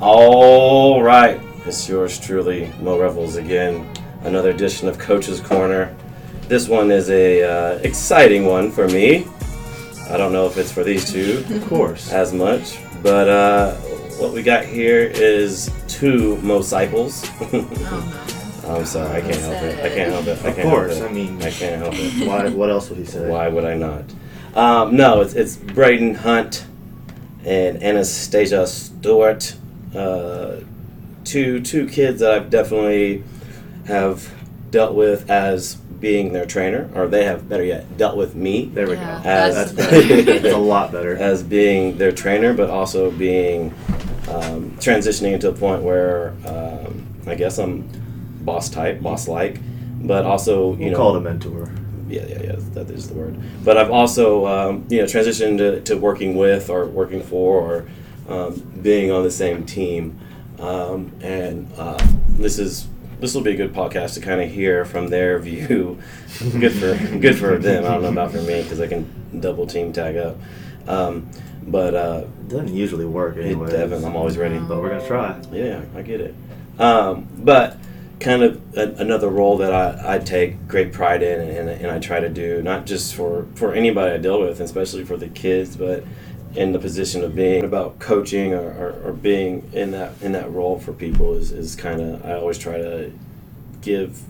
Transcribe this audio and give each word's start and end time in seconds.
All 0.00 1.02
right, 1.02 1.40
it's 1.66 1.88
yours 1.88 2.18
truly, 2.18 2.70
Mo 2.80 2.98
Revels 2.98 3.36
again. 3.36 3.88
Another 4.22 4.50
edition 4.50 4.88
of 4.88 4.98
Coach's 4.98 5.40
Corner. 5.40 5.94
This 6.48 6.68
one 6.68 6.90
is 6.90 7.10
a 7.10 7.42
uh, 7.42 7.78
exciting 7.78 8.44
one 8.46 8.70
for 8.70 8.88
me. 8.88 9.26
I 10.10 10.16
don't 10.16 10.32
know 10.32 10.46
if 10.46 10.58
it's 10.58 10.72
for 10.72 10.84
these 10.84 11.10
two 11.10 11.44
Of 11.50 11.66
course. 11.66 12.12
as 12.12 12.32
much, 12.32 12.78
but 13.02 13.28
uh, 13.28 13.74
what 14.18 14.32
we 14.32 14.42
got 14.42 14.64
here 14.64 15.00
is 15.00 15.70
two 15.88 16.36
Mosciples. 16.38 17.24
Oh, 18.66 18.76
I'm 18.78 18.86
sorry, 18.86 19.18
I 19.18 19.20
can't 19.20 19.36
help 19.36 19.62
it. 19.62 19.78
I 19.84 19.88
can't 19.94 20.10
help 20.10 20.26
it. 20.26 20.42
I 20.42 20.48
Of 20.48 20.56
can't 20.56 20.68
course. 20.70 20.96
help 20.96 21.10
I 21.10 21.12
mean, 21.12 21.42
I 21.42 21.50
can't 21.50 21.82
help 21.82 21.92
it. 21.98 22.26
why, 22.26 22.48
what 22.48 22.70
else 22.70 22.88
would 22.88 22.98
he 22.98 23.04
say? 23.04 23.28
Why 23.28 23.46
would 23.46 23.66
I 23.66 23.74
not? 23.74 24.04
Um, 24.54 24.96
no, 24.96 25.20
it's, 25.20 25.34
it's 25.34 25.56
Braden 25.56 26.14
Hunt 26.14 26.64
and 27.44 27.82
Anastasia 27.82 28.66
Stewart. 28.66 29.54
Uh, 29.94 30.60
two 31.24 31.60
two 31.60 31.86
kids 31.88 32.20
that 32.20 32.32
I've 32.32 32.50
definitely 32.50 33.22
have 33.86 34.32
dealt 34.70 34.94
with 34.94 35.30
as 35.30 35.76
being 35.76 36.32
their 36.32 36.44
trainer, 36.46 36.90
or 36.94 37.06
they 37.06 37.24
have 37.24 37.48
better 37.48 37.64
yet 37.64 37.96
dealt 37.96 38.16
with 38.16 38.34
me 38.34 38.66
There 38.66 38.86
we 38.86 38.94
Yeah, 38.94 39.22
go. 39.22 39.28
as 39.28 39.54
That's 39.54 39.72
that's 39.72 39.90
better. 39.90 40.08
better. 40.24 40.38
That's 40.40 40.54
a 40.54 40.58
lot 40.58 40.92
better. 40.92 41.16
as 41.16 41.42
being 41.42 41.96
their 41.96 42.12
trainer, 42.12 42.52
but 42.52 42.68
also 42.70 43.10
being 43.10 43.72
um, 44.28 44.72
transitioning 44.80 45.32
into 45.32 45.48
a 45.48 45.52
point 45.52 45.82
where 45.82 46.34
um, 46.46 47.06
I 47.26 47.34
guess 47.34 47.58
I'm 47.58 47.88
boss 48.42 48.68
type, 48.68 49.00
boss 49.00 49.28
like, 49.28 49.60
but 50.02 50.24
also 50.26 50.72
you 50.72 50.78
We'll 50.78 50.90
know 50.90 50.96
call 50.96 51.14
it 51.14 51.18
a 51.18 51.20
mentor. 51.22 51.70
yeah, 52.08 52.26
yeah, 52.26 52.42
yeah, 52.42 52.56
that 52.74 52.90
is 52.90 53.08
the 53.08 53.14
word. 53.14 53.36
But 53.64 53.78
I've 53.78 53.90
also, 53.90 54.46
um, 54.46 54.84
you 54.90 54.98
know, 54.98 55.04
transitioned 55.04 55.56
to, 55.58 55.80
to 55.82 55.96
working 55.96 56.36
with 56.36 56.68
or 56.68 56.84
working 56.84 57.22
for 57.22 57.60
or 57.62 57.86
um, 58.28 58.54
being 58.82 59.10
on 59.10 59.22
the 59.22 59.30
same 59.30 59.64
team. 59.64 60.18
Um, 60.58 61.12
and 61.20 61.70
uh, 61.76 61.98
this 62.28 62.58
is 62.58 62.86
this 63.20 63.34
will 63.34 63.42
be 63.42 63.52
a 63.52 63.56
good 63.56 63.72
podcast 63.72 64.14
to 64.14 64.20
kind 64.20 64.40
of 64.40 64.50
hear 64.50 64.84
from 64.84 65.08
their 65.08 65.38
view. 65.40 65.98
good 66.58 66.72
for 66.72 67.18
good 67.18 67.38
for 67.38 67.58
them. 67.58 67.84
I 67.84 67.88
don't 67.88 68.02
know 68.02 68.08
about 68.08 68.32
for 68.32 68.42
me 68.42 68.62
because 68.62 68.80
I 68.80 68.86
can 68.86 69.40
double 69.40 69.66
team 69.66 69.92
tag 69.92 70.16
up. 70.16 70.36
Um, 70.86 71.28
but 71.66 71.94
uh, 71.94 72.24
It 72.40 72.48
doesn't 72.48 72.74
usually 72.74 73.06
work 73.06 73.36
anyway. 73.36 73.70
Devin, 73.70 74.04
I'm 74.04 74.16
always 74.16 74.36
ready. 74.36 74.58
But 74.58 74.80
we're 74.80 74.90
gonna 74.90 75.06
try. 75.06 75.40
Yeah, 75.50 75.82
I 75.96 76.02
get 76.02 76.20
it. 76.20 76.34
Um, 76.78 77.26
but 77.38 77.78
kind 78.20 78.42
of 78.42 78.76
a, 78.76 78.94
another 78.94 79.28
role 79.28 79.58
that 79.58 79.72
I, 79.72 80.16
I 80.16 80.18
take 80.18 80.66
great 80.68 80.92
pride 80.92 81.22
in 81.22 81.40
and, 81.40 81.68
and 81.68 81.90
I 81.90 81.98
try 81.98 82.20
to 82.20 82.28
do, 82.28 82.62
not 82.62 82.86
just 82.86 83.14
for, 83.14 83.46
for 83.54 83.74
anybody 83.74 84.14
I 84.14 84.18
deal 84.18 84.40
with, 84.40 84.60
especially 84.60 85.04
for 85.04 85.16
the 85.16 85.28
kids, 85.28 85.76
but 85.76 86.04
in 86.54 86.72
the 86.72 86.78
position 86.78 87.22
of 87.24 87.34
being. 87.34 87.64
About 87.64 87.98
coaching 87.98 88.54
or, 88.54 88.62
or, 88.62 89.00
or 89.04 89.12
being 89.12 89.68
in 89.72 89.90
that 89.92 90.20
in 90.22 90.32
that 90.32 90.50
role 90.50 90.78
for 90.78 90.92
people 90.92 91.34
is, 91.34 91.52
is 91.52 91.74
kind 91.74 92.00
of 92.00 92.24
I 92.24 92.34
always 92.34 92.58
try 92.58 92.78
to 92.78 93.12
give 93.80 94.20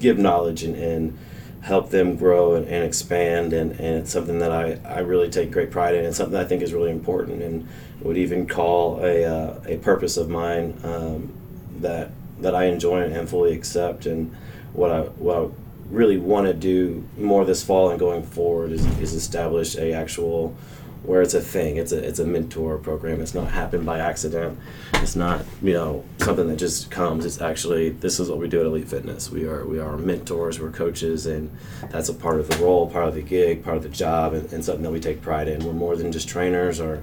give 0.00 0.18
knowledge 0.18 0.62
and, 0.62 0.74
and 0.76 1.18
help 1.62 1.90
them 1.90 2.16
grow 2.16 2.56
and, 2.56 2.66
and 2.66 2.84
expand 2.84 3.52
and, 3.52 3.70
and 3.72 3.98
it's 3.98 4.10
something 4.10 4.40
that 4.40 4.50
I, 4.50 4.80
I 4.84 4.98
really 4.98 5.30
take 5.30 5.52
great 5.52 5.70
pride 5.70 5.94
in 5.94 6.04
and 6.04 6.14
something 6.14 6.36
I 6.36 6.44
think 6.44 6.60
is 6.60 6.74
really 6.74 6.90
important 6.90 7.40
and 7.40 7.68
would 8.00 8.16
even 8.16 8.48
call 8.48 8.98
a, 9.04 9.24
uh, 9.24 9.60
a 9.66 9.76
purpose 9.78 10.16
of 10.16 10.28
mine 10.28 10.76
um, 10.82 11.32
that 11.80 12.10
that 12.40 12.56
I 12.56 12.64
enjoy 12.64 13.02
and 13.02 13.28
fully 13.28 13.52
accept 13.52 14.06
and 14.06 14.34
what 14.72 14.90
I 14.90 15.00
what 15.02 15.36
I 15.38 15.48
really 15.88 16.18
want 16.18 16.46
to 16.46 16.54
do 16.54 17.04
more 17.16 17.44
this 17.44 17.62
fall 17.62 17.90
and 17.90 17.98
going 17.98 18.24
forward 18.24 18.72
is, 18.72 18.84
is 18.98 19.12
establish 19.14 19.76
a 19.76 19.92
actual 19.92 20.56
where 21.04 21.22
it's 21.22 21.34
a 21.34 21.40
thing 21.40 21.76
it's 21.76 21.92
a 21.92 21.98
it's 21.98 22.18
a 22.18 22.26
mentor 22.26 22.78
program 22.78 23.20
it's 23.20 23.34
not 23.34 23.50
happened 23.50 23.84
by 23.84 23.98
accident 23.98 24.58
it's 24.94 25.16
not 25.16 25.44
you 25.60 25.72
know 25.72 26.04
something 26.18 26.46
that 26.48 26.56
just 26.56 26.90
comes 26.90 27.26
it's 27.26 27.40
actually 27.40 27.90
this 27.90 28.20
is 28.20 28.28
what 28.28 28.38
we 28.38 28.48
do 28.48 28.60
at 28.60 28.66
elite 28.66 28.88
fitness. 28.88 29.30
We 29.30 29.46
are 29.46 29.64
we 29.64 29.80
are 29.80 29.96
mentors 29.96 30.60
we're 30.60 30.70
coaches 30.70 31.26
and 31.26 31.50
that's 31.90 32.08
a 32.08 32.14
part 32.14 32.38
of 32.38 32.48
the 32.48 32.64
role 32.64 32.88
part 32.88 33.08
of 33.08 33.14
the 33.14 33.22
gig 33.22 33.64
part 33.64 33.76
of 33.76 33.82
the 33.82 33.88
job 33.88 34.32
and, 34.32 34.50
and 34.52 34.64
something 34.64 34.82
that 34.84 34.92
we 34.92 35.00
take 35.00 35.20
pride 35.20 35.48
in. 35.48 35.64
We're 35.64 35.72
more 35.72 35.96
than 35.96 36.12
just 36.12 36.28
trainers 36.28 36.80
or 36.80 37.02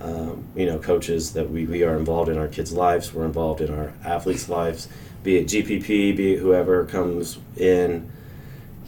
um, 0.00 0.44
you 0.56 0.66
know 0.66 0.78
coaches 0.78 1.32
that 1.34 1.50
we, 1.50 1.66
we 1.66 1.82
are 1.82 1.96
involved 1.96 2.28
in 2.28 2.38
our 2.38 2.48
kids 2.48 2.72
lives 2.72 3.14
we're 3.14 3.24
involved 3.24 3.60
in 3.60 3.72
our 3.72 3.92
athletes 4.04 4.48
lives 4.48 4.88
be 5.22 5.36
it 5.36 5.46
gpp 5.46 6.16
be 6.16 6.34
it 6.34 6.40
whoever 6.40 6.84
comes 6.84 7.38
in 7.56 8.10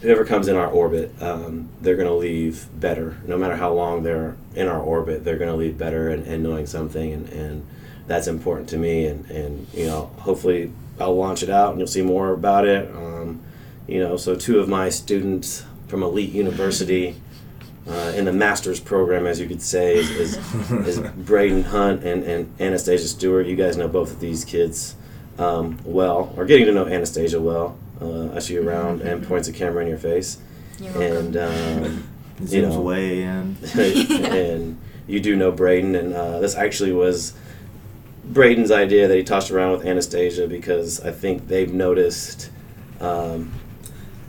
whoever 0.01 0.25
comes 0.25 0.47
in 0.47 0.55
our 0.55 0.67
orbit, 0.67 1.11
um, 1.21 1.69
they're 1.81 1.95
going 1.95 2.07
to 2.07 2.13
leave 2.13 2.67
better. 2.79 3.17
No 3.25 3.37
matter 3.37 3.55
how 3.55 3.73
long 3.73 4.03
they're 4.03 4.35
in 4.55 4.67
our 4.67 4.79
orbit, 4.79 5.23
they're 5.23 5.37
going 5.37 5.49
to 5.49 5.55
leave 5.55 5.77
better 5.77 6.09
and, 6.09 6.25
and 6.27 6.43
knowing 6.43 6.67
something, 6.67 7.13
and, 7.13 7.29
and 7.29 7.65
that's 8.05 8.27
important 8.27 8.69
to 8.69 8.77
me. 8.77 9.05
And, 9.05 9.29
and 9.29 9.67
you 9.73 9.85
know, 9.85 10.11
hopefully, 10.19 10.71
I'll 10.99 11.15
launch 11.15 11.43
it 11.43 11.49
out, 11.49 11.71
and 11.71 11.79
you'll 11.79 11.87
see 11.87 12.01
more 12.01 12.31
about 12.31 12.65
it. 12.65 12.89
Um, 12.95 13.41
you 13.87 13.99
know, 13.99 14.17
so 14.17 14.35
two 14.35 14.59
of 14.59 14.67
my 14.67 14.89
students 14.89 15.65
from 15.87 16.03
Elite 16.03 16.31
University. 16.31 17.15
Uh, 17.89 18.11
in 18.17 18.25
the 18.25 18.33
master's 18.33 18.81
program, 18.81 19.25
as 19.25 19.39
you 19.39 19.47
could 19.47 19.61
say, 19.61 19.95
is, 19.95 20.09
is, 20.11 20.37
is 20.71 20.99
Braden 20.99 21.63
Hunt 21.63 22.03
and, 22.03 22.21
and 22.25 22.53
Anastasia 22.59 23.07
Stewart. 23.07 23.47
You 23.47 23.55
guys 23.55 23.77
know 23.77 23.87
both 23.87 24.11
of 24.11 24.19
these 24.19 24.43
kids 24.43 24.97
um, 25.39 25.79
well, 25.85 26.33
or 26.35 26.43
getting 26.43 26.65
to 26.65 26.73
know 26.73 26.85
Anastasia 26.85 27.39
well. 27.39 27.77
Uh, 28.01 28.31
I 28.35 28.39
see 28.39 28.53
you 28.55 28.67
around 28.67 29.01
and 29.01 29.25
points 29.27 29.47
a 29.47 29.53
camera 29.53 29.81
in 29.83 29.89
your 29.89 29.97
face, 29.97 30.37
You're 30.79 31.01
and 31.01 31.37
um, 31.37 32.07
It 32.41 32.51
You 32.51 32.61
know. 32.63 32.79
way 32.81 33.23
in. 33.23 33.57
and 33.75 34.77
you 35.07 35.19
do 35.19 35.35
know 35.35 35.51
Braden, 35.51 35.95
and 35.95 36.13
uh, 36.13 36.39
this 36.39 36.55
actually 36.55 36.91
was 36.91 37.33
Braden's 38.25 38.69
idea 38.71 39.07
that 39.07 39.15
he 39.15 39.23
tossed 39.23 39.49
around 39.51 39.71
with 39.71 39.85
Anastasia 39.87 40.47
because 40.47 40.99
I 41.01 41.11
think 41.11 41.47
they've 41.47 41.73
noticed 41.73 42.51
um, 42.99 43.51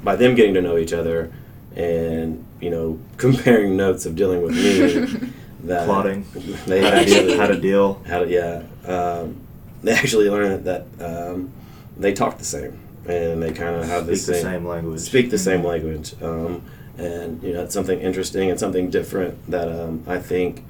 by 0.03 0.17
them 0.17 0.35
getting 0.35 0.55
to 0.55 0.63
know 0.63 0.79
each 0.79 0.93
other 0.93 1.31
and 1.77 2.45
you 2.61 2.71
know 2.71 2.99
comparing 3.19 3.77
notes 3.77 4.07
of 4.07 4.17
dealing 4.17 4.41
with 4.43 4.55
me 4.55 5.31
that 5.65 5.85
Plotting. 5.87 6.25
they 6.67 6.81
How 6.83 6.91
to 6.91 6.97
actually 6.97 7.27
deal, 7.27 7.37
how 7.39 7.47
to 7.49 7.61
deal. 7.61 8.03
how 8.07 8.19
to 8.21 8.29
yeah 8.31 8.63
um, 8.91 9.37
they 9.83 9.93
actually 9.93 10.31
learned 10.31 10.65
that 10.65 10.87
um, 11.01 11.51
they 11.97 12.13
talk 12.15 12.39
the 12.39 12.45
same 12.45 12.79
and 13.09 13.43
they 13.43 13.53
kind 13.53 13.75
of 13.77 13.85
have 13.87 14.07
the 14.07 14.15
Speak 14.17 14.27
the 14.27 14.35
same, 14.35 14.43
same 14.43 14.67
language. 14.67 15.01
speak 15.01 15.31
the 15.31 15.39
same 15.39 15.65
language 15.65 16.15
um, 16.23 16.63
and 16.99 17.43
you 17.43 17.53
know 17.55 17.63
it's 17.65 17.75
something 17.75 17.99
interesting 18.01 18.51
and 18.51 18.59
something 18.61 18.91
different 18.91 19.51
that 19.51 19.69
um, 19.69 20.05
I 20.07 20.19
think 20.19 20.63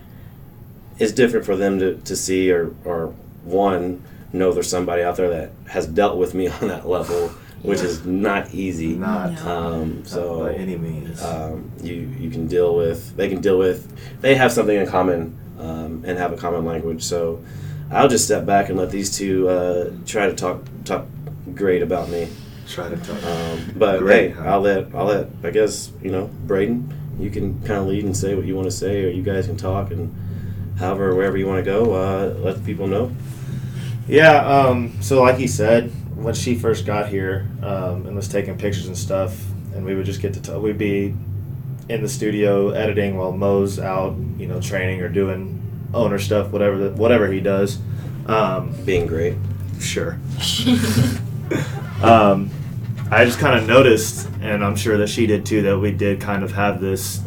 is 0.98 1.12
different 1.12 1.46
for 1.46 1.56
them 1.56 1.78
to, 1.78 1.96
to 1.96 2.16
see 2.16 2.50
or, 2.52 2.74
or 2.84 3.08
one 3.44 4.02
know 4.32 4.52
there's 4.52 4.68
somebody 4.68 5.02
out 5.02 5.16
there 5.16 5.30
that 5.30 5.50
has 5.68 5.86
dealt 5.86 6.16
with 6.18 6.34
me 6.34 6.48
on 6.60 6.68
that 6.68 6.86
level 6.88 7.28
which 7.62 7.80
Yeah. 7.80 7.86
is 7.86 8.04
not 8.04 8.54
easy 8.54 8.94
Not, 8.94 9.32
No. 9.44 9.50
um, 9.50 9.96
not 9.98 10.06
so 10.06 10.40
by 10.44 10.54
any 10.54 10.76
means. 10.76 11.22
um, 11.24 11.70
you 11.82 11.94
you 12.20 12.30
can 12.30 12.46
deal 12.46 12.76
with 12.76 13.16
they 13.16 13.28
can 13.28 13.40
deal 13.40 13.58
with 13.58 13.90
they 14.20 14.34
have 14.36 14.52
something 14.52 14.76
in 14.76 14.86
common 14.86 15.36
um, 15.58 16.04
and 16.06 16.16
have 16.18 16.32
a 16.32 16.36
common 16.36 16.64
language 16.64 17.02
so 17.02 17.42
I'll 17.90 18.06
just 18.08 18.26
step 18.26 18.44
back 18.44 18.68
and 18.68 18.78
let 18.78 18.90
these 18.90 19.16
two 19.16 19.48
uh, 19.48 19.90
try 20.06 20.26
to 20.26 20.34
talk 20.34 20.62
talk 20.84 21.06
great 21.54 21.82
about 21.82 22.08
me 22.08 22.28
Try 22.66 22.90
to 22.90 22.96
talk. 22.96 23.22
um, 23.24 23.72
but 23.76 23.98
Great, 24.00 24.30
hey 24.32 24.36
huh? 24.36 24.44
I'll 24.44 24.60
let 24.60 24.94
I'll 24.94 25.06
let 25.06 25.28
I 25.42 25.50
guess 25.50 25.90
you 26.02 26.10
know 26.10 26.28
Braden 26.46 26.92
you 27.18 27.30
can 27.30 27.58
kind 27.60 27.80
of 27.80 27.86
lead 27.86 28.04
and 28.04 28.16
say 28.16 28.34
what 28.34 28.44
you 28.44 28.54
want 28.54 28.66
to 28.66 28.76
say 28.76 29.04
or 29.04 29.08
you 29.08 29.22
guys 29.22 29.46
can 29.46 29.56
talk 29.56 29.90
and 29.90 30.14
however 30.78 31.14
wherever 31.14 31.36
you 31.36 31.46
want 31.46 31.64
to 31.64 31.68
go 31.70 31.92
uh, 31.94 32.34
let 32.40 32.56
the 32.56 32.62
people 32.62 32.86
know 32.86 33.10
Yeah, 34.06 34.36
um, 34.46 34.92
so 35.02 35.22
like 35.22 35.36
he 35.36 35.46
said, 35.46 35.90
when 36.16 36.32
she 36.34 36.54
first 36.54 36.86
got 36.86 37.08
here 37.08 37.46
um, 37.62 38.06
and 38.06 38.16
was 38.16 38.26
taking 38.28 38.56
pictures 38.56 38.86
and 38.86 38.96
stuff, 38.96 39.38
and 39.74 39.84
we 39.84 39.94
would 39.94 40.06
just 40.06 40.22
get 40.22 40.32
to 40.34 40.40
talk, 40.40 40.62
we'd 40.62 40.78
be 40.78 41.14
in 41.90 42.00
the 42.00 42.08
studio 42.08 42.70
editing 42.70 43.16
while 43.18 43.32
Mo's 43.32 43.78
out, 43.78 44.16
you 44.38 44.46
know, 44.46 44.60
training 44.62 45.02
or 45.02 45.10
doing 45.10 45.60
owner 45.92 46.18
stuff, 46.18 46.50
whatever 46.50 46.78
the, 46.78 46.90
whatever 46.92 47.30
he 47.30 47.40
does. 47.40 47.78
Um, 48.26 48.72
being 48.86 49.06
great 49.06 49.34
sure. 49.78 50.18
um, 52.02 52.50
I 53.10 53.24
just 53.24 53.38
kind 53.38 53.58
of 53.58 53.66
noticed, 53.66 54.28
and 54.40 54.64
I'm 54.64 54.76
sure 54.76 54.98
that 54.98 55.08
she 55.08 55.26
did 55.26 55.46
too, 55.46 55.62
that 55.62 55.78
we 55.78 55.90
did 55.90 56.20
kind 56.20 56.42
of 56.42 56.52
have 56.52 56.80
this. 56.80 57.22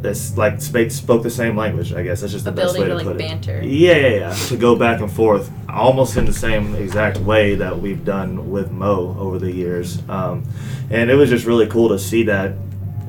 This 0.00 0.34
like 0.34 0.62
spoke, 0.62 0.90
spoke 0.90 1.22
the 1.22 1.28
same 1.28 1.58
language. 1.58 1.92
I 1.92 2.02
guess 2.02 2.22
that's 2.22 2.32
just 2.32 2.46
the 2.46 2.52
best 2.52 2.78
way 2.78 2.84
to, 2.84 2.88
to 2.88 2.94
like, 2.94 3.04
put 3.04 3.18
banter. 3.18 3.58
it. 3.58 3.66
Yeah, 3.66 3.96
yeah, 3.96 4.08
yeah. 4.08 4.34
To 4.48 4.56
go 4.56 4.74
back 4.74 5.02
and 5.02 5.12
forth, 5.12 5.52
almost 5.68 6.16
in 6.16 6.24
the 6.24 6.32
same 6.32 6.74
exact 6.74 7.18
way 7.18 7.54
that 7.56 7.78
we've 7.78 8.02
done 8.02 8.50
with 8.50 8.70
Mo 8.70 9.14
over 9.18 9.38
the 9.38 9.52
years, 9.52 10.02
um, 10.08 10.44
and 10.88 11.10
it 11.10 11.16
was 11.16 11.28
just 11.28 11.44
really 11.44 11.66
cool 11.66 11.90
to 11.90 11.98
see 11.98 12.22
that 12.22 12.54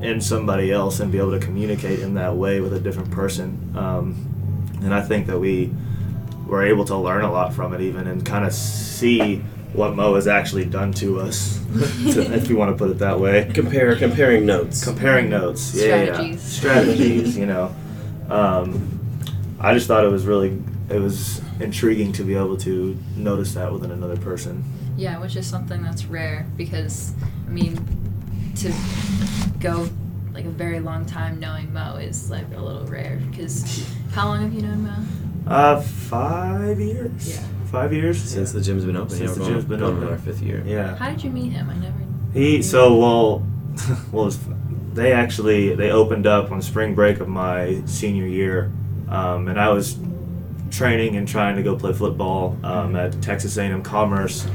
in 0.02 0.20
somebody 0.20 0.70
else 0.70 1.00
and 1.00 1.10
be 1.10 1.16
able 1.16 1.30
to 1.30 1.38
communicate 1.38 2.00
in 2.00 2.12
that 2.14 2.36
way 2.36 2.60
with 2.60 2.74
a 2.74 2.80
different 2.80 3.10
person. 3.10 3.72
Um, 3.74 4.78
and 4.82 4.92
I 4.92 5.00
think 5.00 5.28
that 5.28 5.38
we 5.38 5.72
were 6.52 6.62
able 6.62 6.84
to 6.84 6.96
learn 6.96 7.24
a 7.24 7.32
lot 7.32 7.54
from 7.54 7.72
it, 7.72 7.80
even 7.80 8.06
and 8.06 8.26
kind 8.26 8.44
of 8.44 8.52
see 8.52 9.38
what 9.72 9.96
Mo 9.96 10.16
has 10.16 10.26
actually 10.28 10.66
done 10.66 10.92
to 10.92 11.18
us, 11.18 11.58
to, 12.12 12.20
if 12.34 12.50
you 12.50 12.58
want 12.58 12.70
to 12.70 12.76
put 12.76 12.90
it 12.90 12.98
that 12.98 13.18
way. 13.18 13.50
compare 13.54 13.96
comparing 13.96 14.44
notes 14.44 14.84
Comparing 14.84 15.30
notes, 15.30 15.74
yeah, 15.74 15.86
yeah, 15.86 15.94
yeah. 15.94 16.12
Strategies. 16.12 16.42
strategies. 16.42 17.38
You 17.38 17.46
know, 17.46 17.74
um, 18.28 19.00
I 19.58 19.72
just 19.72 19.86
thought 19.86 20.04
it 20.04 20.10
was 20.12 20.26
really 20.26 20.62
it 20.90 20.98
was 21.00 21.40
intriguing 21.58 22.12
to 22.12 22.22
be 22.22 22.34
able 22.34 22.58
to 22.58 22.98
notice 23.16 23.54
that 23.54 23.72
within 23.72 23.90
another 23.90 24.18
person. 24.18 24.62
Yeah, 24.98 25.18
which 25.20 25.36
is 25.36 25.46
something 25.46 25.82
that's 25.82 26.04
rare 26.04 26.46
because, 26.58 27.14
I 27.46 27.50
mean, 27.50 27.76
to 28.56 28.70
go 29.58 29.88
like 30.34 30.44
a 30.44 30.50
very 30.50 30.80
long 30.80 31.06
time 31.06 31.40
knowing 31.40 31.72
Mo 31.72 31.96
is 31.96 32.30
like 32.30 32.44
a 32.54 32.60
little 32.60 32.86
rare. 32.86 33.18
Because 33.30 33.88
how 34.12 34.26
long 34.26 34.42
have 34.42 34.52
you 34.52 34.60
known 34.60 34.82
Mo? 34.82 35.31
Uh, 35.52 35.80
five 35.80 36.80
years. 36.80 37.34
Yeah. 37.34 37.46
Five 37.70 37.92
years 37.92 38.20
Since 38.22 38.52
the 38.52 38.60
gym's 38.60 38.84
been 38.84 38.96
open, 38.96 39.10
Since 39.10 39.36
yeah, 39.36 39.44
the 39.44 39.50
gym's 39.50 39.64
been 39.64 39.80
going 39.80 39.96
open. 39.96 40.08
our 40.08 40.18
fifth 40.18 40.42
year. 40.42 40.62
Yeah. 40.66 40.94
How 40.96 41.08
did 41.10 41.22
you 41.24 41.30
meet 41.30 41.52
him? 41.52 41.70
I 41.70 41.74
never. 41.76 41.98
He 42.34 42.62
so 42.62 42.96
well, 42.96 43.46
well, 44.12 44.26
it's- 44.28 44.44
they 44.94 45.12
actually 45.12 45.74
they 45.74 45.90
opened 45.90 46.26
up 46.26 46.52
on 46.52 46.60
spring 46.60 46.94
break 46.94 47.20
of 47.20 47.28
my 47.28 47.80
senior 47.86 48.26
year, 48.26 48.70
um, 49.08 49.48
and 49.48 49.58
I 49.58 49.70
was 49.70 49.96
training 50.70 51.16
and 51.16 51.26
trying 51.26 51.56
to 51.56 51.62
go 51.62 51.76
play 51.76 51.94
football 51.94 52.58
um, 52.62 52.94
at 52.94 53.20
Texas 53.22 53.56
A&M 53.56 53.82
Commerce, 53.82 54.46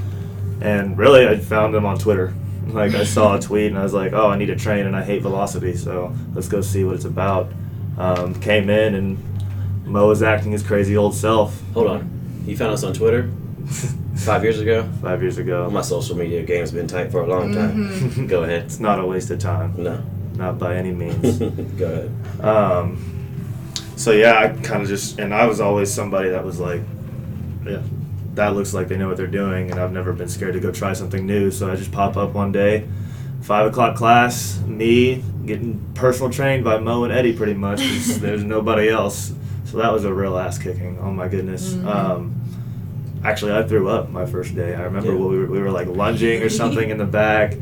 and 0.61 0.95
really 0.95 1.27
I 1.27 1.37
found 1.37 1.73
them 1.73 1.85
on 1.85 1.97
Twitter. 1.97 2.33
Like 2.67 2.95
I 2.95 3.05
saw 3.05 3.35
a 3.37 3.39
tweet 3.39 3.67
and 3.67 3.79
I 3.79 3.83
was 3.83 3.93
like, 3.93 4.11
oh, 4.11 4.29
I 4.29 4.35
need 4.37 4.47
to 4.47 4.55
train 4.57 4.85
and 4.87 4.93
I 4.93 5.01
hate 5.01 5.21
velocity, 5.21 5.73
so 5.77 6.13
let's 6.33 6.49
go 6.49 6.59
see 6.59 6.83
what 6.83 6.95
it's 6.95 7.05
about. 7.05 7.49
Um, 7.97 8.35
came 8.41 8.69
in 8.69 8.93
and 8.95 9.17
Mo 9.87 10.11
is 10.11 10.21
acting 10.21 10.51
his 10.51 10.63
crazy 10.63 10.97
old 10.97 11.15
self. 11.15 11.61
Hold 11.73 11.87
on. 11.87 12.43
You 12.45 12.55
found 12.57 12.73
us 12.73 12.83
on 12.83 12.93
Twitter 12.93 13.29
five 14.17 14.43
years 14.43 14.59
ago? 14.59 14.83
Five 15.01 15.21
years 15.21 15.37
ago. 15.37 15.69
My 15.69 15.81
social 15.81 16.15
media 16.15 16.43
game's 16.43 16.71
been 16.71 16.87
tight 16.87 17.11
for 17.11 17.21
a 17.21 17.27
long 17.27 17.53
time. 17.53 17.89
Mhm. 17.89 18.27
Go 18.27 18.43
ahead. 18.43 18.63
It's 18.63 18.79
not 18.79 18.99
a 18.99 19.05
waste 19.05 19.29
of 19.31 19.39
time, 19.39 19.73
No. 19.77 20.01
not 20.35 20.59
by 20.59 20.75
any 20.75 20.91
means. 20.91 21.37
Go 21.77 21.85
ahead. 22.39 22.45
Um, 22.45 22.97
so 23.95 24.11
yeah, 24.11 24.37
I 24.39 24.47
kind 24.61 24.81
of 24.83 24.87
just, 24.87 25.19
and 25.19 25.33
I 25.33 25.45
was 25.47 25.59
always 25.59 25.91
somebody 25.91 26.29
that 26.29 26.43
was 26.45 26.59
like, 26.59 26.81
yeah, 27.65 27.81
that 28.35 28.55
looks 28.55 28.73
like 28.73 28.87
they 28.87 28.97
know 28.97 29.07
what 29.07 29.17
they're 29.17 29.25
doing, 29.27 29.71
and 29.71 29.79
I've 29.79 29.91
never 29.91 30.13
been 30.13 30.27
scared 30.29 30.53
to 30.53 30.59
go 30.59 30.71
try 30.71 30.93
something 30.93 31.25
new. 31.25 31.49
So 31.51 31.71
I 31.71 31.75
just 31.75 31.91
pop 31.91 32.15
up 32.17 32.33
one 32.33 32.51
day, 32.51 32.87
five 33.41 33.65
o'clock 33.67 33.95
class, 33.95 34.59
me 34.67 35.23
getting 35.45 35.79
personal 35.95 36.29
trained 36.29 36.63
by 36.63 36.77
Mo 36.77 37.03
and 37.05 37.11
Eddie, 37.13 37.33
pretty 37.33 37.55
much. 37.55 37.79
there's 38.19 38.43
nobody 38.43 38.89
else. 38.89 39.33
So 39.67 39.77
that 39.79 39.91
was 39.91 40.05
a 40.05 40.13
real 40.13 40.37
ass 40.37 40.57
kicking. 40.57 40.97
Oh 41.01 41.11
my 41.11 41.27
goodness. 41.27 41.73
Mhm. 41.73 41.85
Um, 41.85 42.35
actually, 43.23 43.51
I 43.53 43.63
threw 43.63 43.89
up 43.89 44.09
my 44.09 44.25
first 44.25 44.55
day. 44.55 44.73
I 44.73 44.83
remember 44.83 45.11
Yeah. 45.11 45.17
we, 45.19 45.37
were, 45.39 45.45
we 45.45 45.59
were 45.59 45.71
like 45.71 45.87
lunging 45.87 46.41
or 46.41 46.47
something 46.49 46.89
in 46.89 46.97
the 46.97 47.05
back, 47.05 47.53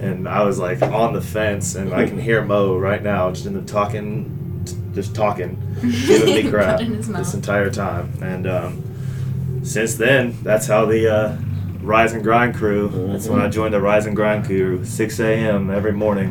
and 0.00 0.28
I 0.28 0.44
was 0.44 0.60
like 0.60 0.80
on 0.82 1.12
the 1.14 1.20
fence, 1.20 1.74
and 1.74 1.92
I 1.92 2.06
can 2.06 2.18
hear 2.18 2.44
Mo 2.44 2.78
right 2.78 3.02
now 3.02 3.32
just 3.32 3.44
in 3.46 3.54
the 3.54 3.62
talking, 3.62 4.62
just 4.94 5.16
talking, 5.16 5.58
giving 5.80 6.44
me 6.44 6.48
crap 6.50 6.78
Put 6.78 6.86
in 6.86 6.94
his 6.94 7.08
this 7.08 7.34
entire 7.34 7.70
time. 7.70 8.12
And 8.22 8.46
um, 8.46 9.60
since 9.64 9.96
then, 9.96 10.36
that's 10.44 10.68
how 10.68 10.84
the 10.86 11.12
uh, 11.12 11.36
Rise 11.82 12.12
and 12.12 12.22
Grind 12.22 12.54
crew. 12.54 12.88
That's 13.10 13.26
when 13.26 13.40
I 13.40 13.48
joined 13.48 13.74
the 13.74 13.80
Rise 13.80 14.06
and 14.06 14.14
Grind 14.14 14.44
crew, 14.44 14.84
6 14.84 15.18
a.m. 15.18 15.70
every 15.70 15.92
morning. 15.92 16.30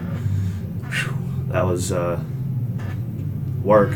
Whew, 0.90 1.14
that 1.52 1.66
was 1.66 1.92
uh, 1.92 2.24
work. 3.62 3.94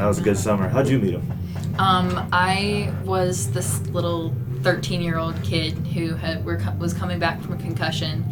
That 0.00 0.06
was 0.06 0.18
a 0.18 0.22
good 0.22 0.38
summer. 0.38 0.66
How'd 0.66 0.88
you 0.88 0.98
meet 0.98 1.12
him? 1.12 1.30
Um, 1.78 2.26
I 2.32 2.90
was 3.04 3.52
this 3.52 3.80
little 3.88 4.34
13 4.62 5.02
year 5.02 5.18
old 5.18 5.42
kid 5.42 5.74
who 5.88 6.14
had 6.14 6.42
were, 6.42 6.58
was 6.78 6.94
coming 6.94 7.18
back 7.18 7.38
from 7.42 7.52
a 7.52 7.56
concussion 7.58 8.24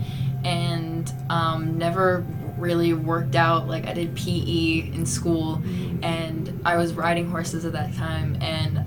and 0.47 1.13
um, 1.29 1.77
never 1.77 2.25
really 2.57 2.95
worked 2.95 3.35
out. 3.35 3.69
Like, 3.69 3.87
I 3.87 3.93
did 3.93 4.17
PE 4.17 4.95
in 4.95 5.05
school 5.05 5.63
and 6.03 6.59
I 6.65 6.79
was 6.79 6.95
riding 6.95 7.29
horses 7.29 7.67
at 7.67 7.73
that 7.75 7.95
time 7.97 8.39
and 8.41 8.79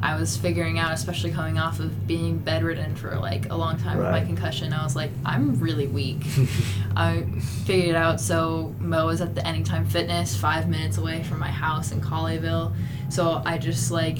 I 0.00 0.18
was 0.18 0.36
figuring 0.36 0.78
out, 0.78 0.92
especially 0.92 1.32
coming 1.32 1.58
off 1.58 1.80
of 1.80 2.06
being 2.06 2.38
bedridden 2.38 2.94
for 2.94 3.16
like 3.16 3.50
a 3.50 3.56
long 3.56 3.78
time 3.78 3.98
with 3.98 4.10
my 4.10 4.24
concussion, 4.24 4.72
I 4.72 4.84
was 4.84 4.94
like, 4.94 5.10
I'm 5.24 5.58
really 5.58 5.86
weak. 5.88 6.24
I 6.96 7.22
figured 7.66 7.90
it 7.90 7.96
out. 7.96 8.20
So 8.20 8.74
Mo 8.78 9.06
was 9.06 9.20
at 9.20 9.34
the 9.34 9.46
Anytime 9.46 9.84
Fitness, 9.86 10.36
five 10.36 10.68
minutes 10.68 10.98
away 10.98 11.24
from 11.24 11.38
my 11.40 11.50
house 11.50 11.90
in 11.90 12.00
Colleyville. 12.00 12.74
So 13.10 13.42
I 13.44 13.58
just 13.58 13.90
like, 13.90 14.18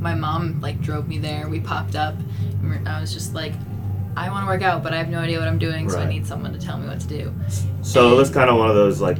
my 0.00 0.14
mom 0.14 0.60
like 0.60 0.80
drove 0.80 1.06
me 1.08 1.18
there. 1.18 1.48
We 1.48 1.60
popped 1.60 1.94
up. 1.94 2.16
And 2.62 2.88
I 2.88 3.00
was 3.00 3.12
just 3.12 3.32
like, 3.34 3.52
I 4.16 4.28
want 4.28 4.44
to 4.44 4.46
work 4.46 4.62
out, 4.62 4.82
but 4.82 4.92
I 4.92 4.98
have 4.98 5.08
no 5.08 5.20
idea 5.20 5.38
what 5.38 5.48
I'm 5.48 5.58
doing, 5.58 5.88
so 5.88 5.98
I 5.98 6.06
need 6.06 6.26
someone 6.26 6.52
to 6.52 6.58
tell 6.58 6.76
me 6.78 6.86
what 6.86 7.00
to 7.00 7.06
do. 7.06 7.34
So 7.82 8.16
that's 8.16 8.28
kind 8.30 8.50
of 8.50 8.56
one 8.58 8.68
of 8.68 8.74
those 8.74 9.00
like 9.00 9.16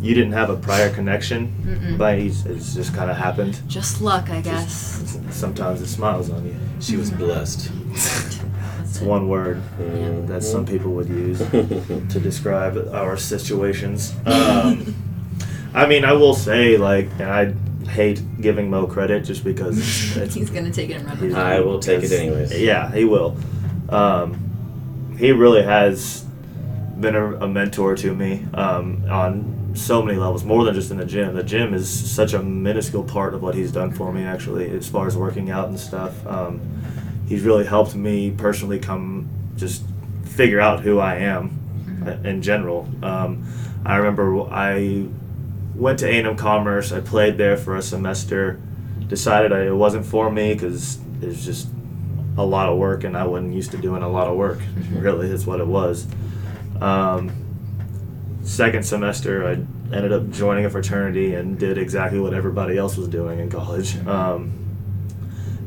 you 0.00 0.14
didn't 0.14 0.32
have 0.32 0.50
a 0.50 0.56
prior 0.56 0.90
connection, 0.90 1.52
Mm-mm. 1.64 1.98
but 1.98 2.18
it's 2.18 2.44
it's 2.46 2.74
just 2.74 2.94
kind 2.94 3.10
of 3.10 3.16
happened. 3.16 3.60
Just 3.66 4.00
luck, 4.00 4.30
I 4.30 4.40
guess. 4.40 5.18
Sometimes 5.30 5.80
it 5.82 5.88
smiles 5.88 6.30
on 6.30 6.44
you. 6.46 6.54
She 6.80 6.96
was 6.96 7.10
blessed. 7.10 7.70
It's 7.90 9.00
it. 9.02 9.06
one 9.06 9.28
word 9.28 9.60
Mhm. 9.80 10.26
that 10.28 10.42
some 10.42 10.64
people 10.64 10.92
would 10.92 11.08
use 11.08 11.38
to 12.12 12.20
describe 12.20 12.76
our 12.92 13.16
situations. 13.16 14.12
Um, 14.26 14.94
I 15.74 15.86
mean, 15.86 16.04
I 16.04 16.12
will 16.14 16.34
say, 16.34 16.76
like, 16.78 17.08
and 17.20 17.30
I 17.30 17.52
hate 17.90 18.22
giving 18.40 18.70
Mo 18.70 18.86
credit 18.86 19.24
just 19.24 19.44
because 19.44 19.76
it's, 20.16 20.34
He's 20.34 20.50
gonna 20.50 20.70
take 20.72 20.90
it 20.90 20.94
and 20.94 21.06
run 21.06 21.20
with 21.20 21.30
it. 21.32 21.36
I 21.36 21.60
will 21.60 21.78
take 21.80 21.98
it 21.98 22.02
because- 22.10 22.12
anyways. 22.20 22.60
Yeah, 22.60 22.90
he 22.92 23.04
will. 23.04 23.36
Um, 23.90 25.14
he 25.18 25.32
really 25.32 25.62
has 25.62 26.24
been 27.00 27.14
a, 27.14 27.34
a 27.44 27.48
mentor 27.48 27.96
to 27.96 28.14
me 28.14 28.44
um, 28.54 29.04
on 29.10 29.54
so 29.74 30.02
many 30.02 30.18
levels, 30.18 30.44
more 30.44 30.64
than 30.64 30.74
just 30.74 30.90
in 30.90 30.96
the 30.96 31.04
gym. 31.04 31.34
The 31.34 31.42
gym 31.42 31.74
is 31.74 31.88
such 31.88 32.32
a 32.32 32.42
minuscule 32.42 33.04
part 33.04 33.34
of 33.34 33.42
what 33.42 33.54
he's 33.54 33.72
done 33.72 33.92
for 33.92 34.12
me, 34.12 34.24
actually, 34.24 34.70
as 34.70 34.88
far 34.88 35.06
as 35.06 35.16
working 35.16 35.50
out 35.50 35.68
and 35.68 35.78
stuff. 35.78 36.26
Um, 36.26 36.60
he's 37.28 37.42
really 37.42 37.66
helped 37.66 37.94
me 37.94 38.30
personally 38.30 38.78
come 38.78 39.28
just 39.56 39.84
figure 40.24 40.60
out 40.60 40.80
who 40.80 40.98
I 40.98 41.16
am 41.16 42.04
uh, 42.06 42.28
in 42.28 42.42
general. 42.42 42.88
Um, 43.02 43.46
I 43.84 43.96
remember 43.96 44.42
I 44.42 45.06
went 45.74 45.98
to 46.00 46.06
A&M 46.06 46.36
Commerce. 46.36 46.92
I 46.92 47.00
played 47.00 47.38
there 47.38 47.56
for 47.56 47.76
a 47.76 47.82
semester. 47.82 48.60
Decided 49.06 49.52
I, 49.52 49.66
it 49.66 49.74
wasn't 49.74 50.06
for 50.06 50.30
me 50.30 50.54
because 50.54 50.98
it 51.22 51.26
was 51.26 51.44
just 51.44 51.68
a 52.36 52.44
lot 52.44 52.68
of 52.68 52.78
work, 52.78 53.04
and 53.04 53.16
I 53.16 53.26
wasn't 53.26 53.54
used 53.54 53.70
to 53.72 53.78
doing 53.78 54.02
a 54.02 54.08
lot 54.08 54.28
of 54.28 54.36
work. 54.36 54.60
Really, 54.92 55.30
is 55.30 55.46
what 55.46 55.60
it 55.60 55.66
was. 55.66 56.06
Um, 56.80 57.32
second 58.42 58.84
semester, 58.84 59.46
I 59.46 59.52
ended 59.94 60.12
up 60.12 60.30
joining 60.30 60.64
a 60.64 60.70
fraternity 60.70 61.34
and 61.34 61.58
did 61.58 61.78
exactly 61.78 62.18
what 62.20 62.34
everybody 62.34 62.76
else 62.78 62.96
was 62.96 63.08
doing 63.08 63.38
in 63.38 63.50
college, 63.50 63.96
um, 64.06 64.52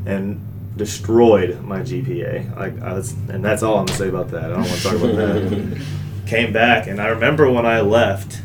and 0.06 0.40
destroyed 0.76 1.60
my 1.62 1.80
GPA. 1.80 2.56
Like 2.56 2.80
I 2.82 2.94
was, 2.94 3.12
and 3.28 3.44
that's 3.44 3.62
all 3.62 3.78
I'm 3.78 3.86
gonna 3.86 3.98
say 3.98 4.08
about 4.08 4.30
that. 4.30 4.44
I 4.44 4.48
don't 4.48 4.58
want 4.58 4.70
to 4.70 4.82
talk 4.82 4.94
about 4.96 5.16
that. 5.16 5.82
Came 6.26 6.52
back, 6.52 6.86
and 6.86 7.00
I 7.00 7.08
remember 7.08 7.50
when 7.50 7.66
I 7.66 7.80
left 7.80 8.40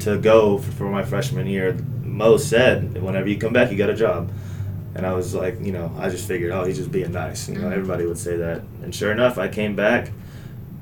to 0.00 0.18
go 0.18 0.58
for 0.58 0.90
my 0.90 1.02
freshman 1.04 1.46
year, 1.46 1.76
Mo 2.02 2.36
said, 2.36 3.00
"Whenever 3.02 3.28
you 3.28 3.38
come 3.38 3.52
back, 3.52 3.70
you 3.70 3.78
got 3.78 3.90
a 3.90 3.94
job." 3.96 4.30
And 4.96 5.04
I 5.04 5.12
was 5.12 5.34
like, 5.34 5.58
you 5.60 5.72
know, 5.72 5.90
I 5.98 6.08
just 6.08 6.28
figured, 6.28 6.52
oh, 6.52 6.62
he's 6.62 6.76
just 6.76 6.92
being 6.92 7.10
nice. 7.10 7.48
You 7.48 7.56
know, 7.58 7.66
Mhm. 7.66 7.72
everybody 7.72 8.06
would 8.06 8.16
say 8.18 8.36
that. 8.36 8.62
And 8.84 8.94
sure 8.94 9.10
enough, 9.10 9.38
I 9.38 9.48
came 9.48 9.74
back. 9.74 10.12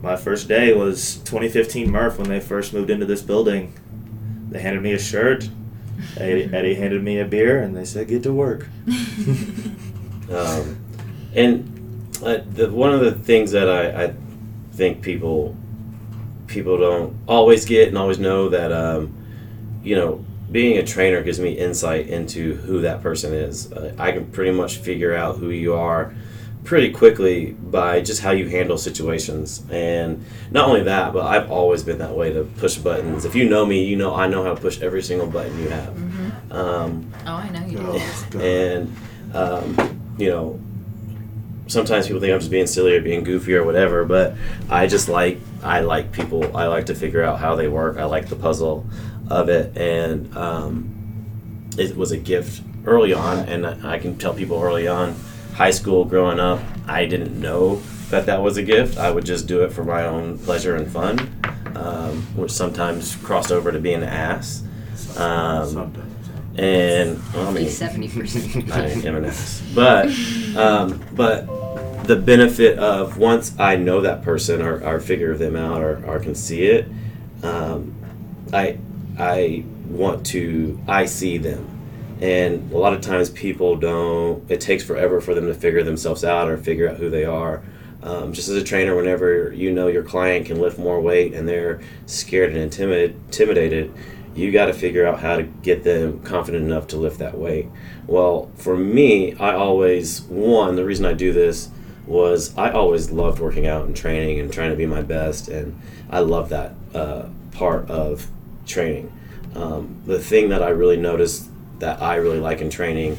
My 0.02 0.16
first 0.16 0.48
day 0.48 0.74
was 0.74 1.16
2015 1.18 1.90
Murph 1.90 2.18
when 2.18 2.28
they 2.28 2.40
first 2.40 2.72
moved 2.72 2.90
into 2.90 3.06
this 3.06 3.22
building. 3.22 3.72
They 4.50 4.60
handed 4.60 4.82
me 4.82 4.92
a 4.92 4.98
shirt. 4.98 5.48
Eddie, 6.16 6.50
Eddie 6.52 6.74
handed 6.74 7.02
me 7.04 7.20
a 7.20 7.24
beer, 7.24 7.62
and 7.62 7.76
they 7.76 7.84
said, 7.84 8.08
"Get 8.08 8.24
to 8.24 8.32
work." 8.32 8.68
Um, 10.30 10.78
and 11.34 12.08
uh, 12.24 12.38
the, 12.52 12.70
one 12.70 12.92
of 12.92 13.00
the 13.00 13.12
things 13.12 13.50
that 13.52 13.68
I, 13.68 14.04
I 14.04 14.14
think 14.72 15.02
people 15.02 15.54
people 16.46 16.78
don't 16.78 17.16
always 17.26 17.64
get 17.64 17.88
and 17.88 17.98
always 17.98 18.18
know 18.18 18.48
that 18.48 18.72
um, 18.72 19.14
you 19.82 19.94
know 19.94 20.24
being 20.50 20.78
a 20.78 20.86
trainer 20.86 21.22
gives 21.22 21.40
me 21.40 21.52
insight 21.52 22.08
into 22.08 22.54
who 22.56 22.80
that 22.82 23.02
person 23.02 23.34
is. 23.34 23.72
Uh, 23.72 23.94
I 23.98 24.12
can 24.12 24.30
pretty 24.30 24.52
much 24.52 24.78
figure 24.78 25.14
out 25.14 25.36
who 25.36 25.50
you 25.50 25.74
are 25.74 26.14
pretty 26.64 26.90
quickly 26.92 27.52
by 27.52 28.00
just 28.00 28.22
how 28.22 28.30
you 28.30 28.48
handle 28.48 28.78
situations. 28.78 29.62
And 29.70 30.24
not 30.50 30.68
only 30.68 30.84
that, 30.84 31.12
but 31.12 31.24
I've 31.26 31.50
always 31.50 31.82
been 31.82 31.98
that 31.98 32.14
way 32.14 32.32
to 32.32 32.44
push 32.44 32.76
buttons. 32.76 33.24
If 33.24 33.34
you 33.34 33.48
know 33.48 33.66
me, 33.66 33.84
you 33.84 33.96
know 33.96 34.14
I 34.14 34.26
know 34.28 34.44
how 34.44 34.54
to 34.54 34.60
push 34.60 34.80
every 34.80 35.02
single 35.02 35.26
button 35.26 35.58
you 35.58 35.68
have. 35.68 35.94
Mhm. 35.94 36.52
Um, 36.54 37.12
Oh, 37.26 37.32
I 37.34 37.48
know 37.50 37.66
you 37.66 37.78
do. 37.78 37.84
Oh, 37.86 38.40
and 38.40 38.94
um, 39.34 40.14
you 40.18 40.28
know 40.28 40.60
sometimes 41.68 42.06
people 42.06 42.20
think 42.20 42.32
i'm 42.34 42.38
just 42.40 42.50
being 42.50 42.66
silly 42.66 42.94
or 42.94 43.00
being 43.00 43.22
goofy 43.24 43.54
or 43.54 43.64
whatever 43.64 44.04
but 44.04 44.34
i 44.68 44.86
just 44.86 45.08
like 45.08 45.38
i 45.62 45.80
like 45.80 46.12
people 46.12 46.54
i 46.56 46.66
like 46.66 46.84
to 46.86 46.94
figure 46.94 47.22
out 47.22 47.38
how 47.38 47.54
they 47.54 47.66
work 47.68 47.96
i 47.96 48.04
like 48.04 48.28
the 48.28 48.36
puzzle 48.36 48.84
of 49.30 49.48
it 49.48 49.74
and 49.78 50.36
um, 50.36 50.92
it 51.78 51.96
was 51.96 52.10
a 52.12 52.16
gift 52.18 52.60
early 52.84 53.14
on 53.14 53.38
and 53.48 53.64
i 53.86 53.96
can 53.98 54.18
tell 54.18 54.34
people 54.34 54.60
early 54.60 54.86
on 54.86 55.14
high 55.54 55.70
school 55.70 56.04
growing 56.04 56.40
up 56.40 56.60
i 56.86 57.04
didn't 57.04 57.38
know 57.38 57.76
that 58.10 58.26
that 58.26 58.42
was 58.42 58.56
a 58.56 58.62
gift 58.62 58.98
i 58.98 59.10
would 59.10 59.24
just 59.24 59.46
do 59.46 59.62
it 59.62 59.72
for 59.72 59.84
my 59.84 60.04
own 60.04 60.38
pleasure 60.38 60.76
and 60.76 60.90
fun 60.90 61.18
um, 61.76 62.22
which 62.36 62.50
sometimes 62.50 63.16
crossed 63.16 63.50
over 63.50 63.72
to 63.72 63.78
being 63.80 64.02
an 64.02 64.08
ass 64.08 64.62
um, 65.16 65.68
Sometimes. 65.68 66.28
and 66.56 67.22
well, 67.34 67.48
I 67.48 67.52
mean, 67.52 67.68
seventy 67.68 68.08
percent. 68.08 68.72
I 68.72 68.86
am 68.86 69.16
an 69.16 69.24
ass. 69.26 69.62
But 69.74 70.06
um, 70.56 71.02
but 71.12 71.46
the 72.04 72.16
benefit 72.16 72.78
of 72.78 73.18
once 73.18 73.58
I 73.58 73.76
know 73.76 74.00
that 74.02 74.22
person 74.22 74.62
or, 74.62 74.82
or 74.84 75.00
figure 75.00 75.36
them 75.36 75.56
out 75.56 75.82
or, 75.82 76.04
or 76.06 76.18
can 76.18 76.34
see 76.34 76.64
it, 76.64 76.88
um, 77.42 77.94
I 78.52 78.78
I 79.18 79.64
want 79.88 80.26
to 80.26 80.80
I 80.88 81.04
see 81.06 81.38
them. 81.38 81.68
And 82.22 82.70
a 82.70 82.78
lot 82.78 82.92
of 82.92 83.00
times 83.00 83.30
people 83.30 83.74
don't. 83.74 84.48
It 84.48 84.60
takes 84.60 84.84
forever 84.84 85.20
for 85.20 85.34
them 85.34 85.48
to 85.48 85.54
figure 85.54 85.82
themselves 85.82 86.24
out 86.24 86.48
or 86.48 86.56
figure 86.56 86.88
out 86.88 86.98
who 86.98 87.10
they 87.10 87.24
are. 87.24 87.64
Um, 88.04 88.32
just 88.32 88.48
as 88.48 88.54
a 88.54 88.62
trainer, 88.62 88.94
whenever 88.94 89.52
you 89.52 89.72
know 89.72 89.88
your 89.88 90.04
client 90.04 90.46
can 90.46 90.60
lift 90.60 90.78
more 90.78 91.00
weight 91.00 91.34
and 91.34 91.48
they're 91.48 91.80
scared 92.06 92.50
and 92.50 92.58
intimidated, 92.58 93.92
you 94.36 94.52
got 94.52 94.66
to 94.66 94.72
figure 94.72 95.04
out 95.04 95.18
how 95.18 95.34
to 95.36 95.42
get 95.42 95.82
them 95.82 96.22
confident 96.22 96.64
enough 96.64 96.86
to 96.88 96.96
lift 96.96 97.18
that 97.18 97.36
weight. 97.36 97.66
Well, 98.06 98.52
for 98.54 98.76
me, 98.76 99.34
I 99.34 99.54
always, 99.54 100.22
one, 100.22 100.76
the 100.76 100.84
reason 100.84 101.04
I 101.04 101.14
do 101.14 101.32
this 101.32 101.70
was 102.06 102.56
I 102.56 102.70
always 102.70 103.10
loved 103.10 103.40
working 103.40 103.66
out 103.66 103.86
and 103.86 103.96
training 103.96 104.38
and 104.38 104.52
trying 104.52 104.70
to 104.70 104.76
be 104.76 104.86
my 104.86 105.02
best, 105.02 105.48
and 105.48 105.76
I 106.08 106.20
love 106.20 106.50
that 106.50 106.74
uh, 106.94 107.24
part 107.50 107.90
of 107.90 108.28
training. 108.64 109.12
Um, 109.56 110.00
the 110.06 110.20
thing 110.20 110.50
that 110.50 110.62
I 110.62 110.68
really 110.68 110.96
noticed 110.96 111.48
that 111.82 112.00
I 112.00 112.14
really 112.14 112.38
like 112.38 112.60
in 112.60 112.70
training 112.70 113.16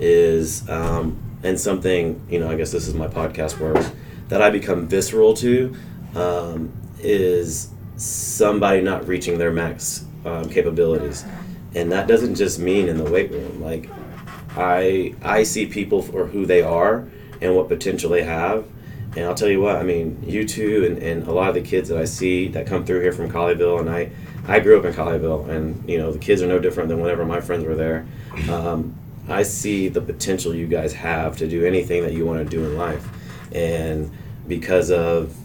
is, 0.00 0.66
um, 0.70 1.20
and 1.42 1.60
something, 1.60 2.18
you 2.30 2.40
know, 2.40 2.50
I 2.50 2.56
guess 2.56 2.72
this 2.72 2.88
is 2.88 2.94
my 2.94 3.06
podcast 3.06 3.60
work, 3.60 3.84
that 4.28 4.40
I 4.40 4.48
become 4.48 4.88
visceral 4.88 5.34
to 5.34 5.76
um, 6.14 6.72
is 6.98 7.68
somebody 7.98 8.80
not 8.80 9.06
reaching 9.06 9.36
their 9.36 9.52
max 9.52 10.06
um, 10.24 10.48
capabilities, 10.48 11.26
and 11.74 11.92
that 11.92 12.08
doesn't 12.08 12.36
just 12.36 12.58
mean 12.58 12.88
in 12.88 12.96
the 12.96 13.04
weight 13.04 13.30
room. 13.30 13.62
Like 13.62 13.90
I 14.56 15.14
I 15.22 15.42
see 15.42 15.66
people 15.66 16.00
for 16.00 16.26
who 16.26 16.46
they 16.46 16.62
are 16.62 17.06
and 17.42 17.54
what 17.54 17.68
potential 17.68 18.10
they 18.10 18.22
have. 18.22 18.66
And 19.14 19.24
I'll 19.26 19.34
tell 19.34 19.48
you 19.48 19.60
what, 19.60 19.76
I 19.76 19.82
mean, 19.82 20.22
you 20.26 20.46
two 20.46 20.84
and, 20.86 20.98
and 20.98 21.26
a 21.26 21.32
lot 21.32 21.48
of 21.48 21.54
the 21.54 21.62
kids 21.62 21.88
that 21.90 21.98
I 21.98 22.04
see 22.04 22.48
that 22.48 22.66
come 22.66 22.84
through 22.84 23.00
here 23.00 23.12
from 23.12 23.30
Colleyville, 23.30 23.80
and 23.80 23.88
I, 23.88 24.10
I 24.48 24.60
grew 24.60 24.78
up 24.78 24.84
in 24.84 24.92
Colleyville, 24.92 25.48
and 25.48 25.88
you 25.88 25.98
know 25.98 26.12
the 26.12 26.18
kids 26.18 26.42
are 26.42 26.46
no 26.46 26.58
different 26.58 26.88
than 26.88 27.00
whenever 27.00 27.24
my 27.24 27.40
friends 27.40 27.64
were 27.64 27.74
there. 27.74 28.06
Um, 28.50 28.94
I 29.28 29.42
see 29.42 29.88
the 29.88 30.00
potential 30.00 30.54
you 30.54 30.66
guys 30.66 30.92
have 30.92 31.36
to 31.38 31.48
do 31.48 31.64
anything 31.64 32.02
that 32.02 32.12
you 32.12 32.24
want 32.24 32.48
to 32.48 32.56
do 32.56 32.64
in 32.64 32.76
life, 32.76 33.06
and 33.52 34.10
because 34.46 34.90
of 34.90 35.36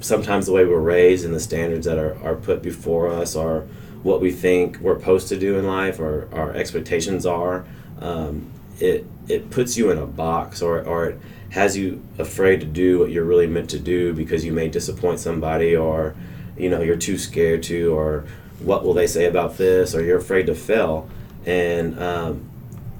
sometimes 0.00 0.46
the 0.46 0.52
way 0.52 0.64
we're 0.64 0.78
raised 0.78 1.24
and 1.24 1.34
the 1.34 1.40
standards 1.40 1.86
that 1.86 1.98
are, 1.98 2.16
are 2.22 2.36
put 2.36 2.62
before 2.62 3.08
us 3.08 3.34
are 3.34 3.60
what 4.02 4.20
we 4.20 4.30
think 4.30 4.78
we're 4.80 4.98
supposed 4.98 5.28
to 5.28 5.38
do 5.38 5.58
in 5.58 5.66
life 5.66 5.98
or 5.98 6.28
our 6.32 6.52
expectations 6.52 7.24
are, 7.24 7.64
um, 8.00 8.50
it 8.78 9.06
it 9.28 9.50
puts 9.50 9.76
you 9.76 9.90
in 9.90 9.98
a 9.98 10.06
box 10.06 10.60
or, 10.60 10.82
or 10.82 11.06
it 11.06 11.20
has 11.50 11.76
you 11.76 12.04
afraid 12.18 12.60
to 12.60 12.66
do 12.66 12.98
what 12.98 13.10
you're 13.10 13.24
really 13.24 13.46
meant 13.46 13.70
to 13.70 13.78
do 13.78 14.12
because 14.12 14.44
you 14.44 14.52
may 14.52 14.68
disappoint 14.68 15.18
somebody 15.18 15.74
or 15.74 16.14
you 16.58 16.68
know 16.68 16.82
you're 16.82 16.96
too 16.96 17.16
scared 17.16 17.62
to 17.62 17.96
or 17.96 18.24
what 18.60 18.84
will 18.84 18.94
they 18.94 19.06
say 19.06 19.26
about 19.26 19.56
this? 19.56 19.94
Or 19.94 20.02
you're 20.02 20.18
afraid 20.18 20.46
to 20.46 20.54
fail? 20.54 21.08
And 21.46 21.98
um, 21.98 22.48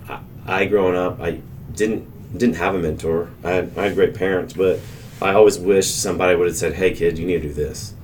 I, 0.09 0.21
I 0.47 0.65
growing 0.67 0.97
up 0.97 1.21
I 1.21 1.41
didn't 1.75 2.11
didn't 2.37 2.57
have 2.57 2.75
a 2.75 2.79
mentor. 2.79 3.31
I 3.45 3.51
had, 3.51 3.79
I 3.79 3.85
had 3.85 3.95
great 3.95 4.15
parents 4.15 4.55
but 4.55 4.81
I 5.23 5.33
always 5.33 5.59
wished 5.59 6.03
somebody 6.03 6.37
would 6.37 6.49
have 6.49 6.57
said 6.57 6.75
hey 6.75 6.95
kid 6.95 7.19
you 7.19 7.27
need 7.27 7.43
to 7.43 7.49
do 7.49 7.55
this. 7.55 7.95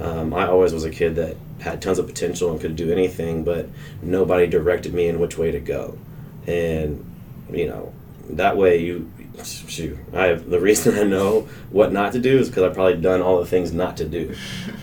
Um, 0.00 0.32
I 0.32 0.46
always 0.46 0.72
was 0.72 0.84
a 0.84 0.90
kid 0.90 1.16
that 1.16 1.36
had 1.60 1.82
tons 1.82 1.98
of 1.98 2.06
potential 2.06 2.52
and 2.52 2.60
could 2.60 2.76
do 2.76 2.92
anything, 2.92 3.42
but 3.42 3.68
nobody 4.00 4.46
directed 4.46 4.94
me 4.94 5.08
in 5.08 5.18
which 5.18 5.36
way 5.36 5.50
to 5.50 5.58
go. 5.58 5.98
And 6.46 7.04
you 7.50 7.66
know, 7.66 7.92
that 8.30 8.56
way 8.56 8.78
you 8.78 9.10
shoot. 9.44 9.98
I 10.12 10.34
the 10.34 10.60
reason 10.60 10.98
I 10.98 11.04
know 11.04 11.48
what 11.70 11.92
not 11.92 12.12
to 12.12 12.18
do 12.18 12.38
is 12.38 12.48
because 12.48 12.64
I've 12.64 12.74
probably 12.74 13.00
done 13.00 13.22
all 13.22 13.40
the 13.40 13.46
things 13.46 13.72
not 13.72 13.96
to 13.98 14.04
do. 14.04 14.34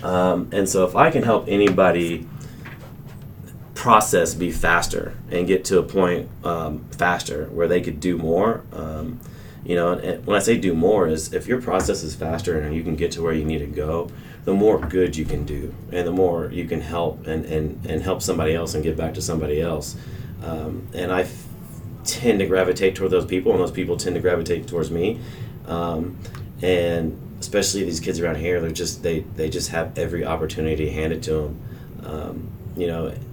Um, 0.03 0.49
and 0.51 0.67
so 0.67 0.85
if 0.85 0.95
I 0.95 1.11
can 1.11 1.23
help 1.23 1.45
anybody 1.47 2.27
process 3.85 4.33
be 4.33 4.51
faster 4.51 5.13
and 5.29 5.45
get 5.45 5.63
to 5.63 5.77
a 5.77 5.83
point 5.83 6.27
um, 6.43 6.83
faster 6.97 7.45
where 7.45 7.67
they 7.67 7.81
could 7.81 7.99
do 7.99 8.17
more. 8.17 8.63
Um, 8.73 9.19
you 9.63 9.75
know, 9.75 9.93
and 9.93 10.25
when 10.25 10.35
I 10.35 10.39
say 10.39 10.57
do 10.57 10.73
more 10.73 11.07
is 11.07 11.33
if 11.33 11.47
your 11.47 11.61
process 11.61 12.01
is 12.01 12.15
faster 12.15 12.59
and 12.59 12.75
you 12.75 12.83
can 12.83 12.95
get 12.95 13.11
to 13.11 13.21
where 13.21 13.33
you 13.33 13.45
need 13.45 13.59
to 13.59 13.67
go, 13.67 14.09
the 14.43 14.55
more 14.55 14.79
good 14.79 15.15
you 15.15 15.23
can 15.23 15.45
do 15.45 15.73
and 15.91 16.07
the 16.07 16.11
more 16.11 16.49
you 16.51 16.65
can 16.65 16.81
help 16.81 17.27
and, 17.27 17.45
and, 17.45 17.85
and 17.85 18.01
help 18.01 18.23
somebody 18.23 18.55
else 18.55 18.73
and 18.73 18.83
give 18.83 18.97
back 18.97 19.13
to 19.15 19.21
somebody 19.21 19.61
else. 19.61 19.95
Um, 20.43 20.87
and 20.93 21.11
I 21.11 21.23
tend 22.05 22.39
to 22.39 22.45
gravitate 22.45 22.95
toward 22.95 23.11
those 23.11 23.25
people 23.25 23.51
and 23.51 23.61
those 23.61 23.71
people 23.71 23.97
tend 23.97 24.15
to 24.15 24.21
gravitate 24.21 24.67
towards 24.67 24.91
me. 24.91 25.19
Um, 25.67 26.17
and 26.61 27.19
especially 27.39 27.83
these 27.83 27.99
kids 27.99 28.19
around 28.19 28.37
here, 28.37 28.61
they're 28.61 28.71
just, 28.71 29.03
they, 29.03 29.21
they 29.21 29.49
just 29.49 29.69
have 29.69 29.97
every 29.97 30.25
opportunity 30.25 30.89
handed 30.89 31.23
to 31.23 31.33
them. 31.33 31.61
Um, 32.03 32.51
you 32.77 32.87
know, 32.87 33.07
and 33.07 33.23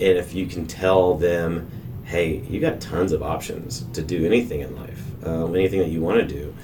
if 0.00 0.34
you 0.34 0.46
can 0.46 0.66
tell 0.66 1.14
them, 1.14 1.70
hey, 2.04 2.38
you 2.48 2.60
got 2.60 2.80
tons 2.80 3.12
of 3.12 3.22
options 3.22 3.84
to 3.92 4.02
do 4.02 4.26
anything 4.26 4.60
in 4.60 4.74
life, 4.76 5.02
um, 5.26 5.54
anything 5.54 5.80
that 5.80 5.88
you 5.88 6.00
want 6.00 6.20
to 6.20 6.26
do, 6.26 6.54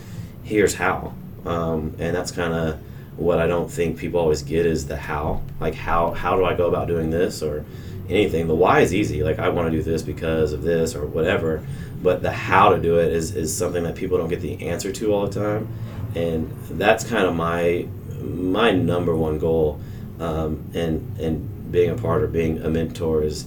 here's 0.42 0.74
how. 0.74 1.14
Um, 1.44 1.94
and 1.98 2.14
that's 2.14 2.30
kind 2.30 2.52
of 2.52 2.80
what 3.16 3.38
I 3.38 3.46
don't 3.46 3.70
think 3.70 3.98
people 3.98 4.20
always 4.20 4.42
get 4.42 4.66
is 4.66 4.86
the 4.86 4.96
how. 4.96 5.42
Like 5.60 5.74
how 5.74 6.12
how 6.12 6.36
do 6.36 6.44
I 6.44 6.54
go 6.54 6.68
about 6.68 6.88
doing 6.88 7.10
this 7.10 7.42
or 7.42 7.64
anything. 8.10 8.46
The 8.46 8.54
why 8.54 8.80
is 8.80 8.94
easy. 8.94 9.22
Like 9.22 9.38
I 9.38 9.48
want 9.48 9.70
to 9.70 9.76
do 9.76 9.82
this 9.82 10.02
because 10.02 10.52
of 10.52 10.62
this 10.62 10.94
or 10.94 11.06
whatever. 11.06 11.64
But 12.02 12.22
the 12.22 12.32
how 12.32 12.70
to 12.70 12.80
do 12.80 12.98
it 12.98 13.12
is, 13.12 13.36
is 13.36 13.56
something 13.56 13.84
that 13.84 13.94
people 13.94 14.18
don't 14.18 14.28
get 14.28 14.40
the 14.40 14.68
answer 14.68 14.90
to 14.92 15.12
all 15.12 15.26
the 15.26 15.40
time. 15.40 15.68
And 16.14 16.50
that's 16.70 17.04
kind 17.04 17.26
of 17.26 17.34
my 17.34 17.86
my 18.20 18.72
number 18.72 19.14
one 19.14 19.38
goal. 19.38 19.80
Um, 20.18 20.64
and 20.74 21.18
and 21.18 21.72
being 21.72 21.90
a 21.90 21.94
part 21.94 22.22
or 22.22 22.26
being 22.26 22.62
a 22.62 22.68
mentor 22.68 23.22
is 23.22 23.46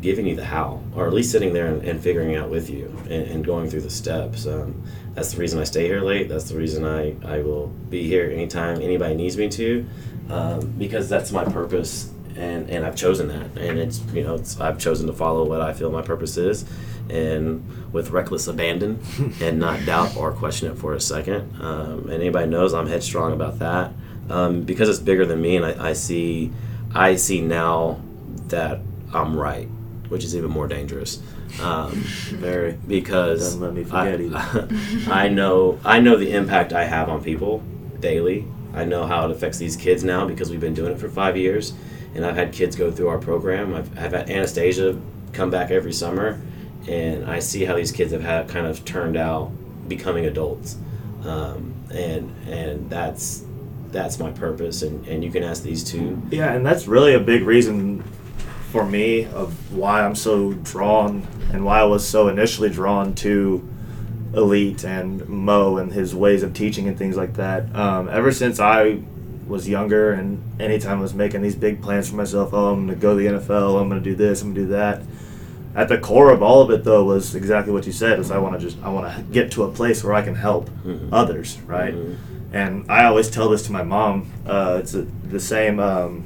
giving 0.00 0.26
you 0.26 0.34
the 0.34 0.44
how, 0.44 0.80
or 0.94 1.06
at 1.06 1.12
least 1.12 1.30
sitting 1.30 1.52
there 1.52 1.66
and, 1.66 1.82
and 1.82 2.00
figuring 2.00 2.34
out 2.34 2.48
with 2.48 2.70
you 2.70 2.94
and, 3.04 3.28
and, 3.28 3.44
going 3.44 3.68
through 3.68 3.82
the 3.82 3.90
steps. 3.90 4.46
Um, 4.46 4.82
that's 5.14 5.32
the 5.32 5.38
reason 5.38 5.60
I 5.60 5.64
stay 5.64 5.86
here 5.86 6.00
late. 6.00 6.28
That's 6.28 6.48
the 6.48 6.56
reason 6.56 6.84
I, 6.84 7.14
I 7.24 7.42
will 7.42 7.66
be 7.66 8.06
here 8.06 8.30
anytime 8.30 8.80
anybody 8.80 9.14
needs 9.14 9.36
me 9.36 9.48
to, 9.50 9.86
um, 10.30 10.72
because 10.78 11.08
that's 11.08 11.32
my 11.32 11.44
purpose, 11.44 12.10
and, 12.36 12.68
and 12.70 12.84
I've 12.84 12.96
chosen 12.96 13.28
that. 13.28 13.60
And 13.60 13.78
it's 13.78 14.00
you 14.12 14.22
know 14.22 14.36
it's, 14.36 14.60
I've 14.60 14.78
chosen 14.78 15.06
to 15.06 15.12
follow 15.12 15.44
what 15.44 15.60
I 15.60 15.72
feel 15.72 15.90
my 15.90 16.02
purpose 16.02 16.36
is, 16.36 16.64
and 17.08 17.92
with 17.92 18.10
reckless 18.10 18.46
abandon, 18.46 19.00
and 19.40 19.58
not 19.58 19.84
doubt 19.84 20.16
or 20.16 20.32
question 20.32 20.70
it 20.70 20.78
for 20.78 20.94
a 20.94 21.00
second. 21.00 21.60
Um, 21.60 22.04
and 22.04 22.12
anybody 22.12 22.48
knows 22.48 22.74
I'm 22.74 22.86
headstrong 22.86 23.32
about 23.32 23.58
that 23.58 23.92
um, 24.28 24.62
because 24.62 24.88
it's 24.88 24.98
bigger 24.98 25.26
than 25.26 25.40
me, 25.40 25.56
and 25.56 25.64
I, 25.64 25.90
I 25.90 25.92
see 25.92 26.52
I 26.94 27.16
see 27.16 27.40
now 27.40 28.00
that 28.48 28.80
I'm 29.12 29.38
right 29.38 29.68
which 30.10 30.24
is 30.24 30.36
even 30.36 30.50
more 30.50 30.66
dangerous. 30.66 31.22
Um, 31.62 31.92
Very. 31.92 32.72
Because 32.86 33.40
Doesn't 33.40 33.60
let 33.60 33.72
me 33.72 33.84
forget 33.84 34.20
I, 35.08 35.24
I 35.24 35.28
know 35.28 35.78
I 35.84 36.00
know 36.00 36.16
the 36.16 36.32
impact 36.32 36.72
I 36.72 36.84
have 36.84 37.08
on 37.08 37.22
people 37.24 37.62
daily. 38.00 38.44
I 38.74 38.84
know 38.84 39.06
how 39.06 39.24
it 39.24 39.30
affects 39.30 39.58
these 39.58 39.76
kids 39.76 40.04
now 40.04 40.26
because 40.26 40.50
we've 40.50 40.60
been 40.60 40.74
doing 40.74 40.92
it 40.92 40.98
for 40.98 41.08
five 41.08 41.36
years, 41.36 41.72
and 42.14 42.24
I've 42.24 42.36
had 42.36 42.52
kids 42.52 42.76
go 42.76 42.90
through 42.90 43.08
our 43.08 43.18
program. 43.18 43.74
I've, 43.74 43.98
I've 43.98 44.12
had 44.12 44.30
Anastasia 44.30 45.00
come 45.32 45.50
back 45.50 45.70
every 45.70 45.92
summer, 45.92 46.40
and 46.88 47.30
I 47.30 47.38
see 47.38 47.64
how 47.64 47.76
these 47.76 47.92
kids 47.92 48.12
have 48.12 48.22
had 48.22 48.48
kind 48.48 48.66
of 48.66 48.84
turned 48.84 49.16
out 49.16 49.50
becoming 49.88 50.26
adults, 50.26 50.76
um, 51.24 51.74
and 51.92 52.34
and 52.48 52.90
that's 52.90 53.44
that's 53.90 54.18
my 54.18 54.30
purpose. 54.30 54.82
And, 54.82 55.06
and 55.06 55.24
you 55.24 55.30
can 55.30 55.42
ask 55.42 55.62
these 55.62 55.84
two. 55.84 56.20
Yeah, 56.30 56.52
and 56.52 56.64
that's 56.64 56.86
really 56.86 57.14
a 57.14 57.20
big 57.20 57.42
reason 57.42 58.02
for 58.70 58.86
me 58.86 59.24
of 59.26 59.72
why 59.74 60.04
I'm 60.04 60.14
so 60.14 60.52
drawn 60.52 61.26
and 61.52 61.64
why 61.64 61.80
I 61.80 61.84
was 61.84 62.06
so 62.06 62.28
initially 62.28 62.70
drawn 62.70 63.14
to 63.16 63.68
Elite 64.34 64.84
and 64.84 65.28
Mo 65.28 65.76
and 65.76 65.92
his 65.92 66.14
ways 66.14 66.44
of 66.44 66.54
teaching 66.54 66.86
and 66.86 66.96
things 66.96 67.16
like 67.16 67.34
that. 67.34 67.74
Um, 67.74 68.08
ever 68.08 68.30
since 68.30 68.60
I 68.60 69.02
was 69.50 69.68
younger 69.68 70.12
and 70.12 70.42
anytime 70.60 70.98
I 70.98 71.02
was 71.02 71.12
making 71.12 71.42
these 71.42 71.56
big 71.56 71.82
plans 71.82 72.08
for 72.08 72.16
myself, 72.16 72.54
oh, 72.54 72.72
I'm 72.72 72.86
going 72.86 72.98
to 72.98 73.02
go 73.02 73.16
to 73.16 73.22
the 73.22 73.38
NFL, 73.38 73.80
I'm 73.80 73.88
going 73.88 74.02
to 74.02 74.10
do 74.10 74.14
this, 74.14 74.40
I'm 74.40 74.54
going 74.54 74.66
to 74.66 74.72
do 74.72 74.76
that. 74.76 75.02
At 75.74 75.88
the 75.88 75.98
core 75.98 76.30
of 76.30 76.42
all 76.42 76.62
of 76.62 76.70
it, 76.70 76.82
though, 76.82 77.04
was 77.04 77.34
exactly 77.34 77.72
what 77.72 77.86
you 77.86 77.92
said: 77.92 78.18
is 78.18 78.32
I 78.32 78.38
want 78.38 78.58
to 78.58 78.60
just 78.60 78.82
I 78.82 78.88
want 78.88 79.14
to 79.14 79.22
get 79.22 79.52
to 79.52 79.62
a 79.62 79.70
place 79.70 80.02
where 80.02 80.14
I 80.14 80.22
can 80.22 80.34
help 80.34 80.68
mm-hmm. 80.68 81.14
others, 81.14 81.60
right? 81.60 81.94
Mm-hmm. 81.94 82.54
And 82.54 82.90
I 82.90 83.04
always 83.04 83.30
tell 83.30 83.48
this 83.48 83.62
to 83.66 83.72
my 83.72 83.84
mom. 83.84 84.32
Uh, 84.44 84.78
it's 84.80 84.94
a, 84.94 85.02
the 85.02 85.38
same 85.38 85.78
um, 85.78 86.24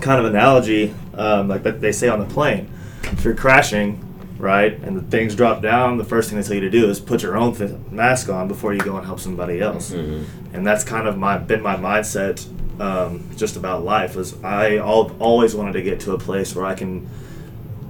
kind 0.00 0.18
of 0.18 0.24
analogy, 0.24 0.94
um, 1.12 1.46
like 1.48 1.62
that 1.64 1.82
they 1.82 1.92
say 1.92 2.08
on 2.08 2.20
the 2.20 2.24
plane. 2.24 2.70
If 3.02 3.22
you're 3.22 3.34
crashing, 3.34 4.02
right, 4.38 4.72
and 4.72 4.96
the 4.96 5.02
things 5.02 5.34
drop 5.34 5.60
down, 5.60 5.98
the 5.98 6.04
first 6.04 6.30
thing 6.30 6.40
they 6.40 6.46
tell 6.46 6.54
you 6.54 6.62
to 6.62 6.70
do 6.70 6.88
is 6.88 6.98
put 6.98 7.22
your 7.22 7.36
own 7.36 7.54
th- 7.54 7.72
mask 7.90 8.30
on 8.30 8.48
before 8.48 8.72
you 8.72 8.80
go 8.80 8.96
and 8.96 9.04
help 9.04 9.20
somebody 9.20 9.60
else. 9.60 9.92
Mm-hmm. 9.92 10.56
And 10.56 10.66
that's 10.66 10.84
kind 10.84 11.06
of 11.06 11.18
my 11.18 11.36
been 11.36 11.60
my 11.60 11.76
mindset 11.76 12.46
um, 12.80 13.28
just 13.36 13.56
about 13.56 13.84
life. 13.84 14.16
Was 14.16 14.42
I 14.44 14.78
all, 14.78 15.10
always 15.18 15.54
wanted 15.54 15.72
to 15.72 15.82
get 15.82 16.00
to 16.00 16.12
a 16.12 16.18
place 16.18 16.54
where 16.54 16.66
I 16.66 16.74
can 16.74 17.06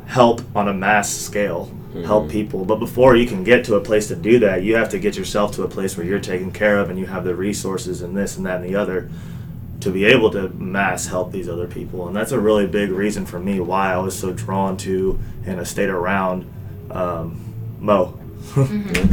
help 0.07 0.41
on 0.55 0.69
a 0.69 0.75
mass 0.75 1.11
scale, 1.11 1.71
help 2.05 2.27
Mhm. 2.27 2.31
people. 2.31 2.65
But 2.65 2.77
before 2.79 3.17
you 3.17 3.27
can 3.27 3.43
get 3.43 3.65
to 3.65 3.75
a 3.75 3.81
place 3.81 4.07
to 4.09 4.15
do 4.17 4.39
that, 4.41 4.63
you 4.63 4.77
have 4.77 4.89
to 4.91 4.99
get 4.99 5.17
yourself 5.17 5.53
to 5.57 5.63
a 5.65 5.69
place 5.69 5.97
where 5.97 6.07
you're 6.07 6.21
taken 6.21 6.51
care 6.53 6.79
of 6.79 6.91
and 6.91 6.99
you 6.99 7.07
have 7.07 7.25
the 7.25 7.35
resources 7.35 8.03
and 8.03 8.17
this 8.17 8.37
and 8.37 8.47
that 8.47 8.61
and 8.61 8.65
the 8.65 8.77
other 8.77 9.09
to 9.81 9.91
be 9.91 10.05
able 10.05 10.31
to 10.31 10.49
mass 10.59 11.07
help 11.07 11.33
these 11.33 11.49
other 11.49 11.67
people. 11.67 12.07
And 12.07 12.15
that's 12.17 12.33
a 12.33 12.39
really 12.39 12.67
big 12.67 12.91
reason 12.91 13.27
for 13.27 13.39
me 13.39 13.61
why 13.61 13.93
I 13.93 13.99
was 13.99 14.17
so 14.17 14.33
drawn 14.33 14.77
to 14.79 15.19
and 15.45 15.67
stayed 15.67 15.89
around 15.91 16.47
um, 16.91 17.41
Mo. 17.81 18.19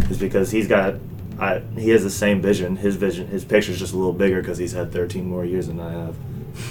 is 0.10 0.18
because 0.20 0.52
he's 0.52 0.68
got 0.68 0.96
I, 1.40 1.60
he 1.78 1.90
has 1.90 2.04
the 2.04 2.10
same 2.10 2.42
vision. 2.42 2.76
His 2.76 2.96
vision, 2.96 3.28
his 3.28 3.44
picture's 3.44 3.80
just 3.80 3.94
a 3.94 3.98
little 3.98 4.14
bigger 4.14 4.42
because 4.42 4.58
he's 4.58 4.74
had 4.74 4.92
13 4.92 5.28
more 5.28 5.46
years 5.46 5.68
than 5.68 5.80
I 5.80 5.92
have. 5.92 6.16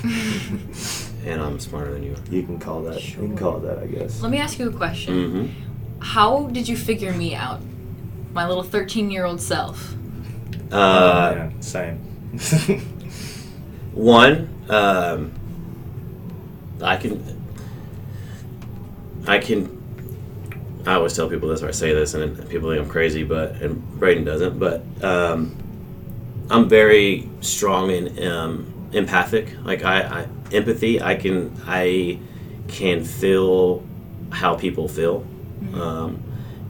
And 1.24 1.40
I'm 1.40 1.60
smarter 1.60 1.92
than 1.92 2.02
you. 2.02 2.16
You 2.30 2.42
can 2.42 2.58
call 2.58 2.82
that. 2.82 3.06
You 3.08 3.14
can 3.14 3.36
call 3.36 3.58
it 3.58 3.60
that, 3.60 3.78
I 3.78 3.86
guess. 3.86 4.20
Let 4.20 4.32
me 4.32 4.38
ask 4.38 4.58
you 4.58 4.68
a 4.68 4.72
question. 4.72 5.14
Mm-hmm. 5.14 6.00
How 6.00 6.48
did 6.48 6.68
you 6.68 6.76
figure 6.76 7.12
me 7.12 7.34
out? 7.34 7.60
My 8.32 8.48
little 8.48 8.64
13 8.64 9.10
year 9.10 9.24
old 9.24 9.40
self. 9.40 9.94
Uh, 10.72 11.34
yeah, 11.36 11.50
same. 11.60 11.98
One, 13.92 14.48
um, 14.68 15.32
I 16.80 16.96
can, 16.96 17.44
I 19.26 19.38
can. 19.38 19.81
I 20.86 20.94
always 20.94 21.14
tell 21.14 21.28
people 21.28 21.48
this, 21.48 21.62
or 21.62 21.68
I 21.68 21.72
say 21.72 21.92
this, 21.92 22.14
and 22.14 22.36
people 22.48 22.70
think 22.70 22.82
I'm 22.82 22.90
crazy, 22.90 23.22
but 23.24 23.52
and 23.62 23.82
Braden 23.98 24.24
doesn't. 24.24 24.58
But 24.58 24.82
um, 25.02 25.56
I'm 26.50 26.68
very 26.68 27.28
strong 27.40 27.90
and 27.90 28.18
um, 28.20 28.90
empathic. 28.92 29.56
Like 29.64 29.84
I, 29.84 30.00
I, 30.02 30.28
empathy. 30.52 31.00
I 31.00 31.14
can, 31.14 31.56
I 31.66 32.18
can 32.68 33.04
feel 33.04 33.84
how 34.30 34.56
people 34.56 34.88
feel, 34.88 35.26
um, 35.74 36.22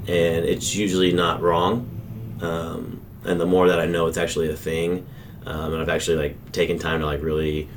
and 0.07 0.45
it's 0.45 0.75
usually 0.75 1.13
not 1.13 1.41
wrong. 1.41 1.89
Um, 2.43 3.01
and 3.25 3.41
the 3.41 3.47
more 3.47 3.69
that 3.69 3.79
I 3.79 3.87
know, 3.87 4.07
it's 4.07 4.19
actually 4.19 4.51
a 4.51 4.57
thing 4.57 5.07
um, 5.47 5.73
and 5.73 5.83
I've 5.83 5.89
actually 5.89 6.17
like 6.17 6.53
taken 6.53 6.79
time 6.79 7.01
to 7.01 7.07
like 7.07 7.23
really 7.23 7.69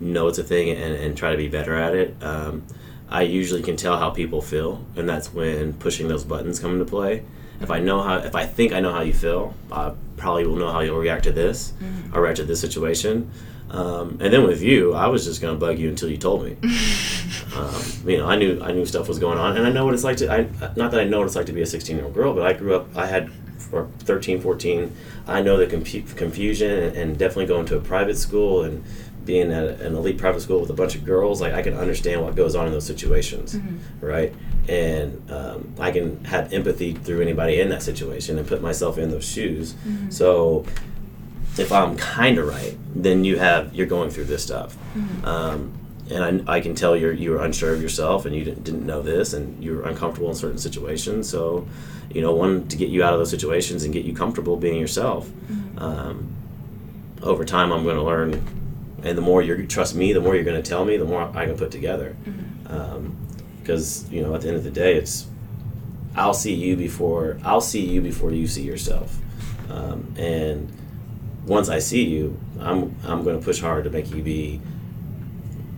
know 0.00 0.28
it's 0.28 0.38
a 0.38 0.44
thing 0.44 0.70
and, 0.70 0.94
and 0.94 1.16
try 1.16 1.30
to 1.30 1.36
be 1.36 1.48
better 1.48 1.74
at 1.74 1.94
it. 1.94 2.16
I 3.08 3.22
usually 3.22 3.62
can 3.62 3.76
tell 3.76 3.98
how 3.98 4.10
people 4.10 4.40
feel, 4.40 4.84
and 4.96 5.08
that's 5.08 5.32
when 5.32 5.74
pushing 5.74 6.08
those 6.08 6.24
buttons 6.24 6.58
come 6.58 6.72
into 6.72 6.84
play. 6.84 7.24
If 7.60 7.70
I 7.70 7.78
know 7.78 8.02
how, 8.02 8.16
if 8.18 8.34
I 8.34 8.46
think 8.46 8.72
I 8.72 8.80
know 8.80 8.92
how 8.92 9.02
you 9.02 9.12
feel, 9.12 9.54
I 9.70 9.92
probably 10.16 10.46
will 10.46 10.56
know 10.56 10.72
how 10.72 10.80
you'll 10.80 10.98
react 10.98 11.24
to 11.24 11.32
this 11.32 11.72
or 12.12 12.22
react 12.22 12.38
to 12.38 12.44
this 12.44 12.60
situation. 12.60 13.30
Um, 13.70 14.18
and 14.20 14.32
then 14.32 14.44
with 14.44 14.62
you, 14.62 14.94
I 14.94 15.06
was 15.08 15.24
just 15.24 15.40
gonna 15.40 15.58
bug 15.58 15.78
you 15.78 15.88
until 15.88 16.08
you 16.08 16.16
told 16.16 16.44
me. 16.44 16.56
um, 17.56 17.82
you 18.06 18.18
know, 18.18 18.26
I 18.26 18.36
knew 18.36 18.60
I 18.62 18.72
knew 18.72 18.86
stuff 18.86 19.08
was 19.08 19.18
going 19.18 19.38
on, 19.38 19.56
and 19.56 19.66
I 19.66 19.70
know 19.70 19.84
what 19.84 19.94
it's 19.94 20.04
like 20.04 20.16
to. 20.18 20.30
I 20.30 20.48
not 20.76 20.90
that 20.90 21.00
I 21.00 21.04
know 21.04 21.18
what 21.18 21.26
it's 21.26 21.36
like 21.36 21.46
to 21.46 21.52
be 21.52 21.62
a 21.62 21.66
16 21.66 21.96
year 21.96 22.04
old 22.04 22.14
girl, 22.14 22.34
but 22.34 22.46
I 22.46 22.52
grew 22.52 22.74
up. 22.74 22.88
I 22.96 23.06
had 23.06 23.30
for 23.58 23.88
13, 24.00 24.40
14. 24.40 24.94
I 25.26 25.42
know 25.42 25.56
the 25.56 25.66
confu- 25.66 26.02
confusion, 26.02 26.70
and, 26.70 26.96
and 26.96 27.18
definitely 27.18 27.46
going 27.46 27.66
to 27.66 27.76
a 27.76 27.80
private 27.80 28.16
school 28.18 28.62
and 28.62 28.84
being 29.24 29.52
at 29.52 29.80
an 29.80 29.94
elite 29.94 30.18
private 30.18 30.40
school 30.40 30.60
with 30.60 30.70
a 30.70 30.74
bunch 30.74 30.94
of 30.94 31.04
girls. 31.04 31.40
Like 31.40 31.54
I 31.54 31.62
can 31.62 31.74
understand 31.74 32.22
what 32.22 32.34
goes 32.34 32.54
on 32.54 32.66
in 32.66 32.72
those 32.72 32.86
situations, 32.86 33.56
right? 34.00 34.32
And 34.68 35.30
um, 35.30 35.74
I 35.78 35.90
can 35.90 36.24
have 36.24 36.52
empathy 36.52 36.92
through 36.94 37.20
anybody 37.22 37.60
in 37.60 37.68
that 37.70 37.82
situation 37.82 38.38
and 38.38 38.46
put 38.46 38.60
myself 38.62 38.98
in 38.98 39.10
those 39.10 39.24
shoes. 39.24 39.74
So 40.10 40.64
if 41.58 41.70
I'm 41.72 41.96
kind 41.96 42.38
of 42.38 42.48
right, 42.48 42.76
then 42.94 43.24
you 43.24 43.38
have 43.38 43.74
you're 43.74 43.86
going 43.86 44.10
through 44.10 44.24
this 44.24 44.42
stuff, 44.42 44.76
um, 45.24 45.72
and 46.10 46.48
I, 46.48 46.56
I 46.56 46.60
can 46.60 46.74
tell 46.74 46.96
you're 46.96 47.12
you 47.12 47.30
were 47.30 47.42
unsure 47.44 47.72
of 47.72 47.80
yourself 47.80 48.26
and 48.26 48.34
you 48.34 48.44
didn't, 48.44 48.64
didn't 48.64 48.84
know 48.86 49.02
this 49.02 49.32
and 49.32 49.62
you 49.62 49.76
were 49.76 49.84
uncomfortable 49.84 50.28
in 50.28 50.34
certain 50.34 50.58
situations. 50.58 51.28
So, 51.28 51.66
you 52.10 52.20
know, 52.20 52.34
one 52.34 52.68
to 52.68 52.76
get 52.76 52.88
you 52.90 53.02
out 53.04 53.12
of 53.12 53.20
those 53.20 53.30
situations 53.30 53.84
and 53.84 53.92
get 53.92 54.04
you 54.04 54.14
comfortable 54.14 54.56
being 54.56 54.78
yourself. 54.80 55.30
Um, 55.78 56.28
over 57.22 57.44
time, 57.44 57.72
I'm 57.72 57.84
going 57.84 57.96
to 57.96 58.02
learn, 58.02 58.44
and 59.04 59.18
the 59.18 59.22
more 59.22 59.42
you 59.42 59.66
trust 59.66 59.94
me, 59.94 60.12
the 60.12 60.20
more 60.20 60.34
you're 60.34 60.44
going 60.44 60.60
to 60.60 60.68
tell 60.68 60.84
me, 60.84 60.96
the 60.96 61.04
more 61.04 61.22
I 61.36 61.46
can 61.46 61.56
put 61.56 61.70
together. 61.70 62.16
Mm-hmm. 62.24 62.74
Um, 62.74 63.16
because 63.60 64.10
you 64.10 64.20
know, 64.20 64.34
at 64.34 64.42
the 64.42 64.48
end 64.48 64.56
of 64.58 64.64
the 64.64 64.70
day, 64.70 64.96
it's 64.96 65.26
I'll 66.14 66.34
see 66.34 66.54
you 66.54 66.76
before 66.76 67.38
I'll 67.44 67.62
see 67.62 67.84
you 67.84 68.00
before 68.00 68.30
you 68.30 68.46
see 68.46 68.62
yourself, 68.62 69.18
um, 69.70 70.14
and 70.18 70.70
once 71.46 71.70
I 71.70 71.78
see 71.78 72.04
you, 72.04 72.38
I'm 72.60 72.94
I'm 73.04 73.24
going 73.24 73.38
to 73.38 73.44
push 73.44 73.60
hard 73.60 73.84
to 73.84 73.90
make 73.90 74.10
you 74.10 74.22
be 74.22 74.60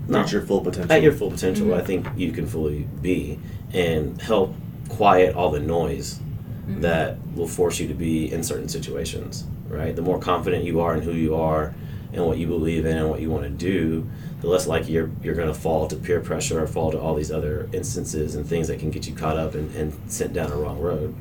Not 0.08 0.32
your 0.32 0.42
full 0.42 0.60
potential. 0.62 0.92
at 0.92 1.02
your 1.02 1.12
full 1.12 1.30
potential. 1.30 1.66
Mm-hmm. 1.66 1.80
I 1.80 1.84
think 1.84 2.06
you 2.16 2.32
can 2.32 2.46
fully 2.46 2.88
be 3.02 3.38
and 3.72 4.20
help 4.20 4.54
quiet 4.88 5.36
all 5.36 5.50
the 5.50 5.60
noise 5.60 6.14
mm-hmm. 6.14 6.80
that 6.80 7.18
will 7.36 7.48
force 7.48 7.78
you 7.78 7.86
to 7.88 7.94
be 7.94 8.32
in 8.32 8.42
certain 8.42 8.68
situations. 8.68 9.44
Right, 9.68 9.94
the 9.94 10.02
more 10.02 10.18
confident 10.18 10.64
you 10.64 10.80
are 10.80 10.94
in 10.94 11.02
who 11.02 11.12
you 11.12 11.36
are 11.36 11.74
and 12.16 12.26
what 12.26 12.38
you 12.38 12.46
believe 12.46 12.84
in 12.86 12.96
and 12.96 13.08
what 13.08 13.20
you 13.20 13.30
want 13.30 13.44
to 13.44 13.50
do, 13.50 14.08
the 14.40 14.48
less 14.48 14.66
likely 14.66 14.92
you're 14.94 15.10
you're 15.22 15.34
going 15.34 15.48
to 15.48 15.54
fall 15.54 15.86
to 15.88 15.96
peer 15.96 16.20
pressure 16.20 16.62
or 16.62 16.66
fall 16.66 16.90
to 16.90 16.98
all 16.98 17.14
these 17.14 17.30
other 17.30 17.68
instances 17.72 18.34
and 18.34 18.44
things 18.46 18.66
that 18.68 18.80
can 18.80 18.90
get 18.90 19.06
you 19.06 19.14
caught 19.14 19.36
up 19.36 19.54
and, 19.54 19.74
and 19.76 19.92
sent 20.10 20.32
down 20.32 20.50
a 20.50 20.56
wrong 20.56 20.80
road. 20.80 21.14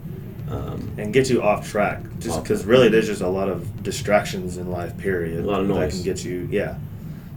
Um, 0.50 0.92
and 1.00 1.12
get 1.12 1.28
you 1.30 1.42
off 1.42 1.68
track. 1.68 2.02
Just 2.20 2.44
because 2.44 2.66
really 2.66 2.88
there's 2.88 3.08
just 3.08 3.22
a 3.22 3.28
lot 3.28 3.50
of 3.50 3.82
distractions 3.84 4.58
in 4.58 4.70
life. 4.72 4.96
Period. 4.98 5.44
A 5.44 5.48
lot 5.48 5.60
of 5.62 5.68
noise 5.68 5.92
that 5.92 5.92
can 5.98 6.04
get 6.04 6.24
you. 6.24 6.48
Yeah. 6.52 6.78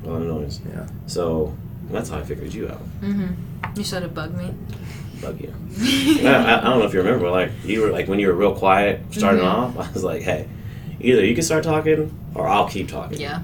a 0.05 0.09
lot 0.09 0.21
of 0.21 0.29
noise. 0.29 0.61
Yeah. 0.69 0.87
So 1.07 1.57
that's 1.91 2.11
how 2.11 2.19
I 2.19 2.23
figured 2.23 2.53
you 2.53 2.69
out. 2.69 2.83
Mm-hmm. 3.01 3.77
You 3.79 3.85
said 3.85 4.03
it 4.03 4.13
bugged 4.15 4.37
me. 4.37 4.53
Bug 5.23 5.41
you. 5.41 5.55
I, 6.29 6.35
I, 6.35 6.61
I 6.61 6.65
don't 6.65 6.81
know 6.81 6.85
if 6.85 6.93
you 6.93 7.01
remember, 7.01 7.31
like 7.31 7.51
you 7.65 7.81
were 7.81 7.91
like 7.91 8.09
when 8.09 8.19
you 8.19 8.27
were 8.29 8.35
real 8.35 8.55
quiet 8.55 9.01
starting 9.11 9.41
Mhm. 9.43 9.47
off. 9.53 9.79
I 9.79 9.91
was 9.91 10.05
like, 10.05 10.21
hey, 10.21 10.47
either 11.01 11.25
you 11.25 11.35
can 11.35 11.43
start 11.45 11.65
talking 11.65 12.13
or 12.35 12.47
I'll 12.49 12.69
keep 12.69 12.89
talking. 12.89 13.21
Yeah, 13.21 13.43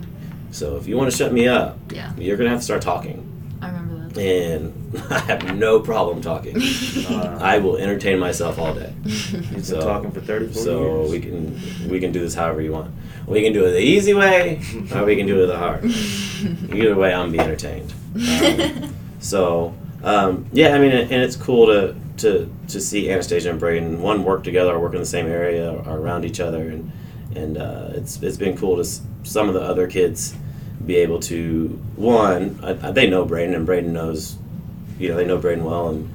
So 0.51 0.77
if 0.77 0.87
you 0.87 0.97
want 0.97 1.11
to 1.11 1.17
shut 1.17 1.33
me 1.33 1.49
up, 1.49 1.79
yeah. 1.93 2.13
you're 2.17 2.37
gonna 2.37 2.51
have 2.51 2.61
to 2.61 2.65
start 2.65 2.83
talking, 2.83 3.27
I 3.63 3.67
remember 3.69 4.09
that. 4.09 4.19
and 4.21 5.03
I 5.11 5.19
have 5.21 5.57
no 5.57 5.81
problem 5.81 6.21
talking. 6.21 6.57
Uh, 6.61 7.39
I 7.43 7.59
will 7.59 7.77
entertain 7.77 8.19
myself 8.19 8.59
all 8.59 8.75
day. 8.75 8.93
You've 9.05 9.65
So- 9.65 9.77
been 9.79 9.87
talking 9.87 10.11
for 10.13 10.21
30, 10.21 10.47
40 10.47 10.61
So 10.61 10.81
years. 11.01 11.11
we 11.11 11.21
can 11.21 11.89
we 11.89 12.01
can 12.01 12.13
do 12.13 12.21
this 12.21 12.35
however 12.35 12.61
you 12.61 12.73
want. 12.73 12.95
We 13.27 13.43
can 13.43 13.53
do 13.55 13.65
it 13.65 13.71
the 13.73 13.81
easy 13.81 14.13
way, 14.13 14.61
or 14.95 15.05
we 15.07 15.17
can 15.17 15.27
do 15.27 15.43
it 15.43 15.47
the 15.47 15.57
hard. 15.57 15.83
Either 16.75 16.95
way, 16.95 17.15
I'm 17.15 17.33
be 17.33 17.41
entertained. 17.41 17.93
Um, 18.15 18.95
so 19.19 19.75
um, 20.03 20.45
yeah, 20.53 20.75
I 20.75 20.79
mean, 20.79 20.93
and 20.93 21.11
it's 21.11 21.35
cool 21.35 21.67
to 21.69 21.95
to 22.19 22.55
to 22.69 22.81
see 22.81 23.11
Anastasia 23.11 23.49
and 23.51 23.59
Braden 23.59 24.03
one 24.03 24.25
work 24.25 24.45
together, 24.45 24.73
or 24.75 24.79
work 24.79 24.93
in 24.93 25.01
the 25.01 25.07
same 25.07 25.27
area, 25.27 25.73
or 25.73 25.97
around 25.99 26.27
each 26.27 26.39
other, 26.39 26.69
and 26.69 26.93
and 27.35 27.59
uh, 27.59 27.89
it's 27.93 28.23
it's 28.23 28.37
been 28.37 28.57
cool 28.57 28.77
to 28.77 28.83
s- 28.83 29.03
some 29.23 29.49
of 29.49 29.55
the 29.55 29.61
other 29.63 29.87
kids 29.87 30.35
be 30.87 30.97
able 30.97 31.19
to 31.21 31.69
one 31.97 32.59
I, 32.63 32.89
I- 32.89 32.91
they 32.93 33.09
know 33.09 33.25
Braden 33.25 33.55
and 33.55 33.65
Braden 33.67 33.93
knows 33.93 34.37
you 34.99 35.09
know 35.09 35.17
they 35.17 35.25
know 35.27 35.39
Braden 35.39 35.65
well 35.65 35.89
and 35.91 36.11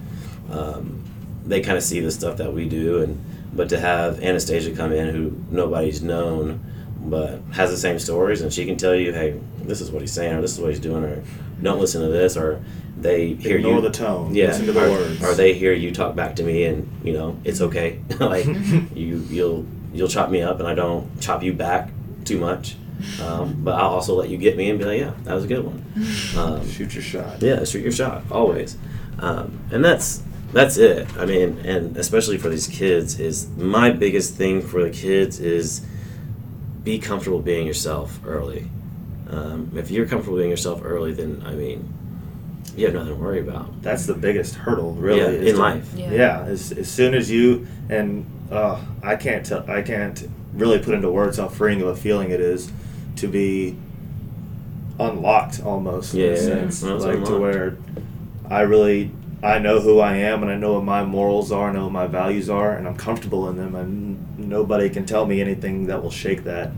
um, 0.52 1.04
they 1.46 1.62
kind 1.62 1.78
of 1.78 1.84
see 1.84 2.00
the 2.00 2.12
stuff 2.12 2.38
that 2.38 2.54
we 2.54 2.68
do 2.70 3.02
and 3.02 3.20
but 3.54 3.70
to 3.70 3.80
have 3.80 4.22
Anastasia 4.22 4.76
come 4.76 4.92
in 4.94 5.10
who 5.14 5.36
nobody's 5.52 6.02
known 6.04 6.60
but 7.02 7.40
has 7.54 7.72
the 7.72 7.78
same 7.78 7.98
stories 7.98 8.42
and 8.42 8.54
she 8.54 8.66
can 8.66 8.78
tell 8.78 8.94
you 8.96 9.12
hey 9.14 9.40
this 9.64 9.82
is 9.82 9.90
what 9.92 10.02
he's 10.02 10.12
saying 10.14 10.36
or 10.36 10.42
this 10.42 10.54
is 10.54 10.60
what 10.60 10.70
he's 10.70 10.80
doing 10.80 11.04
or 11.04 11.24
don't 11.62 11.80
listen 11.80 12.02
to 12.02 12.08
this 12.10 12.38
or 12.38 12.62
they 12.98 13.34
hear 13.36 13.58
Ignore 13.58 13.76
you 13.76 13.82
the 13.82 13.90
tone. 13.92 14.36
yeah 14.36 14.48
Listen 14.48 14.66
to 14.68 14.72
the 14.74 14.86
or, 14.86 14.92
words. 14.92 15.24
or 15.24 15.34
they 15.34 15.54
hear 15.54 15.72
you 15.74 15.92
talk 15.92 16.16
back 16.16 16.36
to 16.36 16.44
me 16.44 16.66
and 16.66 16.88
you 17.04 17.14
know 17.14 17.38
it's 17.46 17.62
okay 17.62 18.00
like 18.20 18.46
you 18.94 19.26
you'll 19.30 19.66
you'll 19.94 20.08
chop 20.08 20.30
me 20.30 20.42
up 20.42 20.60
and 20.60 20.68
I 20.68 20.74
don't 20.76 21.20
chop 21.22 21.44
you 21.44 21.54
back 21.54 21.90
too 22.26 22.38
much 22.40 22.76
um, 23.24 23.56
but 23.64 23.76
I'll 23.76 23.92
also 23.92 24.14
let 24.16 24.30
you 24.30 24.38
get 24.38 24.58
me 24.58 24.70
and 24.70 24.78
be 24.78 24.86
like 24.86 25.00
yeah 25.00 25.14
that 25.24 25.34
was 25.34 25.46
a 25.46 25.48
good 25.48 25.64
one 25.66 25.84
um, 26.38 26.68
Shoot 26.70 26.94
your 26.94 27.04
shot. 27.04 27.42
yeah, 27.42 27.64
shoot 27.64 27.82
your 27.82 27.92
shot 27.92 28.24
always, 28.32 28.78
um, 29.20 29.60
and 29.72 29.84
that's 29.84 30.22
that's 30.52 30.78
it. 30.78 31.08
I 31.18 31.26
mean, 31.26 31.60
and 31.64 31.96
especially 31.98 32.38
for 32.40 32.50
these 32.50 32.68
kids, 32.68 33.20
is 33.20 33.48
my 33.56 33.92
biggest 33.92 34.34
thing 34.36 34.62
for 34.62 34.82
the 34.84 34.90
kids 34.90 35.40
is 35.40 35.86
be 36.84 36.98
comfortable 36.98 37.40
being 37.40 37.68
yourself 37.68 38.20
early. 38.26 38.68
Um, 39.30 39.72
if 39.76 39.92
you're 39.92 40.08
comfortable 40.08 40.38
being 40.40 40.50
yourself 40.50 40.82
early, 40.84 41.14
then 41.14 41.44
I 41.46 41.54
mean, 41.54 41.88
you 42.76 42.86
have 42.86 42.96
nothing 42.96 43.14
to 43.16 43.22
worry 43.22 43.40
about. 43.42 43.82
That's 43.84 44.06
the 44.08 44.16
biggest 44.16 44.56
hurdle, 44.56 44.94
really. 44.94 45.20
yeah, 45.20 45.50
in 45.50 45.56
to- 45.56 45.62
life. 45.62 45.94
Yeah. 45.96 46.12
Yeah, 46.12 46.42
as, 46.42 46.72
as 46.72 46.90
soon 46.90 47.14
as 47.14 47.30
you 47.30 47.68
and 47.90 48.26
uh, 48.52 48.82
I 49.04 49.16
can't 49.16 49.46
tell, 49.46 49.70
I 49.70 49.82
can't 49.82 50.28
really 50.54 50.80
put 50.80 50.94
into 50.94 51.12
words 51.12 51.38
how 51.38 51.48
freeing 51.48 51.82
of 51.82 51.88
a 51.88 51.96
feeling 51.96 52.32
it 52.32 52.40
is 52.42 52.72
to 53.18 53.28
be 53.28 53.76
unlocked 55.00 55.62
almost 55.64 56.14
in 56.14 56.20
Yeah, 56.20 56.26
a 56.32 56.38
sense, 56.38 56.84
like 56.84 57.24
to 57.26 57.38
where 57.38 57.78
I 58.50 58.62
really 58.62 59.12
I 59.42 59.60
know 59.60 59.80
who 59.80 60.00
I 60.00 60.18
am 60.18 60.42
and 60.44 60.52
I 60.52 60.56
know 60.56 60.74
what 60.74 60.84
my 60.84 61.06
morals 61.06 61.52
are, 61.52 61.70
I 61.70 61.74
know 61.74 61.84
what 61.84 61.94
my 61.94 62.08
values 62.08 62.50
are, 62.50 62.76
and 62.76 62.88
I'm 62.88 62.98
comfortable 62.98 63.48
in 63.50 63.56
them, 63.56 63.74
and 63.76 64.38
nobody 64.38 64.90
can 64.90 65.06
tell 65.06 65.26
me 65.26 65.40
anything 65.40 65.88
that 65.88 66.04
will 66.04 66.12
shake 66.12 66.44
that. 66.44 66.72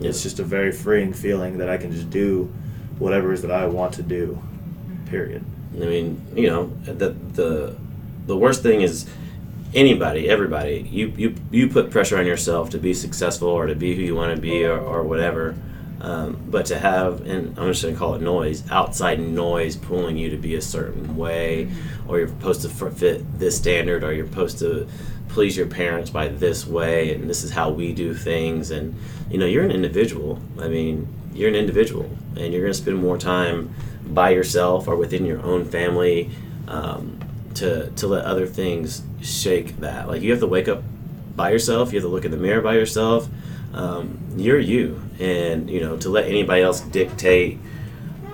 Yeah. 0.00 0.08
It's 0.08 0.22
just 0.22 0.40
a 0.40 0.42
very 0.44 0.72
freeing 0.72 1.12
feeling 1.12 1.58
that 1.58 1.68
I 1.68 1.76
can 1.76 1.92
just 1.92 2.10
do 2.10 2.52
whatever 2.98 3.30
it 3.30 3.34
is 3.34 3.42
that 3.42 3.52
I 3.52 3.66
want 3.66 3.94
to 3.94 4.02
do. 4.02 4.40
Period. 5.06 5.44
I 5.76 5.84
mean, 5.84 6.20
you 6.34 6.48
know, 6.48 6.66
the 6.84 7.10
the 7.34 7.76
the 8.26 8.36
worst 8.36 8.62
thing 8.62 8.80
is 8.80 9.08
anybody, 9.74 10.28
everybody. 10.28 10.88
You 10.90 11.12
you 11.16 11.34
you 11.50 11.68
put 11.68 11.90
pressure 11.90 12.18
on 12.18 12.26
yourself 12.26 12.70
to 12.70 12.78
be 12.78 12.94
successful 12.94 13.48
or 13.48 13.66
to 13.66 13.74
be 13.74 13.94
who 13.94 14.02
you 14.02 14.14
want 14.14 14.34
to 14.34 14.40
be 14.40 14.64
or, 14.64 14.78
or 14.78 15.02
whatever. 15.02 15.54
Um, 16.00 16.40
but 16.46 16.66
to 16.66 16.78
have, 16.78 17.26
and 17.26 17.58
I'm 17.58 17.72
just 17.72 17.82
going 17.82 17.92
to 17.92 17.98
call 17.98 18.14
it 18.14 18.22
noise, 18.22 18.62
outside 18.70 19.18
noise 19.18 19.74
pulling 19.74 20.16
you 20.16 20.30
to 20.30 20.36
be 20.36 20.54
a 20.54 20.62
certain 20.62 21.16
way, 21.16 21.72
or 22.06 22.20
you're 22.20 22.28
supposed 22.28 22.62
to 22.62 22.68
fit 22.68 23.38
this 23.38 23.56
standard, 23.56 24.04
or 24.04 24.12
you're 24.12 24.28
supposed 24.28 24.60
to 24.60 24.86
please 25.28 25.56
your 25.56 25.66
parents 25.66 26.08
by 26.08 26.28
this 26.28 26.66
way, 26.68 27.12
and 27.12 27.28
this 27.28 27.42
is 27.42 27.50
how 27.50 27.70
we 27.70 27.92
do 27.92 28.14
things. 28.14 28.70
And, 28.70 28.94
you 29.28 29.38
know, 29.38 29.46
you're 29.46 29.64
an 29.64 29.72
individual. 29.72 30.40
I 30.60 30.68
mean, 30.68 31.08
you're 31.34 31.48
an 31.48 31.56
individual, 31.56 32.08
and 32.36 32.52
you're 32.52 32.62
going 32.62 32.72
to 32.72 32.78
spend 32.78 32.98
more 32.98 33.18
time 33.18 33.74
by 34.06 34.30
yourself 34.30 34.86
or 34.86 34.94
within 34.94 35.26
your 35.26 35.42
own 35.42 35.64
family 35.64 36.30
um, 36.68 37.18
to, 37.58 37.90
to 37.90 38.06
let 38.06 38.24
other 38.24 38.46
things 38.46 39.02
shake 39.22 39.78
that. 39.78 40.08
Like, 40.08 40.22
you 40.22 40.30
have 40.30 40.40
to 40.40 40.46
wake 40.46 40.68
up 40.68 40.82
by 41.36 41.50
yourself, 41.50 41.92
you 41.92 41.98
have 41.98 42.04
to 42.04 42.08
look 42.08 42.24
in 42.24 42.30
the 42.30 42.36
mirror 42.36 42.60
by 42.60 42.74
yourself. 42.74 43.28
Um, 43.72 44.18
you're 44.36 44.58
you, 44.58 45.00
and 45.20 45.68
you 45.70 45.80
know 45.80 45.96
to 45.98 46.08
let 46.08 46.26
anybody 46.26 46.62
else 46.62 46.80
dictate 46.80 47.58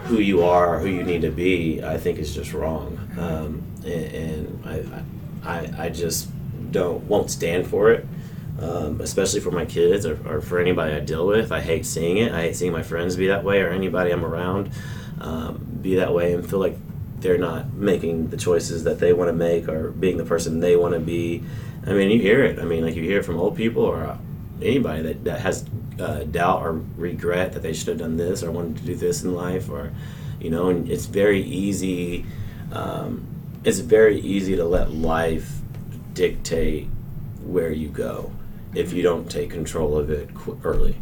who 0.04 0.18
you 0.18 0.42
are 0.44 0.76
or 0.76 0.78
who 0.78 0.88
you 0.88 1.02
need 1.02 1.22
to 1.22 1.30
be, 1.30 1.82
I 1.82 1.98
think 1.98 2.18
is 2.18 2.34
just 2.34 2.52
wrong. 2.52 2.98
Um, 3.18 3.62
and, 3.84 4.14
and 4.64 5.04
I, 5.44 5.50
I, 5.50 5.84
I 5.86 5.88
just 5.88 6.28
don't 6.70 7.04
won't 7.04 7.30
stand 7.30 7.66
for 7.66 7.90
it, 7.90 8.06
um, 8.60 9.00
especially 9.00 9.40
for 9.40 9.50
my 9.50 9.66
kids 9.66 10.06
or, 10.06 10.18
or 10.26 10.40
for 10.40 10.58
anybody 10.58 10.94
I 10.94 11.00
deal 11.00 11.26
with. 11.26 11.52
I 11.52 11.60
hate 11.60 11.84
seeing 11.84 12.18
it. 12.18 12.32
I 12.32 12.42
hate 12.42 12.56
seeing 12.56 12.72
my 12.72 12.82
friends 12.82 13.16
be 13.16 13.26
that 13.26 13.44
way 13.44 13.60
or 13.60 13.70
anybody 13.70 14.12
I'm 14.12 14.24
around 14.24 14.70
um, 15.20 15.78
be 15.82 15.96
that 15.96 16.12
way 16.12 16.34
and 16.34 16.48
feel 16.48 16.58
like 16.58 16.76
they're 17.24 17.38
not 17.38 17.72
making 17.72 18.28
the 18.28 18.36
choices 18.36 18.84
that 18.84 18.98
they 18.98 19.14
want 19.14 19.30
to 19.30 19.32
make 19.32 19.66
or 19.66 19.90
being 19.92 20.18
the 20.18 20.24
person 20.24 20.60
they 20.60 20.76
want 20.76 20.92
to 20.92 21.00
be. 21.00 21.42
I 21.86 21.94
mean, 21.94 22.10
you 22.10 22.20
hear 22.20 22.44
it. 22.44 22.58
I 22.58 22.64
mean, 22.64 22.84
like 22.84 22.94
you 22.94 23.02
hear 23.02 23.20
it 23.20 23.24
from 23.24 23.40
old 23.40 23.56
people 23.56 23.82
or 23.82 24.18
anybody 24.60 25.02
that, 25.02 25.24
that 25.24 25.40
has 25.40 25.64
uh, 25.98 26.24
doubt 26.24 26.60
or 26.60 26.72
regret 26.96 27.54
that 27.54 27.62
they 27.62 27.72
should 27.72 27.88
have 27.88 27.98
done 27.98 28.18
this 28.18 28.42
or 28.42 28.50
wanted 28.50 28.76
to 28.76 28.82
do 28.82 28.94
this 28.94 29.22
in 29.22 29.34
life 29.34 29.70
or 29.70 29.90
you 30.38 30.50
know 30.50 30.68
and 30.68 30.90
it's 30.90 31.06
very 31.06 31.42
easy 31.42 32.26
um, 32.72 33.26
it's 33.64 33.78
very 33.78 34.20
easy 34.20 34.56
to 34.56 34.64
let 34.64 34.92
life 34.92 35.60
dictate 36.12 36.88
where 37.44 37.70
you 37.70 37.88
go 37.88 38.32
if 38.74 38.92
you 38.92 39.02
don't 39.02 39.30
take 39.30 39.50
control 39.50 39.96
of 39.96 40.10
it 40.10 40.34
qu- 40.34 40.60
early 40.64 40.96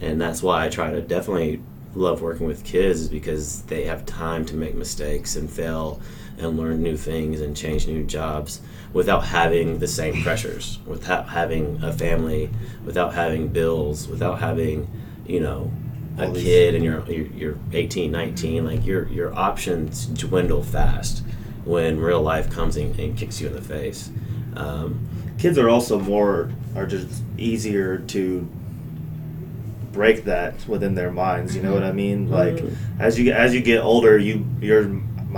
and 0.00 0.20
that's 0.20 0.42
why 0.42 0.64
i 0.64 0.68
try 0.68 0.90
to 0.92 1.00
definitely 1.00 1.60
love 1.96 2.20
working 2.22 2.46
with 2.46 2.62
kids 2.64 3.00
is 3.00 3.08
because 3.08 3.62
they 3.62 3.84
have 3.84 4.04
time 4.04 4.44
to 4.46 4.54
make 4.54 4.74
mistakes 4.74 5.36
and 5.36 5.50
fail 5.50 6.00
and 6.38 6.58
learn 6.58 6.82
new 6.82 6.96
things 6.96 7.40
and 7.40 7.56
change 7.56 7.86
new 7.86 8.04
jobs 8.04 8.60
without 8.92 9.24
having 9.24 9.78
the 9.78 9.86
same 9.88 10.22
pressures, 10.22 10.78
without 10.86 11.28
having 11.28 11.82
a 11.82 11.92
family, 11.92 12.50
without 12.84 13.14
having 13.14 13.48
bills, 13.48 14.06
without 14.08 14.38
having, 14.38 14.88
you 15.26 15.40
know, 15.40 15.70
a 16.18 16.30
kid 16.32 16.74
and 16.74 16.82
you're, 16.84 17.04
you're 17.10 17.26
you're 17.26 17.58
18, 17.72 18.10
19, 18.10 18.64
like 18.64 18.86
your 18.86 19.08
your 19.08 19.34
options 19.34 20.06
dwindle 20.06 20.62
fast 20.62 21.22
when 21.64 21.98
real 22.00 22.22
life 22.22 22.50
comes 22.50 22.76
in 22.76 22.98
and 22.98 23.18
kicks 23.18 23.40
you 23.40 23.48
in 23.48 23.54
the 23.54 23.60
face. 23.60 24.10
Um, 24.54 25.06
kids 25.38 25.58
are 25.58 25.68
also 25.68 25.98
more 25.98 26.50
are 26.74 26.86
just 26.86 27.22
easier 27.36 27.98
to 27.98 28.48
break 29.96 30.24
that 30.24 30.54
within 30.68 30.94
their 30.94 31.10
minds 31.10 31.56
you 31.56 31.62
know 31.62 31.72
what 31.72 31.82
i 31.82 31.90
mean? 31.92 32.30
Like 32.30 32.56
Mhm. 32.58 32.74
as 33.00 33.18
you 33.18 33.32
as 33.32 33.54
you 33.54 33.60
get 33.72 33.80
older 33.82 34.14
you 34.18 34.44
your 34.60 34.84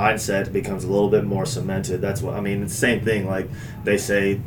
mindset 0.03 0.53
becomes 0.53 0.83
a 0.85 0.91
little 0.95 1.09
bit 1.17 1.25
more 1.25 1.47
cemented. 1.47 2.01
That's 2.01 2.21
what 2.23 2.35
i 2.35 2.41
mean 2.41 2.63
it's 2.65 2.73
the 2.73 2.79
same 2.89 3.01
thing 3.01 3.27
like 3.27 3.49
they 3.85 3.97
say 3.97 4.41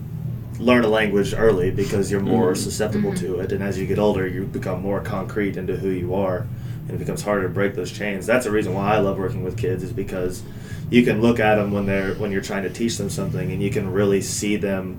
learn 0.60 0.84
a 0.84 0.88
language 1.00 1.34
early 1.46 1.72
because 1.72 2.12
you're 2.12 2.22
more 2.38 2.52
Mhm. 2.54 2.58
susceptible 2.58 3.14
to 3.16 3.40
it. 3.40 3.52
And 3.52 3.64
as 3.64 3.80
you 3.80 3.86
get 3.88 3.98
older 3.98 4.28
you 4.28 4.42
become 4.44 4.82
more 4.82 5.00
concrete 5.00 5.56
into 5.58 5.76
who 5.78 5.90
you 5.90 6.14
are 6.14 6.46
and 6.88 6.92
it 6.96 7.00
becomes 7.00 7.22
harder 7.24 7.44
to 7.44 7.50
break 7.60 7.74
those 7.76 7.92
chains. 7.92 8.26
That's 8.26 8.46
the 8.46 8.52
reason 8.52 8.74
why 8.74 8.88
i 8.96 9.00
love 9.00 9.18
working 9.18 9.44
with 9.48 9.56
kids 9.66 9.82
is 9.88 9.94
because 9.94 10.44
you 10.90 11.04
can 11.04 11.22
look 11.22 11.40
at 11.40 11.56
them 11.56 11.72
when 11.72 11.86
they're 11.86 12.14
when 12.22 12.32
you're 12.34 12.48
trying 12.52 12.64
to 12.64 12.70
teach 12.82 12.98
them 12.98 13.10
something 13.10 13.48
and 13.54 13.60
you 13.64 13.70
can 13.78 13.86
really 14.00 14.22
see 14.22 14.58
them 14.58 14.98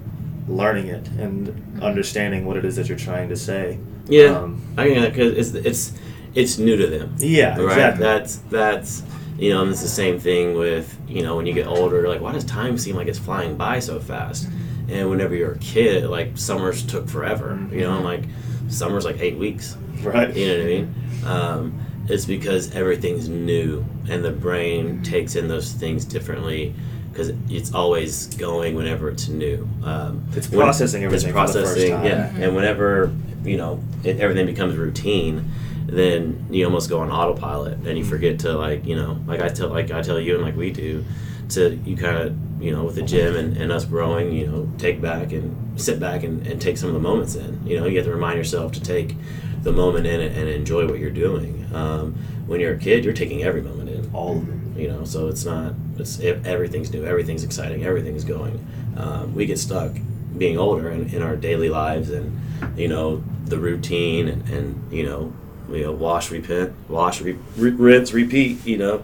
learning 0.49 0.87
it 0.89 1.07
and 1.25 1.35
understanding 1.81 2.45
what 2.47 2.57
it 2.57 2.65
is 2.65 2.75
that 2.77 2.89
you're 2.89 2.99
trying 3.11 3.29
to 3.29 3.37
say 3.37 3.79
yeah, 4.09 4.39
Um, 4.39 4.61
I 4.77 4.85
mean, 4.89 5.03
because 5.05 5.37
it's 5.37 5.67
it's 5.67 5.93
it's 6.35 6.59
new 6.59 6.77
to 6.77 6.87
them. 6.87 7.15
yeah 7.19 7.59
right? 7.59 7.65
exactly 7.65 8.03
That's 8.05 8.37
that's 8.51 9.03
you 9.39 9.51
know, 9.51 9.63
and 9.63 9.71
it's 9.71 9.83
the 9.83 9.89
same 9.89 10.19
thing 10.21 10.55
with 10.57 10.97
you 11.09 11.23
know 11.23 11.37
when 11.37 11.47
you 11.47 11.53
get 11.53 11.67
older. 11.67 12.09
Like, 12.09 12.21
why 12.21 12.33
does 12.33 12.45
time 12.45 12.79
seem 12.79 12.97
like 12.97 13.09
it's 13.09 13.19
flying 13.19 13.57
by 13.57 13.79
so 13.81 13.99
fast? 14.01 14.49
And 14.89 15.09
whenever 15.11 15.35
you're 15.35 15.53
a 15.53 15.59
kid, 15.59 16.05
like 16.05 16.37
summers 16.37 16.85
took 16.85 17.09
forever. 17.09 17.59
You 17.71 17.83
know, 17.83 17.97
and 17.97 18.05
like 18.05 18.25
summers 18.69 19.05
like 19.05 19.21
eight 19.21 19.37
weeks. 19.39 19.77
right 20.03 20.35
You 20.35 20.49
know 20.49 20.55
what 20.55 20.63
I 20.63 20.67
mean? 20.67 20.95
Um, 21.25 21.81
it's 22.09 22.25
because 22.25 22.75
everything's 22.75 23.29
new, 23.29 23.85
and 24.09 24.25
the 24.25 24.33
brain 24.33 25.03
takes 25.03 25.37
in 25.37 25.49
those 25.49 25.73
things 25.73 26.05
differently 26.05 26.75
because 27.13 27.33
it's 27.51 27.75
always 27.75 28.27
going 28.37 28.75
whenever 28.75 29.09
it's 29.11 29.29
new. 29.29 29.69
Um, 29.85 30.25
It's 30.35 30.51
when- 30.51 30.61
processing 30.61 31.05
everything 31.05 31.29
It's 31.29 31.37
for 31.37 31.43
the 31.43 31.47
first 31.47 31.75
processing, 31.75 31.93
time. 31.93 32.07
yeah. 32.07 32.45
And 32.47 32.57
whenever 32.57 33.13
you 33.45 33.57
know 33.57 33.81
it, 34.05 34.19
everything 34.21 34.47
becomes 34.47 34.77
routine, 34.77 35.45
then 35.87 36.45
you 36.51 36.65
almost 36.65 36.89
go 36.89 36.99
on 37.01 37.11
autopilot, 37.11 37.79
and 37.87 37.99
you 37.99 38.05
forget 38.05 38.39
to 38.41 38.53
like 38.57 38.87
you 38.87 38.97
know 38.97 39.19
like 39.27 39.41
I 39.43 39.49
tell 39.49 39.69
like 39.69 39.91
I 39.91 40.01
tell 40.03 40.19
you 40.21 40.35
and 40.37 40.43
like 40.45 40.57
we 40.57 40.71
do, 40.71 41.05
to 41.51 41.79
you 41.85 41.97
kind 41.97 42.17
of 42.17 42.35
you 42.63 42.71
know 42.73 42.85
with 42.85 42.95
the 42.95 43.03
gym 43.03 43.37
and, 43.37 43.57
and 43.57 43.71
us 43.73 43.85
growing, 43.85 44.33
you 44.33 44.47
know, 44.47 44.69
take 44.79 45.01
back 45.01 45.33
and 45.33 45.81
sit 45.81 45.99
back 46.01 46.23
and, 46.23 46.47
and 46.47 46.61
take 46.61 46.77
some 46.79 46.89
of 46.89 46.95
the 46.95 47.01
moments 47.01 47.35
in. 47.35 47.61
You 47.67 47.81
know, 47.81 47.87
you 47.87 47.97
have 47.99 48.07
to 48.07 48.13
remind 48.13 48.39
yourself 48.39 48.73
to 48.73 48.81
take 48.81 49.17
the 49.63 49.73
moment 49.73 50.07
in 50.07 50.21
it 50.21 50.37
and 50.37 50.49
enjoy 50.49 50.87
what 50.87 50.99
you're 50.99 51.11
doing. 51.11 51.67
Um, 51.75 52.15
when 52.47 52.61
you're 52.61 52.75
a 52.75 52.79
kid, 52.79 53.05
you're 53.05 53.15
taking 53.15 53.43
every 53.45 53.63
moment 53.63 53.89
in 53.89 54.11
all 54.13 54.37
of 54.39 54.49
it 54.49 54.55
you 54.77 54.89
know 54.89 55.05
so 55.05 55.29
it's 55.29 55.45
not 55.45 55.75
it's 55.99 56.19
it, 56.19 56.47
everything's 56.47 56.93
new 56.93 57.05
everything's 57.05 57.45
exciting 57.45 57.85
everything's 57.85 58.25
going. 58.25 58.65
Um, 58.97 59.35
we 59.35 59.47
get 59.47 59.59
stuck 59.59 59.93
being 60.37 60.59
older 60.59 60.91
in, 60.91 61.09
in 61.11 61.23
our 61.23 61.37
daily 61.37 61.69
lives 61.69 62.11
and 62.11 62.39
you 62.77 62.89
know 62.89 63.23
the 63.47 63.59
routine 63.59 64.29
and, 64.29 64.49
and 64.49 64.93
you 64.93 65.05
know 65.05 65.33
we 65.69 65.83
know, 65.83 65.93
wash 65.93 66.31
repent 66.31 66.73
wash 66.89 67.21
re, 67.21 67.37
rinse 67.57 68.13
repeat 68.13 68.65
you 68.67 68.79
know? 68.79 69.03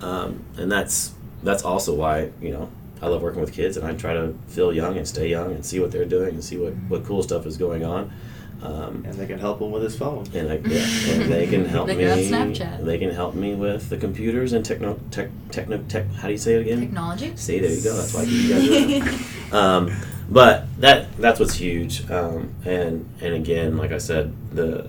Um, 0.00 0.44
and 0.56 0.70
that's 0.70 1.12
that's 1.42 1.64
also 1.64 1.94
why 1.94 2.30
you 2.40 2.50
know 2.50 2.70
I 3.02 3.06
love 3.06 3.22
working 3.22 3.40
with 3.40 3.52
kids 3.52 3.76
and 3.76 3.86
I 3.86 3.94
try 3.94 4.14
to 4.14 4.34
feel 4.48 4.72
young 4.72 4.96
and 4.96 5.08
stay 5.08 5.28
young 5.28 5.52
and 5.52 5.64
see 5.64 5.80
what 5.80 5.90
they're 5.90 6.04
doing 6.04 6.30
and 6.30 6.44
see 6.44 6.58
what, 6.58 6.74
what 6.88 7.04
cool 7.04 7.22
stuff 7.22 7.46
is 7.46 7.56
going 7.56 7.84
on 7.84 8.12
um, 8.62 9.04
and 9.06 9.14
they 9.14 9.26
can 9.26 9.38
help 9.38 9.60
him 9.60 9.70
with 9.70 9.82
his 9.82 9.96
phone 9.96 10.26
and, 10.34 10.50
I, 10.50 10.56
yeah, 10.56 11.12
and 11.12 11.32
they 11.32 11.46
can 11.46 11.64
help 11.64 11.86
They 11.86 11.96
me. 11.96 12.04
got 12.04 12.18
Snapchat. 12.18 12.84
They 12.84 12.98
can 12.98 13.10
help 13.10 13.34
me 13.34 13.54
with 13.54 13.88
the 13.88 13.96
computers 13.96 14.52
and 14.52 14.64
techno, 14.64 14.98
tech, 15.10 15.30
techno, 15.50 15.78
tech. 15.88 16.06
How 16.12 16.28
do 16.28 16.32
you 16.32 16.38
say 16.38 16.54
it 16.54 16.60
again? 16.62 16.80
Technology. 16.80 17.32
See, 17.36 17.58
there 17.58 17.70
you 17.70 17.82
go. 17.82 17.96
That's 17.96 18.12
why 18.14 18.22
you 18.22 19.00
guys. 19.02 19.52
Are 19.52 19.56
um, 19.56 19.92
but 20.28 20.66
that 20.80 21.16
that's 21.16 21.40
what's 21.40 21.54
huge. 21.54 22.08
Um, 22.10 22.54
and 22.64 23.08
and 23.20 23.34
again, 23.34 23.76
like 23.76 23.92
I 23.92 23.98
said, 23.98 24.32
the 24.54 24.88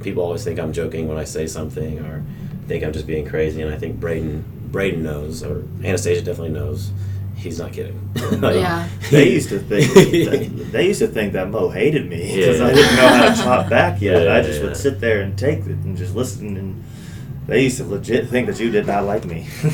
people 0.00 0.22
always 0.22 0.44
think 0.44 0.60
I'm 0.60 0.72
joking 0.72 1.08
when 1.08 1.16
I 1.16 1.24
say 1.24 1.46
something 1.46 1.98
or 2.00 2.22
think 2.68 2.84
I'm 2.84 2.92
just 2.92 3.06
being 3.06 3.26
crazy. 3.26 3.62
And 3.62 3.72
I 3.74 3.78
think 3.78 3.98
Braden 3.98 4.44
Braden 4.70 5.02
knows, 5.02 5.42
or 5.42 5.64
Anastasia 5.82 6.22
definitely 6.22 6.52
knows. 6.52 6.90
He's 7.42 7.58
not 7.58 7.72
kidding. 7.72 7.98
Like, 8.40 8.56
Yeah. 8.56 8.88
they 9.10 9.30
used 9.30 9.48
to 9.50 9.58
think 9.58 9.92
that, 9.94 10.68
they 10.72 10.86
used 10.86 11.00
to 11.00 11.08
think 11.08 11.32
that 11.34 11.48
Mo 11.50 11.68
hated 11.68 12.08
me 12.08 12.34
because 12.36 12.58
Yeah. 12.60 12.66
I 12.66 12.72
didn't 12.72 12.96
know 12.96 13.08
how 13.08 13.34
to 13.34 13.42
talk 13.42 13.68
back 13.70 14.00
yet. 14.00 14.24
Yeah, 14.24 14.34
I 14.36 14.42
just 14.42 14.60
yeah. 14.60 14.66
would 14.68 14.76
sit 14.76 15.00
there 15.00 15.20
and 15.22 15.36
take 15.38 15.58
it 15.60 15.66
and 15.66 15.96
just 15.96 16.14
listen, 16.14 16.56
and 16.56 16.84
they 17.46 17.62
used 17.64 17.76
to 17.78 17.84
legit 17.84 18.28
think 18.28 18.46
that 18.46 18.58
you 18.60 18.70
did 18.70 18.86
not 18.86 19.04
like 19.04 19.24
me. 19.24 19.46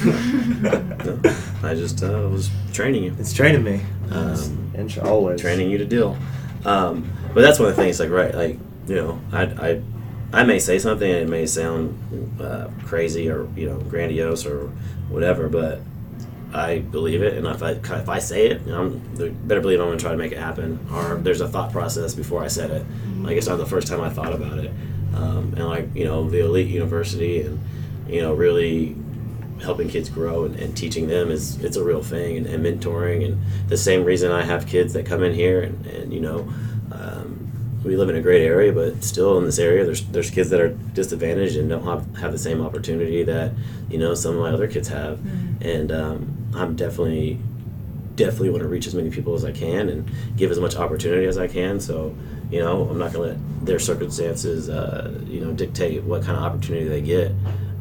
I 1.63 1.75
just 1.75 2.03
uh, 2.03 2.29
was 2.31 2.51
training 2.73 3.05
you. 3.05 3.15
it's 3.19 3.33
training 3.33 3.63
me, 3.65 3.81
Um, 4.11 4.73
and 4.75 4.91
sh- 4.91 4.99
always 4.99 5.41
training 5.41 5.71
you 5.71 5.79
to 5.79 5.85
deal. 5.85 6.17
Um, 6.65 7.11
but 7.35 7.43
that's 7.43 7.59
one 7.59 7.69
of 7.69 7.77
the 7.77 7.83
things, 7.83 8.01
like, 8.01 8.11
right, 8.11 8.35
like, 8.35 8.59
you 8.87 8.95
know, 8.97 9.21
I, 9.33 9.43
I, 9.43 9.83
I 10.33 10.43
may 10.45 10.59
say 10.59 10.79
something 10.79 11.09
and 11.11 11.21
it 11.21 11.29
may 11.29 11.47
sound 11.47 11.97
uh, 12.41 12.69
crazy 12.85 13.29
or, 13.31 13.49
you 13.57 13.69
know, 13.69 13.77
grandiose 13.79 14.45
or 14.47 14.69
whatever, 15.09 15.49
but 15.49 15.81
I 16.53 16.79
believe 16.79 17.23
it. 17.23 17.35
And 17.35 17.47
if 17.47 17.63
I, 17.63 17.73
if 17.73 18.09
I 18.09 18.19
say 18.19 18.49
it, 18.49 18.67
I'm, 18.69 18.99
better 19.47 19.61
believe 19.61 19.81
I'm 19.81 19.87
going 19.87 19.99
to 19.99 20.03
try 20.03 20.13
to 20.13 20.17
make 20.17 20.33
it 20.33 20.39
happen. 20.39 20.87
Or 20.93 21.17
there's 21.17 21.41
a 21.41 21.49
thought 21.49 21.73
process 21.73 22.15
before 22.15 22.43
I 22.43 22.49
said 22.49 22.71
it. 22.71 22.87
Like, 23.19 23.37
it's 23.37 23.47
not 23.47 23.57
the 23.57 23.67
first 23.67 23.89
time 23.89 24.01
I 24.01 24.09
thought 24.09 24.33
about 24.33 24.59
it. 24.59 24.71
Um, 25.15 25.55
and, 25.57 25.67
like, 25.67 25.95
you 25.95 26.05
know, 26.05 26.29
the 26.29 26.45
elite 26.45 26.69
university 26.69 27.43
and, 27.43 27.61
you 28.09 28.23
know, 28.23 28.33
really 28.33 28.97
helping 29.63 29.89
kids 29.89 30.09
grow 30.09 30.45
and, 30.45 30.57
and 30.57 30.77
teaching 30.77 31.09
them 31.09 31.31
is 31.31 31.63
it's 31.65 31.77
a 31.77 31.83
real 31.85 32.03
thing 32.03 32.37
and, 32.37 32.47
and 32.47 32.65
mentoring 32.65 33.25
and 33.25 33.41
the 33.69 33.77
same 33.77 34.05
reason 34.05 34.31
I 34.31 34.45
have 34.45 34.67
kids 34.67 34.93
that 34.93 35.05
come 35.07 35.23
in 35.23 35.35
here 35.35 35.63
and, 35.63 35.85
and 35.87 36.13
you 36.13 36.21
know 36.21 36.49
um, 36.93 37.81
we 37.85 37.97
live 37.97 38.09
in 38.09 38.17
a 38.17 38.21
great 38.21 38.43
area 38.43 38.73
but 38.73 39.03
still 39.03 39.37
in 39.39 39.45
this 39.45 39.59
area 39.59 39.85
there's 39.85 40.05
there's 40.07 40.31
kids 40.31 40.51
that 40.51 40.61
are 40.61 40.69
disadvantaged 40.69 41.57
and 41.57 41.69
don't 41.69 41.85
have, 41.85 42.17
have 42.19 42.33
the 42.33 42.39
same 42.39 42.61
opportunity 42.61 43.23
that 43.25 43.53
you 43.91 43.99
know 43.99 44.15
some 44.15 44.37
of 44.37 44.41
my 44.41 44.51
other 44.51 44.69
kids 44.69 44.89
have 44.89 45.19
and 45.61 45.91
um, 45.91 46.38
I'm 46.55 46.77
definitely 46.77 47.39
definitely 48.17 48.51
want 48.51 48.63
to 48.63 48.69
reach 48.69 48.87
as 48.87 48.95
many 48.95 49.11
people 49.11 49.35
as 49.35 49.45
I 49.45 49.53
can 49.53 49.89
and 49.89 50.11
give 50.37 50.51
as 50.51 50.59
much 50.59 50.75
opportunity 50.75 51.27
as 51.27 51.39
I 51.39 51.47
can. 51.47 51.79
So, 51.79 52.17
you 52.51 52.59
know, 52.59 52.89
I'm 52.89 52.99
not 52.99 53.13
going 53.13 53.29
to 53.31 53.35
let 53.37 53.67
their 53.67 53.79
circumstances, 53.79 54.69
uh, 54.69 55.21
you 55.25 55.41
know, 55.41 55.53
dictate 55.53 56.03
what 56.03 56.25
kind 56.25 56.37
of 56.37 56.43
opportunity 56.43 56.89
they 56.89 57.01
get, 57.01 57.31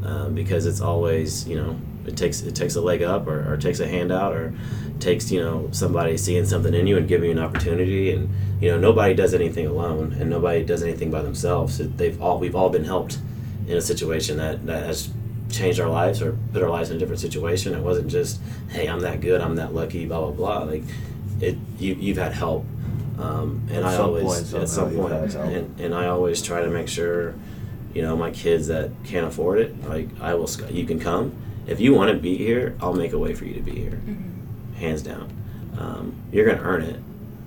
um, 0.04 0.36
because 0.36 0.64
it's 0.64 0.80
always, 0.80 1.46
you 1.48 1.56
know, 1.56 1.76
it 2.06 2.16
takes 2.16 2.40
it 2.42 2.54
takes 2.54 2.76
a 2.76 2.80
leg 2.80 3.02
up 3.02 3.26
or, 3.26 3.52
or 3.52 3.56
takes 3.56 3.80
a 3.80 3.86
handout 3.86 4.34
or 4.34 4.54
takes 4.98 5.30
you 5.30 5.40
know 5.40 5.68
somebody 5.72 6.16
seeing 6.16 6.44
something 6.44 6.72
in 6.72 6.86
you 6.86 6.96
and 6.96 7.06
giving 7.06 7.30
you 7.30 7.36
an 7.36 7.42
opportunity 7.42 8.10
and 8.12 8.30
you 8.60 8.70
know 8.70 8.78
nobody 8.78 9.14
does 9.14 9.34
anything 9.34 9.66
alone 9.66 10.12
and 10.18 10.30
nobody 10.30 10.64
does 10.64 10.82
anything 10.82 11.10
by 11.10 11.20
themselves 11.22 11.78
they've 11.96 12.20
all 12.20 12.38
we've 12.38 12.56
all 12.56 12.70
been 12.70 12.84
helped 12.84 13.18
in 13.66 13.76
a 13.76 13.80
situation 13.80 14.38
that, 14.38 14.64
that 14.66 14.86
has 14.86 15.10
changed 15.50 15.80
our 15.80 15.88
lives 15.88 16.20
or 16.22 16.36
put 16.52 16.62
our 16.62 16.70
lives 16.70 16.90
in 16.90 16.96
a 16.96 16.98
different 16.98 17.20
situation. 17.20 17.74
It 17.74 17.82
wasn't 17.82 18.08
just 18.08 18.40
hey 18.70 18.86
i'm 18.86 19.00
that 19.00 19.20
good 19.20 19.40
i'm 19.40 19.56
that 19.56 19.74
lucky 19.74 20.06
blah 20.06 20.20
blah 20.20 20.30
blah. 20.30 20.62
Like 20.64 20.82
it 21.40 21.56
you, 21.78 21.94
you've 21.94 22.18
had 22.18 22.32
help. 22.32 22.64
Um, 23.18 23.66
and 23.68 23.78
At 23.78 23.84
i 23.84 23.96
always 23.96 24.24
point, 24.24 24.62
at 24.62 24.68
some 24.68 24.94
point 24.94 25.12
and, 25.34 25.80
and 25.80 25.92
i 25.92 26.06
always 26.06 26.40
try 26.40 26.60
to 26.60 26.68
make 26.70 26.86
sure 26.86 27.34
you 27.92 28.00
know 28.02 28.16
my 28.16 28.30
kids 28.30 28.68
that 28.68 28.90
can't 29.04 29.26
afford 29.26 29.58
it 29.58 29.88
like 29.88 30.08
i 30.20 30.34
will 30.34 30.48
you 30.70 30.86
can 30.86 31.00
come. 31.00 31.34
If 31.66 31.80
you 31.80 31.94
want 31.94 32.12
to 32.12 32.18
be 32.18 32.36
here 32.36 32.76
i'll 32.80 32.94
make 32.94 33.12
a 33.12 33.18
way 33.18 33.34
for 33.34 33.44
you 33.44 33.54
to 33.54 33.60
be 33.60 33.72
here. 33.72 34.00
Hands 34.76 35.02
down. 35.02 35.32
Um, 35.76 36.14
you're 36.32 36.44
going 36.44 36.58
to 36.58 36.64
earn 36.64 36.82
it. 36.82 37.00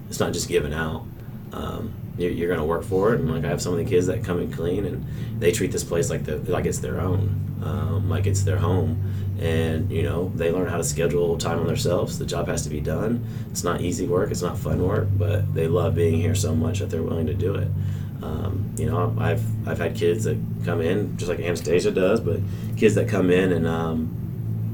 It's 0.10 0.20
not 0.20 0.34
just 0.34 0.48
given 0.48 0.74
out. 0.74 1.06
Um, 1.54 1.94
you're, 2.18 2.48
going 2.48 2.60
to 2.60 2.66
work 2.66 2.84
for 2.84 3.14
it. 3.14 3.22
And 3.22 3.32
like 3.32 3.44
i 3.44 3.48
have 3.48 3.62
some 3.62 3.74
of 3.74 3.80
the 3.80 3.86
kids 3.86 4.08
that 4.08 4.24
come 4.24 4.40
in 4.40 4.52
clean 4.52 4.86
and 4.86 5.06
they 5.40 5.52
treat 5.52 5.72
this 5.72 5.84
place 5.84 6.10
like 6.10 6.26
the 6.26 6.38
like 6.52 6.66
it's 6.66 6.80
their 6.80 7.00
own 7.02 7.60
um, 7.64 8.10
like 8.10 8.28
it's 8.28 8.44
their 8.44 8.58
home. 8.58 9.08
And 9.40 9.92
you 9.92 10.04
know 10.04 10.32
they 10.36 10.52
learn 10.52 10.68
how 10.68 10.78
to 10.78 10.84
schedule 10.84 11.38
time 11.38 11.60
on 11.60 11.68
themselves. 11.68 12.20
The 12.20 12.26
job 12.26 12.48
has 12.48 12.64
to 12.64 12.70
be 12.70 12.80
done. 12.80 13.26
It's 13.50 13.64
not 13.64 13.82
easy 13.82 14.06
work. 14.06 14.32
It's 14.32 14.42
not 14.42 14.58
fun 14.58 14.86
work 14.86 15.08
but 15.18 15.54
they 15.54 15.68
love 15.68 15.96
being 15.96 16.20
here 16.20 16.36
so 16.36 16.56
much 16.56 16.80
that 16.80 16.90
they're 16.90 17.04
willing 17.04 17.28
to 17.28 17.34
do 17.34 17.56
it. 17.56 17.68
Um, 18.22 18.72
you 18.78 18.86
know 18.86 19.16
I've, 19.20 19.68
I've 19.68 19.80
had 19.80 19.96
kids 19.96 20.26
that 20.26 20.38
come 20.64 20.82
in 20.82 21.18
just 21.18 21.30
like 21.30 21.40
anastasia 21.40 21.90
does 21.92 22.20
but 22.20 22.40
kids 22.78 22.94
that 22.94 23.10
come 23.10 23.32
in 23.32 23.52
and 23.52 23.66
um, 23.66 24.22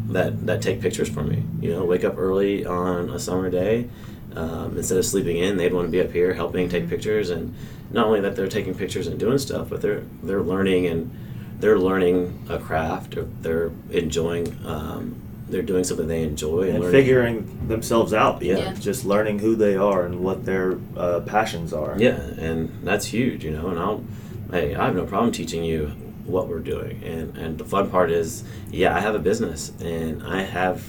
that 0.09 0.45
that 0.45 0.61
take 0.61 0.81
pictures 0.81 1.09
for 1.09 1.23
me. 1.23 1.43
You 1.61 1.73
know, 1.73 1.85
wake 1.85 2.03
up 2.03 2.17
early 2.17 2.65
on 2.65 3.09
a 3.09 3.19
summer 3.19 3.49
day. 3.49 3.89
Um, 4.35 4.77
instead 4.77 4.97
of 4.97 5.05
sleeping 5.05 5.37
in, 5.37 5.57
they'd 5.57 5.73
want 5.73 5.87
to 5.87 5.91
be 5.91 6.01
up 6.01 6.11
here 6.11 6.33
helping 6.33 6.69
take 6.69 6.89
pictures, 6.89 7.29
and 7.29 7.55
not 7.91 8.05
only 8.05 8.21
that 8.21 8.35
they're 8.35 8.47
taking 8.47 8.75
pictures 8.75 9.07
and 9.07 9.19
doing 9.19 9.37
stuff, 9.37 9.69
but 9.69 9.81
they're 9.81 10.03
they're 10.21 10.41
learning 10.43 10.85
and 10.85 11.11
they're 11.59 11.79
learning 11.79 12.45
a 12.49 12.59
craft, 12.59 13.17
or 13.17 13.23
they're 13.41 13.71
enjoying. 13.91 14.55
Um, 14.65 15.21
they're 15.49 15.61
doing 15.61 15.85
something 15.85 16.07
they 16.07 16.23
enjoy 16.23 16.69
and 16.69 16.79
learning. 16.79 16.91
figuring 16.91 17.67
themselves 17.69 18.13
out. 18.13 18.41
Yeah. 18.41 18.57
Yeah. 18.57 18.73
just 18.73 19.05
learning 19.05 19.39
who 19.39 19.55
they 19.55 19.77
are 19.77 20.05
and 20.05 20.19
what 20.19 20.45
their 20.45 20.77
uh, 20.97 21.21
passions 21.21 21.71
are. 21.71 21.95
Yeah, 21.97 22.17
and 22.17 22.69
that's 22.83 23.05
huge, 23.05 23.45
you 23.45 23.51
know. 23.51 23.69
And 23.69 23.79
I'll, 23.79 24.03
hey, 24.51 24.75
I 24.75 24.85
have 24.85 24.95
no 24.95 25.05
problem 25.05 25.31
teaching 25.31 25.63
you 25.63 25.87
what 26.25 26.47
we're 26.49 26.59
doing. 26.59 27.01
And 27.03 27.37
and 27.37 27.57
the 27.57 27.65
fun 27.65 27.89
part 27.89 28.11
is, 28.11 28.43
yeah, 28.71 28.95
I 28.95 28.99
have 28.99 29.15
a 29.15 29.19
business, 29.19 29.71
and 29.79 30.21
I 30.21 30.41
have 30.41 30.83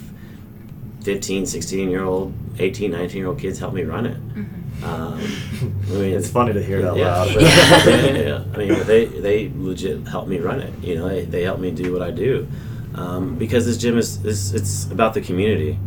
15, 1.09 1.47
16 1.47 1.89
year 1.89 2.05
old, 2.05 2.35
18, 2.59 2.91
19 2.91 3.17
year 3.17 3.29
old 3.29 3.39
kids 3.39 3.59
help 3.59 3.73
me 3.73 3.83
run 3.83 4.05
it. 4.05 4.17
Um, 4.85 5.19
I 5.89 5.93
mean, 5.93 6.13
It's 6.13 6.29
funny 6.29 6.53
to 6.53 6.63
hear 6.63 6.83
that 6.83 6.99
yeah. 6.99 7.17
loud. 7.17 7.29
yeah, 7.41 7.87
yeah, 7.87 8.17
yeah. 8.19 8.45
I 8.53 8.59
mean, 8.59 8.87
they 8.87 9.07
they 9.07 9.51
legit 9.57 10.07
help 10.07 10.29
me 10.29 10.39
run 10.39 10.61
it. 10.61 10.71
You 10.85 10.97
know, 10.97 11.09
they, 11.09 11.25
they 11.25 11.45
help 11.45 11.61
me 11.61 11.71
do 11.71 11.95
what 11.95 12.03
I 12.03 12.11
do 12.11 12.47
um, 12.95 13.37
because 13.37 13.65
this 13.65 13.79
gym 13.79 13.97
is, 13.97 14.23
is 14.23 14.53
it's 14.53 14.85
about 14.91 15.15
the 15.15 15.23
community, 15.23 15.79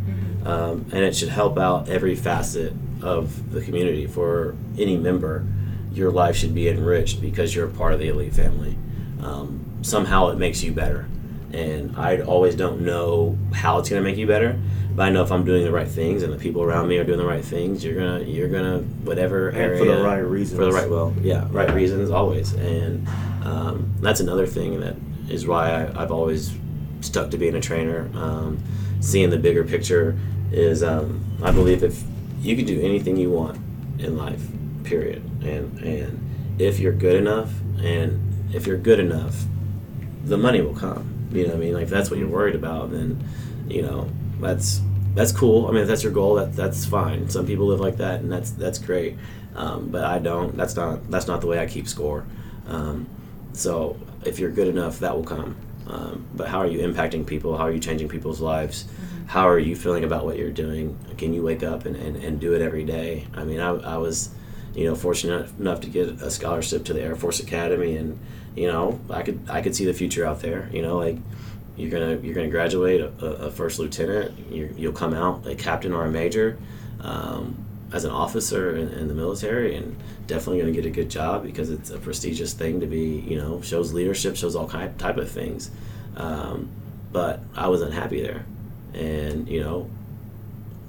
um, 0.44 0.88
and 0.92 1.04
it 1.04 1.16
should 1.16 1.30
help 1.30 1.60
out 1.60 1.88
every 1.88 2.16
facet 2.16 2.74
of 3.04 3.52
the 3.52 3.62
community. 3.62 4.08
For 4.08 4.56
any 4.80 4.98
member, 4.98 5.46
your 5.94 6.10
life 6.10 6.36
should 6.36 6.56
be 6.56 6.68
enriched 6.68 7.22
because 7.22 7.54
you're 7.54 7.68
a 7.68 7.72
part 7.72 7.94
of 7.94 8.00
the 8.00 8.08
elite 8.08 8.34
family. 8.34 8.76
Um, 9.22 9.64
somehow, 9.84 10.30
it 10.30 10.40
makes 10.40 10.64
you 10.64 10.72
better, 10.72 11.06
and 11.54 11.96
I 11.98 12.22
always 12.22 12.56
don't 12.56 12.82
know 12.82 13.38
how 13.54 13.80
it's 13.80 13.90
to 13.90 14.02
make 14.02 14.18
you 14.18 14.28
better. 14.28 14.60
But 14.94 15.04
I 15.04 15.10
know 15.10 15.24
if 15.24 15.32
I'm 15.32 15.46
doing 15.46 15.64
the 15.64 15.72
right 15.72 15.88
things 15.88 16.22
and 16.22 16.34
the 16.34 16.38
people 16.38 16.64
around 16.64 16.90
me 16.90 16.98
are 16.98 17.06
doing 17.06 17.18
the 17.18 17.26
right 17.26 17.44
things, 17.44 17.84
you're 17.84 17.96
gonna 17.96 18.24
you're 18.26 18.50
gonna 18.50 18.80
whatever 19.04 19.50
And 19.50 19.58
area 19.58 19.80
for 19.80 19.86
the 19.86 20.04
right 20.04 20.18
reasons. 20.18 20.60
for 20.60 20.66
the 20.66 20.72
right 20.74 20.90
well 20.90 21.14
yeah 21.22 21.48
right 21.52 21.74
reasons 21.74 22.10
always 22.12 22.52
and 22.54 23.08
um, 23.44 23.94
that's 24.02 24.20
another 24.20 24.46
thing 24.46 24.82
that 24.82 24.96
is 25.30 25.48
why 25.48 25.72
I, 25.72 26.04
I've 26.04 26.12
always 26.12 26.54
stuck 27.00 27.32
to 27.32 27.38
being 27.38 27.56
a 27.56 27.62
trainer 27.62 28.10
um, 28.16 28.60
seeing 29.00 29.30
the 29.30 29.38
bigger 29.38 29.64
picture 29.64 30.18
is 30.52 30.84
um, 30.84 31.24
I 31.42 31.52
believe 31.52 31.84
if 31.84 32.04
you 32.42 32.56
can 32.58 32.66
do 32.66 32.82
anything 32.82 33.16
you 33.16 33.30
want 33.32 33.58
in 33.98 34.18
life 34.18 34.42
period 34.84 35.24
and 35.44 35.80
and 35.80 36.60
if 36.60 36.80
you're 36.80 36.92
good 36.92 37.16
enough 37.16 37.50
and 37.82 38.20
if 38.54 38.68
you're 38.68 38.78
good 38.78 39.00
enough 39.00 39.46
the 40.26 40.38
money 40.38 40.60
will 40.62 40.76
come 40.76 41.21
you 41.32 41.44
know 41.44 41.50
what 41.50 41.58
I 41.58 41.60
mean? 41.60 41.74
Like 41.74 41.84
if 41.84 41.89
that's 41.89 42.10
what 42.10 42.20
you're 42.20 42.30
worried 42.30 42.56
about 42.56 42.91
then 42.91 43.24
you 43.67 43.82
know 43.82 44.10
that's 44.39 44.82
that's 45.13 45.32
cool. 45.32 45.67
I 45.67 45.72
mean 45.72 45.82
if 45.82 45.88
that's 45.88 46.04
your 46.04 46.13
goal 46.13 46.36
that 46.36 46.56
that's 46.56 46.86
fine. 46.86 47.30
Some 47.30 47.46
people 47.46 47.67
live 47.67 47.80
like 47.80 47.98
that 47.98 48.22
and 48.22 48.32
that's 48.32 48.52
that's 48.52 48.78
great. 48.78 49.17
Um, 49.56 49.89
but 49.89 50.04
I 50.04 50.20
don't 50.20 50.56
that's 50.56 50.76
not 50.76 51.10
that's 51.10 51.28
not 51.28 51.41
the 51.41 51.48
way 51.48 51.60
I 51.60 51.65
keep 51.65 51.88
score. 51.88 52.26
Um, 52.67 53.08
so 53.54 53.98
if 54.26 54.39
you're 54.39 54.52
good 54.52 54.67
enough 54.67 55.00
that 55.00 55.15
will 55.15 55.24
come. 55.24 55.56
Um, 55.88 56.26
but 56.36 56.48
how 56.48 56.60
are 56.60 56.67
you 56.67 56.80
impacting 56.80 57.26
people? 57.26 57.58
How 57.58 57.63
are 57.63 57.72
you 57.72 57.80
changing 57.80 58.08
people's 58.08 58.39
lives? 58.39 58.86
How 59.28 59.48
are 59.48 59.60
you 59.60 59.76
feeling 59.76 60.04
about 60.04 60.26
what 60.26 60.38
you're 60.38 60.52
doing? 60.52 60.98
Can 61.17 61.34
you 61.34 61.41
wake 61.41 61.63
up 61.63 61.86
and, 61.86 61.96
and, 61.96 62.15
and 62.17 62.39
do 62.39 62.54
it 62.54 62.62
every 62.62 62.84
day? 62.84 63.28
I 63.34 63.44
mean 63.44 63.60
I, 63.60 63.70
I 63.70 63.98
was 63.98 64.30
you 64.76 64.86
know 64.86 64.96
fortunate 64.96 65.50
enough 65.60 65.82
to 65.82 65.90
get 65.90 66.08
a 66.08 66.32
scholarship 66.32 66.86
to 66.86 66.94
the 66.94 67.02
Air 67.02 67.16
Force 67.16 67.40
Academy 67.40 67.98
and 67.98 68.20
you 68.56 68.68
know 68.68 69.00
I 69.10 69.22
could 69.22 69.40
I 69.50 69.62
could 69.62 69.76
see 69.76 69.86
the 69.86 69.94
future 69.94 70.26
out 70.26 70.42
there 70.42 70.70
you 70.72 70.82
know 70.82 70.98
like 70.98 71.18
you're 71.78 71.90
gonna 71.90 72.18
you're 72.22 72.36
gonna 72.36 72.50
graduate 72.50 73.02
a, 73.02 73.26
a 73.26 73.52
first 73.52 73.80
lieutenant 73.80 74.38
you, 74.52 74.74
you'll 74.78 74.94
come 74.94 75.14
out 75.14 75.46
a 75.48 75.56
captain 75.56 75.94
or 75.94 76.06
a 76.06 76.12
major 76.12 76.58
um, 77.02 77.56
as 77.94 78.06
an 78.06 78.12
officer 78.12 78.76
in, 78.76 78.90
in 78.90 79.08
the 79.08 79.14
military 79.14 79.76
and 79.76 79.96
definitely 80.28 80.60
gonna 80.60 80.72
get 80.72 80.86
a 80.86 80.90
good 80.90 81.10
job 81.10 81.44
because 81.44 81.70
it's 81.70 81.90
a 81.90 81.98
prestigious 81.98 82.54
thing 82.54 82.80
to 82.80 82.88
be 82.88 83.20
you 83.28 83.38
know 83.38 83.62
shows 83.62 83.94
leadership 83.94 84.36
shows 84.36 84.56
all 84.56 84.68
kind 84.68 84.98
type 84.98 85.18
of 85.18 85.30
things. 85.30 85.72
Um, 86.16 86.70
but 87.12 87.42
I 87.56 87.68
was 87.68 87.82
unhappy 87.82 88.22
there. 88.22 88.46
And 88.94 89.48
you 89.48 89.62
know 89.62 89.90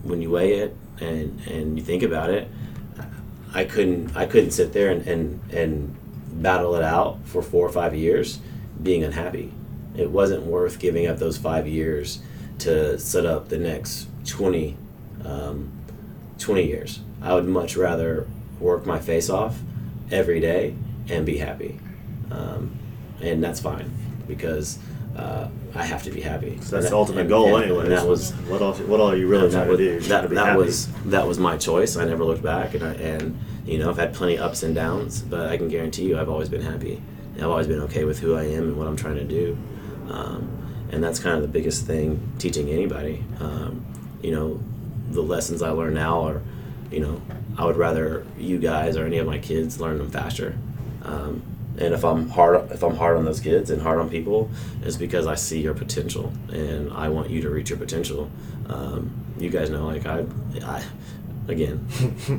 when 0.02 0.20
you 0.20 0.30
weigh 0.30 0.54
it 0.54 0.76
and 1.00 1.40
and 1.46 1.78
you 1.78 1.84
think 1.84 2.02
about 2.02 2.30
it 2.30 2.48
I 3.54 3.64
couldn't 3.64 4.16
I 4.16 4.26
couldn't 4.26 4.52
sit 4.52 4.72
there 4.72 4.90
and, 4.90 5.06
and, 5.06 5.52
and 5.52 5.96
battle 6.42 6.74
it 6.74 6.82
out 6.82 7.18
for 7.24 7.42
four 7.42 7.66
or 7.66 7.72
five 7.72 7.94
years 7.94 8.40
being 8.82 9.04
unhappy. 9.04 9.52
It 9.96 10.10
wasn't 10.10 10.44
worth 10.44 10.78
giving 10.78 11.06
up 11.06 11.18
those 11.18 11.36
five 11.36 11.68
years 11.68 12.22
to 12.60 12.98
set 12.98 13.26
up 13.26 13.48
the 13.48 13.58
next 13.58 14.08
20, 14.26 14.76
um, 15.24 15.70
20 16.38 16.66
years. 16.66 17.00
I 17.20 17.34
would 17.34 17.46
much 17.46 17.76
rather 17.76 18.26
work 18.58 18.86
my 18.86 18.98
face 18.98 19.28
off 19.28 19.60
every 20.10 20.40
day 20.40 20.74
and 21.08 21.26
be 21.26 21.38
happy. 21.38 21.78
Um, 22.30 22.78
and 23.20 23.42
that's 23.42 23.60
fine 23.60 23.92
because 24.26 24.78
uh, 25.16 25.48
I 25.74 25.84
have 25.84 26.02
to 26.04 26.10
be 26.10 26.20
happy. 26.20 26.58
So 26.60 26.76
that's 26.76 26.86
And 26.86 26.92
the 26.92 26.96
ultimate 26.96 27.20
and- 27.22 27.28
goal, 27.28 27.56
and-. 27.56 27.70
And 27.70 27.90
that 27.92 28.06
was 28.06 28.32
what 28.48 28.62
all 28.62 28.74
What 28.74 29.00
are 29.00 29.16
you 29.16 29.26
really 29.28 29.50
trying 29.50 29.68
that 29.68 29.76
to 29.76 29.76
do? 29.76 29.94
was, 29.96 30.08
that, 30.08 30.30
that 30.30 30.46
happy. 30.46 30.58
was 30.58 30.88
that 31.06 31.26
was 31.26 31.38
my 31.38 31.56
choice. 31.56 31.96
I 31.96 32.04
never 32.04 32.24
looked 32.24 32.42
back, 32.42 32.74
and 32.74 32.82
I, 32.84 32.92
and 32.94 33.38
you 33.66 33.78
know 33.78 33.90
I've 33.90 33.98
had 33.98 34.14
plenty 34.14 34.36
of 34.36 34.42
ups 34.42 34.62
and 34.62 34.74
downs, 34.74 35.22
but 35.22 35.48
I 35.50 35.56
can 35.56 35.68
guarantee 35.68 36.04
you 36.04 36.18
I've 36.18 36.28
always 36.28 36.48
been 36.48 36.62
happy. 36.62 37.00
And 37.34 37.42
I've 37.42 37.50
always 37.50 37.66
been 37.66 37.80
okay 37.82 38.04
with 38.04 38.18
who 38.20 38.34
I 38.36 38.44
am 38.44 38.64
and 38.64 38.76
what 38.76 38.86
I'm 38.86 38.96
trying 38.96 39.16
to 39.16 39.24
do, 39.24 39.56
um, 40.10 40.48
and 40.90 41.02
that's 41.02 41.18
kind 41.18 41.36
of 41.36 41.42
the 41.42 41.48
biggest 41.48 41.86
thing 41.86 42.20
teaching 42.38 42.68
anybody. 42.68 43.24
Um, 43.40 43.84
you 44.22 44.32
know, 44.32 44.60
the 45.10 45.22
lessons 45.22 45.62
I 45.62 45.70
learn 45.70 45.94
now 45.94 46.26
are, 46.26 46.42
you 46.90 47.00
know, 47.00 47.20
I 47.58 47.64
would 47.64 47.76
rather 47.76 48.24
you 48.38 48.58
guys 48.58 48.96
or 48.96 49.04
any 49.06 49.18
of 49.18 49.26
my 49.26 49.38
kids 49.38 49.80
learn 49.80 49.98
them 49.98 50.10
faster. 50.10 50.56
Um, 51.02 51.42
and 51.78 51.94
if 51.94 52.04
I'm 52.04 52.28
hard, 52.28 52.70
if 52.70 52.82
I'm 52.82 52.96
hard 52.96 53.16
on 53.16 53.24
those 53.24 53.40
kids 53.40 53.70
and 53.70 53.80
hard 53.80 53.98
on 53.98 54.10
people, 54.10 54.50
it's 54.82 54.96
because 54.96 55.26
I 55.26 55.34
see 55.34 55.60
your 55.60 55.74
potential 55.74 56.32
and 56.52 56.92
I 56.92 57.08
want 57.08 57.30
you 57.30 57.40
to 57.42 57.50
reach 57.50 57.70
your 57.70 57.78
potential. 57.78 58.30
Um, 58.68 59.10
you 59.38 59.50
guys 59.50 59.70
know, 59.70 59.86
like 59.86 60.06
I, 60.06 60.24
I, 60.64 60.82
again, 61.48 61.86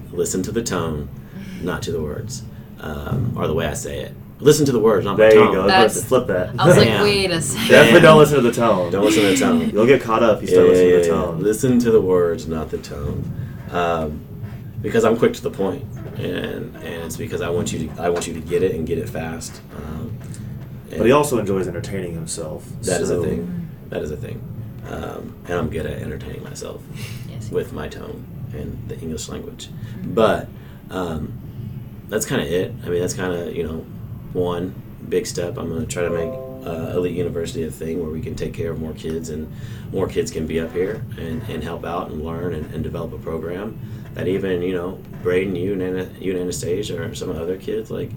listen 0.11 0.43
to 0.43 0.51
the 0.51 0.61
tone, 0.63 1.09
not 1.61 1.81
to 1.83 1.91
the 1.91 2.01
words, 2.01 2.43
um, 2.79 3.33
or 3.37 3.47
the 3.47 3.53
way 3.53 3.65
I 3.65 3.73
say 3.73 3.99
it. 4.01 4.13
Listen 4.39 4.65
to 4.65 4.71
the 4.73 4.79
words, 4.79 5.05
not 5.05 5.15
there 5.17 5.29
the 5.29 5.35
tone. 5.35 5.45
There 5.45 5.55
you 5.55 5.61
go. 5.61 5.67
That's- 5.67 6.03
Flip 6.03 6.27
that. 6.27 6.49
I 6.59 6.67
was 6.67 6.75
like, 6.77 6.87
wait 7.01 7.31
a 7.31 7.41
second. 7.41 7.69
Definitely 7.69 8.01
don't 8.01 8.17
listen 8.19 8.35
to 8.37 8.41
the 8.41 8.51
tone. 8.51 8.91
Don't 8.91 9.05
listen 9.05 9.23
to 9.23 9.29
the 9.29 9.37
tone. 9.37 9.69
You'll 9.73 9.85
get 9.87 10.01
caught 10.01 10.21
up. 10.21 10.41
You 10.41 10.47
start 10.47 10.67
listening 10.67 10.91
to 10.91 10.97
the 11.01 11.07
tone. 11.07 11.39
Listen 11.41 11.79
to 11.79 11.91
the 11.91 12.01
words, 12.01 12.47
not 12.47 12.69
the 12.69 12.77
tone, 12.79 13.23
um, 13.71 14.19
because 14.81 15.05
I'm 15.05 15.17
quick 15.17 15.33
to 15.35 15.41
the 15.41 15.51
point, 15.51 15.85
and 16.17 16.75
and 16.75 17.03
it's 17.03 17.17
because 17.17 17.41
I 17.41 17.49
want 17.49 17.71
you 17.73 17.87
to 17.87 18.01
I 18.01 18.09
want 18.09 18.27
you 18.27 18.33
to 18.33 18.39
get 18.41 18.63
it 18.63 18.73
and 18.75 18.85
get 18.87 18.97
it 18.97 19.09
fast. 19.09 19.61
Um, 19.75 20.17
But 20.89 21.05
he 21.05 21.11
also 21.11 21.39
enjoys 21.39 21.67
entertaining 21.67 22.13
himself. 22.13 22.65
That 22.83 23.01
is 23.01 23.07
so- 23.09 23.21
a 23.21 23.25
thing. 23.25 23.69
That 23.89 24.01
is 24.01 24.11
a 24.11 24.17
thing, 24.17 24.41
um, 24.89 25.35
and 25.47 25.53
I'm 25.59 25.69
good 25.69 25.85
at 25.85 26.01
entertaining 26.01 26.43
myself. 26.43 26.81
Yes. 27.29 27.51
with 27.51 27.73
my 27.73 27.87
tone 27.87 28.25
and 28.53 28.77
the 28.87 28.97
English 28.99 29.27
language. 29.29 29.69
But 30.03 30.47
um, 30.89 31.33
that's 32.09 32.25
kind 32.25 32.41
of 32.41 32.47
it. 32.47 32.71
I 32.85 32.89
mean, 32.89 33.01
that's 33.01 33.13
kind 33.13 33.33
of 33.33 33.55
you 33.55 33.63
know 33.63 33.85
one 34.33 34.73
big 35.09 35.25
step. 35.27 35.57
I'm 35.57 35.67
going 35.69 35.81
to 35.81 35.87
try 35.87 36.03
to 36.03 36.09
make 36.09 36.31
uh, 36.65 36.93
Elite 36.95 37.15
University 37.15 37.63
a 37.63 37.71
thing 37.71 38.01
where 38.01 38.11
we 38.11 38.21
can 38.21 38.35
take 38.35 38.53
care 38.53 38.71
of 38.71 38.79
more 38.79 38.93
kids 38.93 39.29
and 39.29 39.51
more 39.91 40.07
kids 40.07 40.31
can 40.31 40.47
be 40.47 40.59
up 40.59 40.71
here 40.71 41.03
and, 41.17 41.41
and 41.43 41.63
help 41.63 41.85
out 41.85 42.09
and 42.11 42.23
learn 42.23 42.53
and, 42.53 42.73
and 42.73 42.83
develop 42.83 43.13
a 43.13 43.17
program 43.17 43.79
that 44.13 44.27
even 44.27 44.61
you 44.61 44.73
know 44.73 44.99
Braden, 45.21 45.55
you 45.55 45.73
and 45.73 45.81
Ana, 45.81 46.09
you 46.19 46.31
and 46.31 46.41
Anastasia 46.41 47.01
or 47.01 47.15
some 47.15 47.29
of 47.29 47.35
the 47.35 47.41
other 47.41 47.57
kids 47.57 47.89
like 47.91 48.11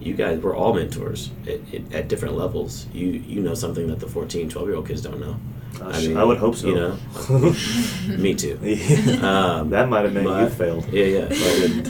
you 0.00 0.14
guys 0.14 0.40
we're 0.40 0.56
all 0.56 0.74
mentors 0.74 1.30
at, 1.46 1.60
at, 1.74 1.92
at 1.92 2.08
different 2.08 2.36
levels. 2.36 2.86
You 2.92 3.08
you 3.08 3.40
know 3.40 3.54
something 3.54 3.86
that 3.88 4.00
the 4.00 4.08
14, 4.08 4.48
12 4.48 4.68
year 4.68 4.76
old 4.76 4.88
kids 4.88 5.02
don't 5.02 5.20
know. 5.20 5.36
I 5.80 6.00
sh- 6.00 6.08
I 6.10 6.22
would 6.22 6.38
hope 6.38 6.56
so. 6.56 6.68
You 6.68 6.74
know, 6.74 8.16
me 8.18 8.34
too. 8.34 8.58
Um, 9.22 9.70
that 9.70 9.88
might 9.88 10.04
have 10.04 10.12
meant 10.12 10.26
you 10.26 10.48
failed. 10.48 10.86
Yeah, 10.92 11.04
yeah. 11.04 11.26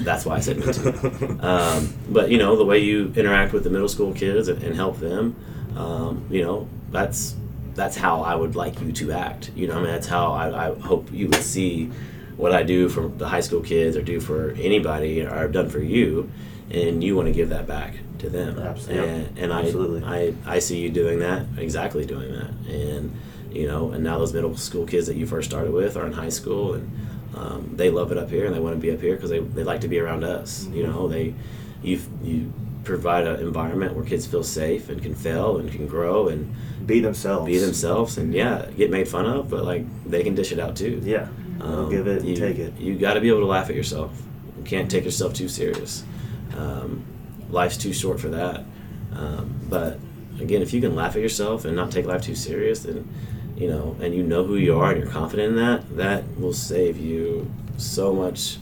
That's 0.02 0.24
why 0.24 0.36
I 0.36 0.40
said 0.40 0.58
me 0.58 0.72
too. 0.72 1.38
Um, 1.40 1.92
but 2.08 2.30
you 2.30 2.38
know, 2.38 2.56
the 2.56 2.64
way 2.64 2.78
you 2.78 3.12
interact 3.16 3.52
with 3.52 3.64
the 3.64 3.70
middle 3.70 3.88
school 3.88 4.12
kids 4.12 4.48
and, 4.48 4.62
and 4.62 4.76
help 4.76 4.98
them, 4.98 5.34
um, 5.76 6.26
you 6.30 6.42
know, 6.42 6.68
that's 6.90 7.37
that's 7.74 7.96
how 7.96 8.20
I 8.20 8.35
would 8.35 8.54
like 8.54 8.80
you 8.80 8.92
to 8.92 9.12
act. 9.12 9.50
You 9.54 9.66
know, 9.66 9.74
I 9.74 9.76
mean, 9.76 9.87
that's 9.87 10.06
how 10.06 10.32
I, 10.32 10.68
I 10.68 10.78
hope 10.78 11.11
you 11.12 11.26
would 11.28 11.42
see 11.42 11.87
what 12.37 12.52
I 12.52 12.62
do 12.62 12.88
for 12.88 13.08
the 13.08 13.28
high 13.28 13.40
school 13.40 13.61
kids 13.62 13.96
or 13.96 14.02
do 14.02 14.20
for 14.20 14.52
anybody 14.52 15.22
or 15.22 15.35
I've 15.35 15.52
done 15.52 15.68
for 15.68 15.80
you, 15.80 16.30
and 16.70 17.02
you 17.02 17.16
want 17.16 17.28
to 17.28 17.32
give 17.32 17.48
that 17.50 17.66
back 17.66 17.94
to 18.18 18.28
them. 18.28 18.58
Absolutely. 18.58 19.08
And, 19.08 19.38
and 19.38 19.52
Absolutely. 19.52 20.04
I, 20.04 20.35
I 20.46 20.56
I 20.56 20.58
see 20.58 20.80
you 20.80 20.90
doing 20.90 21.20
that 21.20 21.46
exactly 21.56 22.04
doing 22.04 22.32
that, 22.32 22.50
and 22.68 23.14
you 23.52 23.66
know, 23.66 23.92
and 23.92 24.02
now 24.02 24.18
those 24.18 24.32
middle 24.32 24.56
school 24.56 24.87
kids 24.87 25.06
that 25.06 25.16
you 25.16 25.26
first 25.26 25.50
started 25.50 25.72
with 25.72 25.96
are 25.96 26.06
in 26.06 26.12
high 26.12 26.30
school 26.30 26.74
and 26.74 26.90
um, 27.37 27.70
they 27.76 27.90
love 27.90 28.12
it 28.12 28.18
up 28.18 28.30
here 28.30 28.46
and 28.46 28.54
they 28.54 28.61
want 28.61 28.74
to 28.74 28.80
be 28.80 28.90
up 28.90 29.00
here 29.00 29.14
because 29.14 29.30
they, 29.30 29.40
they 29.40 29.64
like 29.64 29.80
to 29.82 29.88
be 29.88 29.98
around 29.98 30.24
us. 30.24 30.66
You 30.66 30.87
know, 30.87 31.08
they 31.08 31.35
you 31.82 32.00
you 32.22 32.52
provide 32.85 33.27
an 33.27 33.40
environment 33.40 33.95
where 33.95 34.05
kids 34.05 34.27
feel 34.27 34.42
safe 34.45 34.88
and 34.88 35.01
can 35.03 35.14
fail 35.14 35.59
and 35.59 35.71
can 35.71 35.87
grow 35.87 36.29
and 36.29 36.55
Be 36.87 37.01
themselves. 37.01 37.47
be 37.47 37.59
themselves 37.59 38.18
and 38.18 38.35
yeah, 38.35 38.66
get 38.77 38.90
made 38.90 39.09
fun 39.09 39.27
of, 39.27 39.49
but 39.51 39.64
like 39.64 39.85
they 40.05 40.23
can 40.23 40.35
dish 40.35 40.53
it 40.53 40.59
out 40.59 40.77
too. 40.77 41.01
Yeah. 41.05 41.29
Um, 41.61 41.90
give 41.90 42.07
it 42.09 42.21
and 42.21 42.29
you, 42.29 42.37
take 42.37 42.59
it. 42.59 42.77
You 42.79 42.97
got 42.99 43.14
to 43.14 43.21
be 43.21 43.29
able 43.29 43.40
to 43.40 43.47
laugh 43.47 43.71
at 43.71 43.77
yourself. 43.77 44.11
You 44.59 44.64
can't 44.64 44.90
take 44.90 45.05
yourself 45.05 45.33
too 45.35 45.49
serious. 45.49 46.03
Um, 46.57 47.05
life's 47.51 47.77
too 47.77 47.92
short 47.92 48.18
for 48.21 48.29
that. 48.31 48.64
Um, 49.14 49.55
but 49.68 49.99
again, 50.40 50.62
if 50.62 50.73
you 50.73 50.81
can 50.81 50.97
laugh 50.97 51.14
at 51.14 51.23
yourself 51.23 51.64
and 51.64 51.77
not 51.77 51.92
take 51.92 52.07
life 52.07 52.23
too 52.23 52.35
serious, 52.35 52.81
then 52.81 53.09
you 53.57 53.68
know, 53.68 53.97
and 54.01 54.12
you 54.14 54.23
know 54.25 54.42
who 54.45 54.57
you 54.57 54.77
are 54.81 54.90
and 54.90 55.01
you're 55.01 55.11
confident 55.11 55.51
in 55.51 55.57
that, 55.57 55.97
that 55.97 56.25
will 56.40 56.55
save 56.55 56.99
you 56.99 57.49
so 57.77 58.12
much 58.12 58.59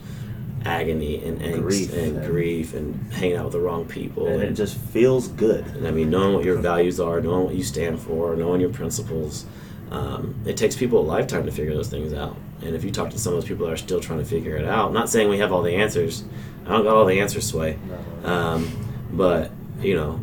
agony 0.64 1.22
and 1.24 1.40
angst 1.40 1.62
Grief 1.62 1.92
and, 1.94 2.16
and- 2.16 2.26
grief 2.26 2.74
and 2.74 3.12
hanging 3.12 3.36
out 3.36 3.44
with 3.44 3.52
the 3.52 3.60
wrong 3.60 3.86
people. 3.86 4.26
And 4.26 4.42
it 4.42 4.52
just 4.52 4.76
feels 4.76 5.28
good. 5.28 5.66
And 5.68 5.86
I 5.86 5.90
mean, 5.90 6.10
knowing 6.10 6.34
what 6.34 6.44
your 6.44 6.56
values 6.56 7.00
are, 7.00 7.20
knowing 7.20 7.46
what 7.46 7.54
you 7.54 7.64
stand 7.64 8.00
for, 8.00 8.36
knowing 8.36 8.60
your 8.60 8.70
principles, 8.70 9.46
um, 9.90 10.34
it 10.46 10.56
takes 10.56 10.76
people 10.76 11.00
a 11.00 11.02
lifetime 11.02 11.44
to 11.46 11.52
figure 11.52 11.74
those 11.74 11.88
things 11.88 12.12
out. 12.12 12.36
And 12.62 12.76
if 12.76 12.84
you 12.84 12.90
talk 12.90 13.10
to 13.10 13.18
some 13.18 13.32
of 13.32 13.40
those 13.40 13.48
people 13.48 13.66
that 13.66 13.72
are 13.72 13.76
still 13.78 14.00
trying 14.00 14.18
to 14.18 14.24
figure 14.24 14.54
it 14.56 14.66
out, 14.66 14.92
not 14.92 15.08
saying 15.08 15.28
we 15.28 15.38
have 15.38 15.50
all 15.52 15.62
the 15.62 15.74
answers, 15.76 16.24
I 16.66 16.70
don't 16.72 16.84
got 16.84 16.94
all 16.94 17.06
the 17.06 17.20
answers, 17.20 17.46
Sway. 17.46 17.78
Um, 18.24 18.68
but, 19.12 19.50
you 19.80 19.94
know, 19.94 20.20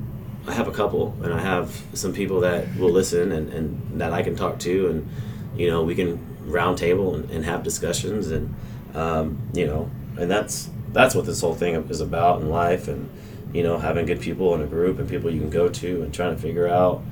I 0.47 0.53
have 0.53 0.67
a 0.67 0.71
couple, 0.71 1.17
and 1.23 1.33
I 1.33 1.39
have 1.39 1.81
some 1.93 2.13
people 2.13 2.41
that 2.41 2.73
will 2.77 2.91
listen 2.91 3.31
and, 3.31 3.51
and 3.51 3.99
that 3.99 4.13
I 4.13 4.21
can 4.21 4.35
talk 4.35 4.59
to, 4.59 4.87
and, 4.89 5.09
you 5.57 5.69
know, 5.69 5.83
we 5.83 5.95
can 5.95 6.23
round 6.45 6.77
table 6.77 7.15
and, 7.15 7.29
and 7.31 7.43
have 7.43 7.63
discussions, 7.63 8.29
and, 8.31 8.53
um, 8.93 9.37
you 9.53 9.65
know, 9.65 9.89
and 10.17 10.29
that's 10.29 10.69
that's 10.93 11.15
what 11.15 11.25
this 11.25 11.41
whole 11.41 11.55
thing 11.55 11.75
is 11.89 12.01
about 12.01 12.41
in 12.41 12.49
life, 12.49 12.87
and, 12.87 13.09
you 13.53 13.63
know, 13.63 13.77
having 13.77 14.05
good 14.05 14.21
people 14.21 14.55
in 14.55 14.61
a 14.61 14.67
group 14.67 14.99
and 14.99 15.07
people 15.07 15.29
you 15.29 15.39
can 15.39 15.49
go 15.49 15.69
to 15.69 16.01
and 16.01 16.13
trying 16.13 16.35
to 16.35 16.41
figure 16.41 16.67
out 16.67 17.03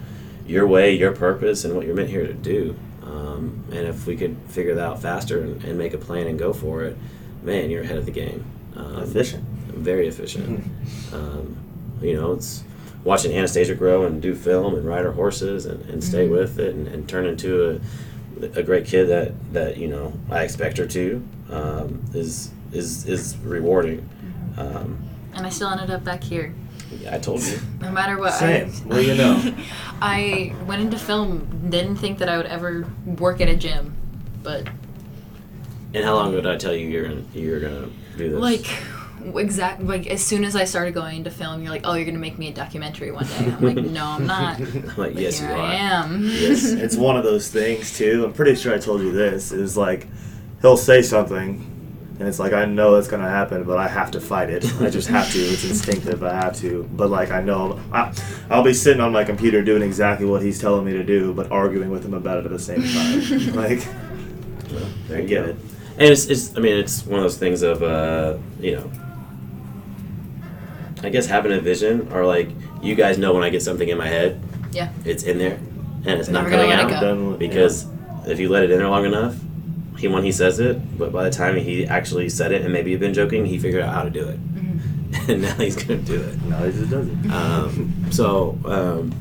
your 0.47 0.65
way, 0.65 0.95
your 0.95 1.11
purpose, 1.11 1.65
and 1.65 1.75
what 1.75 1.85
you're 1.85 1.95
meant 1.95 2.09
here 2.09 2.25
to 2.25 2.33
do. 2.33 2.75
Um, 3.03 3.63
and 3.71 3.87
if 3.87 4.07
we 4.07 4.15
could 4.15 4.37
figure 4.47 4.75
that 4.75 4.83
out 4.83 5.01
faster 5.01 5.41
and, 5.41 5.63
and 5.63 5.77
make 5.77 5.93
a 5.93 5.97
plan 5.97 6.27
and 6.27 6.39
go 6.39 6.53
for 6.53 6.83
it, 6.83 6.97
man, 7.43 7.69
you're 7.69 7.83
ahead 7.83 7.97
of 7.97 8.05
the 8.05 8.11
game. 8.11 8.43
Um, 8.75 9.03
Efficient. 9.03 9.43
Very 9.43 10.07
efficient. 10.07 10.65
um, 11.13 11.57
you 12.01 12.15
know, 12.15 12.33
it's 12.33 12.63
watching 13.03 13.31
Anastasia 13.33 13.75
grow 13.75 14.05
and 14.05 14.21
do 14.21 14.33
film 14.33 14.73
and 14.73 14.85
ride 14.85 15.03
her 15.03 15.11
horses 15.11 15.65
and, 15.65 15.87
and 15.89 16.03
stay 16.03 16.27
with 16.27 16.59
it 16.59 16.73
and, 16.73 16.87
and 16.87 17.07
turn 17.07 17.25
into 17.25 17.81
a, 18.41 18.59
a 18.59 18.63
great 18.63 18.85
kid 18.85 19.05
that, 19.05 19.53
that, 19.53 19.77
you 19.77 19.87
know, 19.87 20.13
I 20.31 20.43
expect 20.43 20.77
her 20.77 20.87
to 20.87 21.27
um, 21.51 22.03
is, 22.13 22.51
is, 22.75 23.05
is 23.07 23.35
rewarding. 23.37 24.07
Um, 24.57 24.97
And 25.33 25.45
I 25.45 25.49
still 25.49 25.69
ended 25.69 25.89
up 25.91 26.03
back 26.03 26.23
here. 26.23 26.53
I 27.09 27.17
told 27.17 27.41
you. 27.43 27.57
No 27.81 27.91
matter 27.91 28.17
what. 28.17 28.33
Same. 28.33 28.69
I, 28.69 28.85
Well, 28.87 29.01
you 29.01 29.15
know. 29.15 29.55
I 30.01 30.53
went 30.67 30.81
into 30.81 30.97
film, 30.97 31.67
didn't 31.69 31.97
think 31.97 32.19
that 32.19 32.29
I 32.29 32.37
would 32.37 32.45
ever 32.45 32.85
work 33.05 33.41
at 33.41 33.49
a 33.49 33.55
gym, 33.55 33.93
but 34.43 34.67
And 35.93 36.03
how 36.05 36.15
long 36.15 36.31
did 36.31 36.45
I 36.45 36.55
tell 36.57 36.73
you 36.75 36.87
you're 36.87 37.07
gonna 37.07 37.23
you're 37.33 37.59
gonna 37.59 37.89
do 38.17 38.29
this? 38.31 38.39
like 38.39 38.67
exact 39.35 39.81
like 39.81 40.05
as 40.07 40.23
soon 40.23 40.43
as 40.45 40.55
I 40.55 40.65
started 40.65 40.93
going 40.93 41.17
into 41.17 41.31
film, 41.31 41.61
you're 41.63 41.71
like, 41.71 41.81
oh, 41.85 41.95
you're 41.95 42.05
gonna 42.05 42.19
make 42.19 42.37
me 42.37 42.49
a 42.49 42.53
documentary 42.53 43.11
one 43.11 43.25
day. 43.25 43.45
I'm 43.57 43.61
like, 43.75 43.85
no, 43.85 44.05
I'm 44.05 44.27
not. 44.27 44.59
I'm 44.59 44.85
like, 44.87 44.95
But 44.95 45.15
yes, 45.15 45.39
here 45.39 45.49
you 45.49 45.55
I 45.55 45.73
am. 45.75 46.23
Yes. 46.25 46.63
it's 46.65 46.95
one 46.95 47.17
of 47.17 47.23
those 47.23 47.49
things 47.49 47.97
too. 47.97 48.23
I'm 48.25 48.33
pretty 48.33 48.55
sure 48.55 48.73
I 48.73 48.77
told 48.77 49.01
you 49.01 49.11
this. 49.11 49.51
Is 49.51 49.75
like 49.75 50.07
he'll 50.61 50.77
say 50.77 51.01
something, 51.01 51.65
and 52.17 52.27
it's 52.27 52.39
like 52.39 52.53
I 52.53 52.65
know 52.65 52.95
it's 52.95 53.07
gonna 53.07 53.29
happen, 53.29 53.63
but 53.63 53.77
I 53.77 53.87
have 53.87 54.11
to 54.11 54.21
fight 54.21 54.49
it. 54.49 54.63
I 54.81 54.89
just 54.89 55.07
have 55.09 55.31
to. 55.33 55.39
It's 55.39 55.65
instinctive. 55.65 56.23
I 56.23 56.33
have 56.33 56.55
to. 56.57 56.87
But 56.93 57.09
like 57.09 57.31
I 57.31 57.41
know, 57.41 57.79
I, 57.91 58.13
I'll 58.49 58.63
be 58.63 58.73
sitting 58.73 59.01
on 59.01 59.11
my 59.11 59.23
computer 59.23 59.61
doing 59.63 59.81
exactly 59.81 60.25
what 60.25 60.41
he's 60.41 60.59
telling 60.59 60.85
me 60.85 60.93
to 60.93 61.03
do, 61.03 61.33
but 61.33 61.51
arguing 61.51 61.89
with 61.89 62.05
him 62.05 62.13
about 62.13 62.37
it 62.39 62.45
at 62.45 62.51
the 62.51 62.59
same 62.59 62.83
time. 62.83 63.55
like 63.55 63.85
Well, 64.71 64.85
there 65.07 65.17
I 65.19 65.21
get 65.25 65.43
go. 65.45 65.49
it. 65.51 65.55
And 65.97 66.09
it's, 66.11 66.25
it's 66.27 66.55
I 66.57 66.59
mean 66.59 66.77
it's 66.77 67.05
one 67.05 67.19
of 67.19 67.23
those 67.23 67.37
things 67.37 67.61
of 67.61 67.83
uh, 67.83 68.37
you 68.59 68.75
know 68.75 68.91
I 71.03 71.09
guess 71.09 71.25
having 71.27 71.51
a 71.51 71.59
vision 71.59 72.09
or 72.11 72.25
like 72.25 72.49
you 72.81 72.95
guys 72.95 73.17
know 73.17 73.33
when 73.33 73.43
I 73.43 73.49
get 73.49 73.61
something 73.61 73.87
in 73.89 73.97
my 73.97 74.07
head, 74.07 74.39
Yeah. 74.71 74.89
it's 75.03 75.23
in 75.23 75.37
there 75.37 75.59
and 76.05 76.19
it's 76.19 76.29
not 76.29 76.49
coming 76.49 76.71
out 76.71 76.89
go. 76.89 76.99
done 77.01 77.29
with- 77.31 77.39
because 77.39 77.87
if 78.27 78.39
you 78.39 78.49
let 78.49 78.63
it 78.63 78.71
in 78.71 78.77
there 78.77 78.87
long 78.89 79.05
enough, 79.05 79.35
he 79.97 80.07
when 80.07 80.23
he 80.23 80.31
says 80.31 80.59
it, 80.59 80.97
but 80.97 81.11
by 81.11 81.23
the 81.23 81.29
time 81.29 81.55
he 81.55 81.85
actually 81.85 82.29
said 82.29 82.51
it 82.51 82.61
and 82.61 82.71
maybe 82.73 82.91
you've 82.91 82.99
been 82.99 83.13
joking, 83.13 83.45
he 83.45 83.57
figured 83.57 83.81
out 83.83 83.93
how 83.93 84.03
to 84.03 84.09
do 84.09 84.27
it. 84.27 84.39
Mm-hmm. 84.55 85.29
and 85.31 85.41
now 85.41 85.55
he's 85.55 85.75
gonna 85.81 86.01
do 86.01 86.21
it. 86.21 86.37
yeah. 86.43 86.49
no, 86.59 86.65
he 86.69 86.71
just 86.77 86.91
doesn't. 86.91 87.31
Um, 87.31 87.93
so, 88.11 88.57
um, 88.65 89.13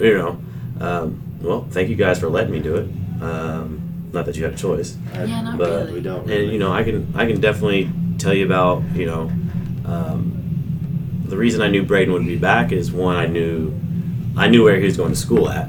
you 0.00 0.16
know, 0.16 0.40
um, 0.80 1.22
well, 1.40 1.66
thank 1.70 1.88
you 1.88 1.96
guys 1.96 2.18
for 2.18 2.28
letting 2.28 2.52
me 2.52 2.60
do 2.60 2.76
it. 2.76 2.88
Um, 3.22 3.82
not 4.12 4.24
that 4.26 4.36
you 4.36 4.44
had 4.44 4.54
a 4.54 4.56
choice, 4.56 4.96
Yeah, 5.14 5.42
not 5.42 5.58
but 5.58 5.68
really. 5.70 5.92
we 5.94 6.00
don't. 6.00 6.30
and 6.30 6.50
you 6.52 6.58
know, 6.58 6.72
I 6.72 6.82
can 6.84 7.12
I 7.14 7.26
can 7.26 7.40
definitely 7.40 7.90
tell 8.18 8.32
you 8.32 8.46
about 8.46 8.82
you 8.94 9.04
know, 9.06 9.30
um, 9.84 11.22
the 11.26 11.36
reason 11.36 11.60
I 11.60 11.68
knew 11.68 11.82
Braden 11.82 12.12
would 12.12 12.24
be 12.26 12.36
back 12.38 12.72
is 12.72 12.90
one 12.92 13.16
I 13.16 13.26
knew 13.26 13.74
I 14.36 14.48
knew 14.48 14.64
where 14.64 14.76
he 14.78 14.84
was 14.84 14.96
going 14.96 15.10
to 15.10 15.16
school 15.16 15.48
at, 15.50 15.68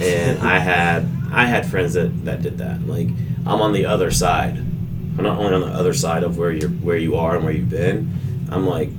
and 0.00 0.38
I 0.40 0.58
had 0.58 1.06
I 1.32 1.44
had 1.46 1.66
friends 1.66 1.94
that 1.94 2.24
that 2.24 2.42
did 2.42 2.58
that. 2.58 2.86
Like 2.86 3.08
I'm 3.46 3.60
on 3.60 3.72
the 3.72 3.86
other 3.86 4.10
side. 4.10 4.56
I'm 4.56 5.22
not 5.22 5.38
only 5.38 5.54
on 5.54 5.60
the 5.60 5.66
other 5.78 5.94
side 5.94 6.22
of 6.22 6.38
where 6.38 6.50
you're 6.50 6.70
where 6.70 6.96
you 6.96 7.16
are 7.16 7.36
and 7.36 7.44
where 7.44 7.54
you've 7.54 7.70
been. 7.70 8.12
I'm 8.50 8.66
like 8.66 8.90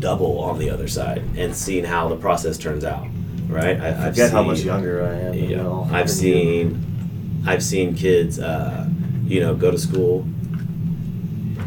double 0.00 0.40
on 0.40 0.58
the 0.58 0.70
other 0.70 0.88
side 0.88 1.22
and 1.36 1.54
seeing 1.54 1.84
how 1.84 2.08
the 2.08 2.16
process 2.16 2.58
turns 2.58 2.84
out. 2.84 3.06
Right? 3.48 3.80
I, 3.80 4.06
I've 4.06 4.14
forget 4.14 4.32
how 4.32 4.42
much 4.42 4.60
younger 4.60 5.04
I 5.04 5.14
am. 5.14 5.34
yeah, 5.34 5.44
you 5.44 5.56
know, 5.56 5.88
I've 5.92 6.10
seen, 6.10 7.42
I've 7.46 7.62
seen 7.62 7.94
kids, 7.94 8.38
uh, 8.40 8.88
you 9.24 9.40
know, 9.40 9.54
go 9.54 9.70
to 9.70 9.78
school. 9.78 10.22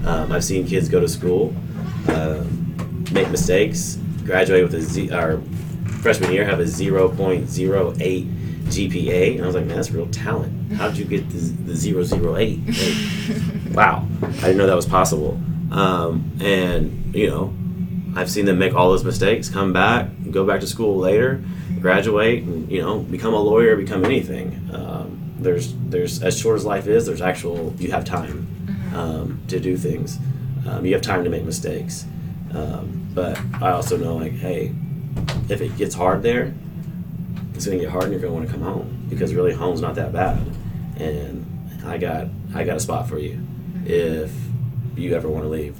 Um, 0.05 0.31
I've 0.31 0.43
seen 0.43 0.67
kids 0.67 0.89
go 0.89 0.99
to 0.99 1.07
school, 1.07 1.53
uh, 2.07 2.43
make 3.11 3.29
mistakes, 3.29 3.97
graduate 4.25 4.63
with 4.63 4.73
a 4.75 4.81
Z, 4.81 5.11
or 5.11 5.41
freshman 6.01 6.31
year 6.31 6.45
have 6.45 6.59
a 6.59 6.67
zero 6.67 7.09
point 7.09 7.49
zero 7.49 7.93
eight 7.99 8.25
GPA, 8.69 9.35
and 9.35 9.43
I 9.43 9.45
was 9.45 9.55
like, 9.55 9.65
man, 9.65 9.75
that's 9.75 9.91
real 9.91 10.07
talent. 10.07 10.73
How'd 10.73 10.97
you 10.97 11.05
get 11.05 11.29
the, 11.29 11.37
the 11.37 11.75
zero 11.75 12.03
zero 12.03 12.37
eight? 12.37 12.59
Like, 12.65 13.73
wow, 13.75 14.07
I 14.21 14.29
didn't 14.29 14.57
know 14.57 14.67
that 14.67 14.75
was 14.75 14.85
possible. 14.85 15.39
Um, 15.71 16.31
and 16.41 17.13
you 17.13 17.29
know, 17.29 17.53
I've 18.15 18.29
seen 18.29 18.45
them 18.45 18.57
make 18.57 18.73
all 18.73 18.89
those 18.89 19.03
mistakes, 19.03 19.49
come 19.49 19.73
back, 19.73 20.09
go 20.31 20.45
back 20.45 20.61
to 20.61 20.67
school 20.67 20.97
later, 20.97 21.43
graduate, 21.79 22.43
and 22.43 22.71
you 22.71 22.81
know, 22.81 22.99
become 22.99 23.33
a 23.33 23.41
lawyer, 23.41 23.75
become 23.75 24.05
anything. 24.05 24.69
Um, 24.73 25.33
there's 25.39 25.73
there's 25.73 26.21
as 26.21 26.37
short 26.37 26.55
as 26.57 26.65
life 26.65 26.87
is, 26.87 27.05
there's 27.05 27.21
actual 27.21 27.73
you 27.77 27.91
have 27.91 28.05
time 28.05 28.47
um, 28.93 29.41
to 29.47 29.59
do 29.59 29.77
things. 29.77 30.17
Um, 30.67 30.85
you 30.85 30.93
have 30.93 31.01
time 31.01 31.23
to 31.23 31.29
make 31.29 31.43
mistakes. 31.43 32.05
Um, 32.53 33.07
but 33.13 33.39
I 33.61 33.71
also 33.71 33.97
know 33.97 34.15
like, 34.15 34.33
hey, 34.33 34.73
if 35.49 35.61
it 35.61 35.77
gets 35.77 35.95
hard 35.95 36.23
there, 36.23 36.53
it's 37.59 37.65
gonna 37.65 37.77
get 37.77 37.89
hard, 37.89 38.05
and 38.05 38.13
you're 38.13 38.21
gonna 38.21 38.33
want 38.33 38.47
to 38.47 38.51
come 38.53 38.61
home 38.61 39.05
because 39.09 39.33
really 39.33 39.53
home's 39.53 39.81
not 39.81 39.95
that 39.95 40.13
bad. 40.13 40.39
And 40.95 41.45
I 41.85 41.97
got 41.97 42.27
I 42.55 42.63
got 42.63 42.77
a 42.77 42.79
spot 42.79 43.09
for 43.09 43.19
you. 43.19 43.45
if 43.85 44.33
you 44.95 45.13
ever 45.13 45.27
want 45.27 45.43
to 45.43 45.49
leave. 45.49 45.77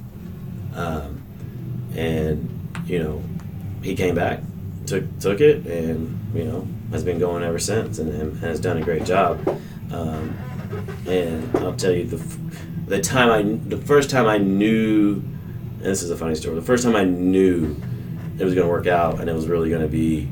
Um, 0.74 1.22
and 1.94 2.68
you 2.84 2.98
know, 2.98 3.22
he 3.82 3.96
came 3.96 4.14
back, 4.14 4.40
took 4.84 5.04
took 5.20 5.40
it, 5.40 5.66
and 5.66 6.20
you 6.34 6.44
know 6.44 6.68
has 6.90 7.02
been 7.02 7.18
going 7.18 7.42
ever 7.42 7.58
since, 7.58 7.98
and, 7.98 8.12
and 8.12 8.38
has 8.40 8.60
done 8.60 8.76
a 8.76 8.82
great 8.82 9.04
job. 9.04 9.40
Um, 9.90 10.36
and 11.06 11.56
I'll 11.56 11.76
tell 11.76 11.92
you 11.92 12.04
the 12.04 12.22
the 12.88 13.00
time 13.00 13.30
I 13.30 13.42
the 13.70 13.78
first 13.78 14.10
time 14.10 14.26
I 14.26 14.36
knew, 14.36 15.14
and 15.14 15.80
this 15.80 16.02
is 16.02 16.10
a 16.10 16.16
funny 16.16 16.34
story. 16.34 16.56
The 16.56 16.62
first 16.62 16.84
time 16.84 16.94
I 16.94 17.04
knew 17.04 17.74
it 18.40 18.44
was 18.44 18.54
going 18.54 18.66
to 18.66 18.70
work 18.72 18.86
out, 18.86 19.20
and 19.20 19.28
it 19.28 19.34
was 19.34 19.46
really 19.46 19.68
going 19.70 19.82
to 19.82 19.88
be 19.88 20.28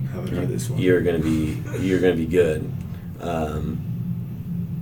this 0.47 0.69
one. 0.71 0.81
you're 0.81 1.01
going 1.03 1.21
to 1.21 1.23
be 1.23 1.63
you're 1.87 2.01
going 2.01 2.17
to 2.17 2.21
be 2.23 2.27
good. 2.31 2.71
Um, 3.21 3.85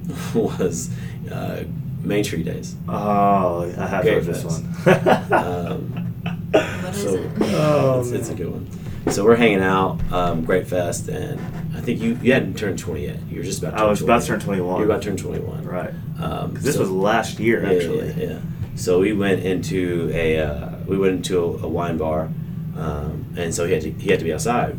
was 0.35 0.91
uh, 1.31 1.65
Main 2.03 2.23
Street 2.25 2.45
Days. 2.45 2.77
Oh, 2.89 3.63
I 3.79 3.87
have 3.87 4.03
Great 4.03 4.15
heard 4.15 4.25
this 4.25 4.45
one. 4.45 5.33
Um, 5.33 6.13
What 6.53 6.95
is 6.95 7.03
so 7.03 7.15
it? 7.15 7.31
Oh, 7.55 8.01
it's, 8.01 8.11
it's 8.11 8.29
a 8.31 8.35
good 8.35 8.51
one. 8.51 8.69
So 9.11 9.25
we're 9.25 9.37
hanging 9.37 9.61
out, 9.63 10.01
um, 10.13 10.45
great 10.45 10.67
fest, 10.67 11.09
and 11.09 11.39
I 11.77 11.81
think 11.81 12.01
you 12.01 12.19
you 12.23 12.33
hadn't 12.33 12.57
turned 12.59 12.79
twenty 12.79 13.05
yet. 13.07 13.19
You 13.31 13.39
were 13.39 13.45
just 13.45 13.63
about. 13.63 13.77
To 13.77 13.83
I 13.83 13.85
was 13.87 14.01
20. 14.01 14.13
about 14.13 14.21
to 14.23 14.27
turn 14.29 14.41
21. 14.41 14.77
You're 14.79 14.87
about 14.91 15.03
to 15.03 15.09
turn 15.09 15.17
twenty 15.17 15.41
one. 15.41 15.65
Right. 15.65 15.91
Um, 16.21 16.55
'Cause 16.55 16.63
this 16.63 16.75
so- 16.75 16.81
was 16.81 16.91
last 16.91 17.39
year, 17.39 17.63
yeah, 17.63 17.71
actually. 17.77 18.09
Yeah, 18.25 18.31
yeah. 18.35 18.39
So 18.77 19.01
we 19.01 19.13
went 19.13 19.43
into 19.45 20.11
a 20.13 20.39
uh, 20.41 20.71
we 20.87 20.99
went 20.99 21.15
into 21.15 21.39
a, 21.41 21.67
a 21.67 21.69
wine 21.69 21.97
bar, 21.99 22.31
um, 22.77 23.35
and 23.37 23.55
so 23.55 23.67
he 23.67 23.73
had 23.73 23.83
to 23.83 23.91
he 23.93 24.11
had 24.11 24.19
to 24.19 24.25
be 24.25 24.33
outside, 24.33 24.79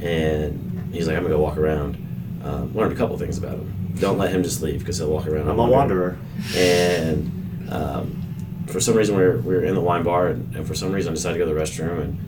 and 0.00 0.88
he's 0.92 1.06
like, 1.06 1.16
I'm 1.16 1.22
gonna 1.22 1.34
go 1.34 1.40
walk 1.40 1.56
around. 1.58 1.96
Um, 2.44 2.74
learned 2.74 2.92
a 2.92 2.96
couple 2.96 3.18
things 3.18 3.38
about 3.38 3.54
him. 3.54 3.94
Don't 3.98 4.18
let 4.18 4.30
him 4.30 4.42
just 4.42 4.62
leave 4.62 4.78
because 4.80 4.98
he'll 4.98 5.10
walk 5.10 5.26
around. 5.26 5.48
I'm 5.48 5.58
a 5.58 5.66
wanderer. 5.66 6.16
And 6.54 7.68
um, 7.72 8.64
for 8.68 8.78
some 8.78 8.94
reason, 8.94 9.16
we 9.16 9.22
were, 9.22 9.38
we 9.38 9.54
were 9.54 9.64
in 9.64 9.74
the 9.74 9.80
wine 9.80 10.02
bar, 10.04 10.28
and, 10.28 10.54
and 10.54 10.66
for 10.66 10.74
some 10.74 10.92
reason, 10.92 11.12
I 11.12 11.14
decided 11.14 11.38
to 11.38 11.44
go 11.44 11.48
to 11.48 11.54
the 11.54 11.60
restroom, 11.60 12.00
and 12.02 12.18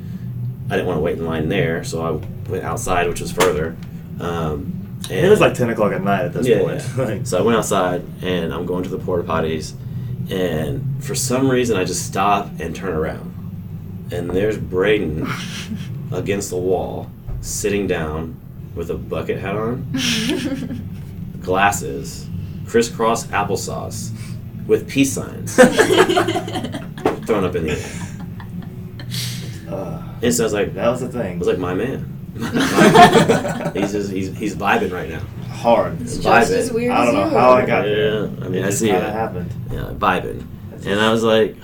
I 0.70 0.76
didn't 0.76 0.86
want 0.86 0.96
to 0.98 1.02
wait 1.02 1.18
in 1.18 1.24
line 1.26 1.48
there, 1.48 1.84
so 1.84 2.02
I 2.02 2.50
went 2.50 2.64
outside, 2.64 3.06
which 3.08 3.20
was 3.20 3.30
further. 3.30 3.76
Um, 4.18 4.98
and 5.10 5.24
It 5.26 5.28
was 5.30 5.40
like 5.40 5.54
10 5.54 5.70
o'clock 5.70 5.92
at 5.92 6.02
night 6.02 6.24
at 6.24 6.32
this 6.32 6.46
yeah, 6.48 6.58
point. 6.60 6.82
yeah. 6.96 7.22
So 7.24 7.38
I 7.38 7.42
went 7.42 7.56
outside 7.56 8.02
and 8.22 8.52
I'm 8.52 8.66
going 8.66 8.82
to 8.82 8.88
the 8.90 8.98
porta 8.98 9.22
potties, 9.22 9.74
and 10.30 11.02
for 11.04 11.14
some 11.14 11.48
reason 11.50 11.76
I 11.76 11.84
just 11.84 12.04
stop 12.06 12.50
and 12.60 12.74
turn 12.74 12.92
around, 12.94 13.27
and 14.10 14.30
there's 14.30 14.56
Braden 14.58 15.26
against 16.12 16.50
the 16.50 16.56
wall, 16.56 17.10
sitting 17.40 17.86
down 17.86 18.34
with 18.74 18.90
a 18.90 18.94
bucket 18.94 19.38
hat 19.38 19.56
on, 19.56 19.86
glasses, 21.42 22.26
crisscross 22.66 23.26
applesauce, 23.28 24.10
with 24.66 24.88
peace 24.88 25.12
signs 25.12 25.54
thrown 27.26 27.44
up 27.44 27.54
in 27.56 27.64
the 27.64 27.78
air. 27.78 29.74
uh, 29.74 30.02
And 30.22 30.34
so 30.34 30.42
I 30.42 30.46
was 30.46 30.52
like, 30.52 30.74
that 30.74 30.88
was 30.88 31.00
the 31.00 31.08
I 31.08 31.10
thing. 31.22 31.38
was 31.38 31.48
like, 31.48 31.58
my 31.58 31.74
man. 31.74 32.14
he's 33.74 33.90
just 33.92 34.12
he's, 34.12 34.36
he's 34.36 34.54
vibing 34.54 34.92
right 34.92 35.08
now. 35.08 35.20
hard. 35.50 36.00
It's 36.00 36.18
Just 36.18 36.26
vibing. 36.52 36.56
as 36.58 36.72
weird 36.72 36.92
I 36.92 37.04
don't 37.06 37.14
know 37.14 37.24
you 37.24 37.30
how 37.30 37.50
I 37.52 37.66
got 37.66 37.88
Yeah, 37.88 37.94
there. 37.94 38.22
I 38.24 38.48
mean, 38.48 38.54
It 38.62 38.66
I 38.66 38.70
see 38.70 38.86
kinda 38.88 39.08
it. 39.08 39.12
happened. 39.12 39.50
Yeah, 39.72 39.90
vibing. 39.94 40.46
And 40.86 41.00
I 41.00 41.10
was 41.10 41.24
like, 41.24 41.56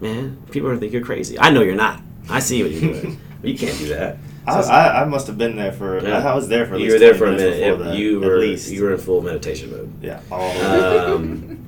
man, 0.00 0.36
people 0.50 0.68
are 0.70 0.76
think 0.76 0.92
you're 0.92 1.04
crazy. 1.04 1.38
I 1.38 1.50
know 1.50 1.62
you're 1.62 1.74
not. 1.74 2.00
I 2.28 2.40
see 2.40 2.62
what 2.62 2.72
you're 2.72 2.92
doing. 2.92 3.20
but 3.40 3.50
you 3.50 3.58
can't 3.58 3.78
do 3.78 3.88
that. 3.88 4.18
I, 4.46 4.60
So- 4.60 4.70
I, 4.70 5.02
I 5.02 5.04
must 5.04 5.26
have 5.26 5.38
been 5.38 5.56
there 5.56 5.72
for. 5.72 6.02
Yeah. 6.02 6.18
I 6.18 6.34
was 6.34 6.48
there 6.48 6.66
for. 6.66 6.76
You 6.78 6.92
were 6.92 6.98
there 6.98 7.14
for 7.14 7.26
a 7.26 7.32
minute. 7.32 7.54
It- 7.58 7.78
that, 7.78 7.94
you 7.96 8.20
were 8.20 8.38
least. 8.38 8.70
you 8.70 8.82
were 8.82 8.92
in 8.92 8.98
full 8.98 9.22
meditation 9.22 9.70
mode. 9.70 9.92
Yeah. 10.02 10.20
All, 10.30 10.50
Um, 11.14 11.58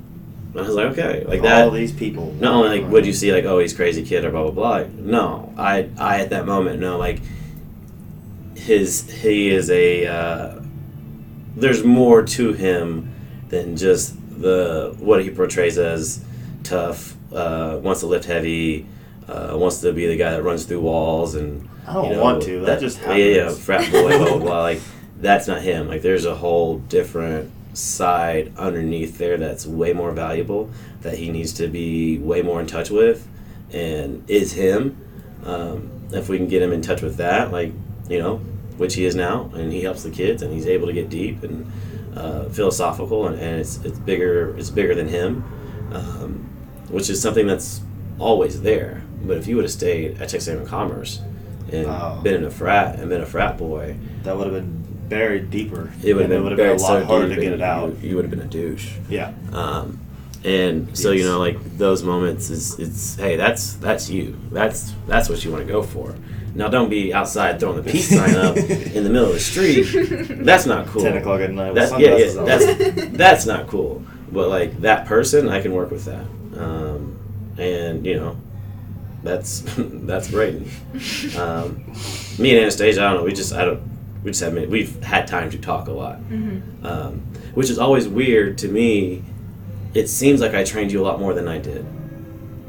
I 0.56 0.62
was 0.62 0.74
like, 0.74 0.98
okay, 0.98 1.24
like 1.26 1.38
all 1.40 1.44
that. 1.44 1.64
All 1.64 1.70
these 1.70 1.92
people. 1.92 2.32
Not 2.40 2.54
only 2.54 2.80
like 2.80 2.90
would 2.90 3.06
you 3.06 3.12
see 3.12 3.32
like, 3.32 3.44
oh, 3.44 3.60
he's 3.60 3.72
crazy 3.72 4.04
kid 4.04 4.24
or 4.24 4.30
blah 4.32 4.50
blah 4.50 4.82
blah. 4.82 4.90
No, 4.96 5.54
I 5.56 5.88
I 5.96 6.20
at 6.22 6.30
that 6.30 6.44
moment 6.44 6.80
know 6.80 6.98
like 6.98 7.20
his 8.56 9.10
he 9.22 9.48
is 9.50 9.70
a 9.70 10.06
uh, 10.06 10.60
there's 11.56 11.84
more 11.84 12.22
to 12.22 12.52
him 12.52 13.12
than 13.48 13.76
just 13.76 14.16
the 14.40 14.94
what 14.98 15.22
he 15.22 15.30
portrays 15.30 15.78
as 15.78 16.24
tough, 16.64 17.14
uh, 17.32 17.78
wants 17.82 18.00
to 18.00 18.06
lift 18.06 18.24
heavy, 18.24 18.86
uh, 19.28 19.56
wants 19.56 19.80
to 19.80 19.92
be 19.92 20.06
the 20.06 20.16
guy 20.16 20.30
that 20.32 20.42
runs 20.42 20.64
through 20.64 20.80
walls 20.80 21.34
and 21.34 21.68
I 21.86 21.94
don't 21.94 22.04
you 22.04 22.10
know, 22.12 22.22
want 22.22 22.42
to. 22.42 22.60
That, 22.64 22.80
just 22.80 23.00
yeah, 23.02 23.14
yeah, 23.14 23.48
frat 23.50 23.90
boy, 23.90 24.16
blah 24.18 24.28
blah 24.28 24.38
blah. 24.38 24.62
Like 24.62 24.80
that's 25.16 25.46
not 25.46 25.62
him. 25.62 25.88
Like 25.88 26.02
there's 26.02 26.26
a 26.26 26.34
whole 26.34 26.78
different 26.78 27.50
side 27.72 28.52
underneath 28.56 29.18
there 29.18 29.36
that's 29.36 29.66
way 29.66 29.92
more 29.92 30.12
valuable 30.12 30.70
that 31.02 31.16
he 31.16 31.30
needs 31.30 31.52
to 31.54 31.68
be 31.68 32.18
way 32.18 32.42
more 32.42 32.60
in 32.60 32.66
touch 32.66 32.90
with, 32.90 33.26
and 33.72 34.28
is 34.28 34.52
him. 34.52 34.96
Um, 35.44 35.90
if 36.12 36.28
we 36.28 36.36
can 36.36 36.48
get 36.48 36.62
him 36.62 36.72
in 36.72 36.82
touch 36.82 37.02
with 37.02 37.16
that, 37.16 37.52
like 37.52 37.72
you 38.08 38.18
know, 38.18 38.38
which 38.76 38.94
he 38.94 39.04
is 39.04 39.14
now, 39.14 39.50
and 39.54 39.72
he 39.72 39.82
helps 39.82 40.02
the 40.02 40.10
kids, 40.10 40.42
and 40.42 40.52
he's 40.52 40.66
able 40.66 40.86
to 40.86 40.92
get 40.92 41.08
deep 41.08 41.42
and 41.42 41.70
uh, 42.14 42.44
philosophical, 42.48 43.26
and, 43.26 43.38
and 43.38 43.60
it's 43.60 43.78
it's 43.84 43.98
bigger 43.98 44.56
it's 44.58 44.70
bigger 44.70 44.94
than 44.94 45.08
him, 45.08 45.44
um, 45.92 46.48
which 46.90 47.08
is 47.10 47.20
something 47.20 47.46
that's 47.46 47.80
always 48.18 48.62
there. 48.62 49.02
But 49.24 49.36
if 49.38 49.46
you 49.46 49.56
would 49.56 49.64
have 49.64 49.72
stayed 49.72 50.12
at 50.20 50.28
Texas 50.30 50.48
A&M 50.48 50.66
Commerce 50.66 51.20
and 51.72 51.86
Oh. 51.86 52.20
been 52.22 52.34
in 52.34 52.44
a 52.44 52.50
frat 52.50 52.98
and 52.98 53.08
been 53.08 53.20
a 53.20 53.26
frat 53.26 53.56
boy, 53.58 53.96
That 54.24 54.36
would 54.36 54.46
have 54.46 54.54
been 54.54 54.82
buried 55.08 55.50
deeper. 55.50 55.90
it 56.02 56.14
would 56.14 56.22
have 56.22 56.30
and 56.30 56.30
been, 56.30 56.42
would 56.44 56.52
have 56.52 56.56
buried 56.58 56.76
been 56.78 56.84
a 56.86 56.88
lot 56.88 57.00
so 57.00 57.04
harder 57.06 57.34
to 57.34 57.40
get 57.40 57.52
it 57.52 57.60
out. 57.62 57.94
You, 58.02 58.10
you 58.10 58.16
would 58.16 58.24
have 58.24 58.30
been 58.30 58.40
a 58.40 58.44
douche. 58.46 58.92
Yeah. 59.08 59.32
Um, 59.52 59.98
and 60.44 60.96
so 60.96 61.10
you 61.10 61.24
know, 61.24 61.38
like 61.38 61.58
those 61.76 62.02
moments 62.02 62.48
is 62.48 62.78
it's 62.78 63.16
hey, 63.16 63.36
that's 63.36 63.74
that's 63.74 64.08
you. 64.08 64.36
That's 64.50 64.94
that's 65.06 65.28
what 65.28 65.44
you 65.44 65.50
want 65.52 65.66
to 65.66 65.70
go 65.70 65.82
for. 65.82 66.14
Now 66.54 66.68
don't 66.68 66.88
be 66.88 67.12
outside 67.12 67.60
throwing 67.60 67.76
the 67.82 67.90
peace 67.90 68.08
sign 68.08 68.34
up 68.36 68.56
in 68.96 69.04
the 69.04 69.10
middle 69.10 69.28
of 69.28 69.34
the 69.34 69.40
street. 69.40 69.82
That's 70.44 70.64
not 70.64 70.86
cool. 70.86 71.02
Ten 71.02 71.18
o'clock 71.18 71.40
at 71.42 71.50
night. 71.52 71.74
Yeah, 71.76 72.16
yeah. 72.16 72.32
That's 72.44 73.16
that's 73.16 73.46
not 73.46 73.66
cool. 73.66 74.02
But 74.32 74.48
like 74.48 74.80
that 74.80 75.06
person, 75.06 75.48
I 75.48 75.60
can 75.60 75.72
work 75.72 75.90
with 75.90 76.06
that. 76.06 76.24
Um, 76.56 77.18
and 77.58 78.04
you 78.06 78.16
know, 78.16 78.36
that's 79.22 79.60
that's 79.78 80.28
Braden. 80.30 80.68
Um, 81.38 81.84
me 82.38 82.50
and 82.52 82.60
Anastasia, 82.60 83.02
I 83.02 83.10
don't 83.10 83.16
know. 83.18 83.24
We 83.24 83.32
just 83.32 83.52
I 83.52 83.64
don't. 83.64 83.80
We 84.24 84.30
just 84.32 84.42
have 84.42 84.54
we've 84.68 85.02
had 85.02 85.26
time 85.26 85.50
to 85.50 85.58
talk 85.58 85.88
a 85.88 85.92
lot, 85.92 86.18
Mm-hmm. 86.30 86.84
um, 86.86 87.20
which 87.54 87.70
is 87.70 87.78
always 87.78 88.06
weird 88.08 88.58
to 88.58 88.68
me. 88.68 89.22
It 89.94 90.08
seems 90.08 90.40
like 90.40 90.54
I 90.54 90.62
trained 90.64 90.92
you 90.92 91.00
a 91.00 91.04
lot 91.04 91.18
more 91.18 91.34
than 91.34 91.48
I 91.48 91.58
did. 91.58 91.84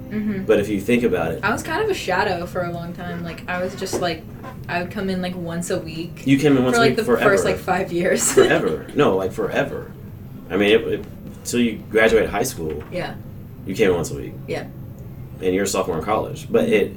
Mm-hmm. 0.10 0.44
But 0.46 0.60
if 0.60 0.68
you 0.70 0.82
think 0.82 1.04
about 1.04 1.32
it, 1.34 1.44
I 1.44 1.52
was 1.52 1.62
kind 1.64 1.82
of 1.84 1.90
a 1.90 1.94
shadow 1.94 2.46
for 2.46 2.64
a 2.64 2.72
long 2.72 2.94
time. 2.94 3.24
Like 3.24 3.48
I 3.50 3.62
was 3.64 3.76
just 3.76 4.02
like, 4.02 4.24
I 4.68 4.82
would 4.82 4.92
come 4.92 5.10
in 5.10 5.22
like 5.22 5.36
once 5.36 5.70
a 5.70 5.80
week 5.80 6.26
you 6.26 6.38
came 6.40 6.58
in 6.58 6.64
once 6.64 6.76
for 6.76 6.82
a 6.82 6.86
like 6.86 6.90
week 6.92 6.98
the 6.98 7.04
forever. 7.06 7.30
first 7.30 7.46
like 7.46 7.58
five 7.58 7.92
years. 7.94 8.32
forever. 8.32 8.88
No, 8.96 9.16
like 9.18 9.32
forever. 9.32 9.92
I 10.50 10.58
mean, 10.58 10.70
it, 10.72 10.82
it, 10.88 11.06
until 11.26 11.60
you 11.62 11.78
graduated 11.90 12.30
high 12.30 12.44
school, 12.44 12.84
yeah, 12.92 13.16
you 13.66 13.76
came 13.76 13.94
once 13.94 14.12
a 14.12 14.16
week. 14.16 14.34
Yeah. 14.48 14.66
And 15.42 15.54
you're 15.56 15.64
a 15.64 15.68
sophomore 15.68 15.98
in 15.98 16.04
college, 16.04 16.48
but 16.52 16.70
it 16.70 16.96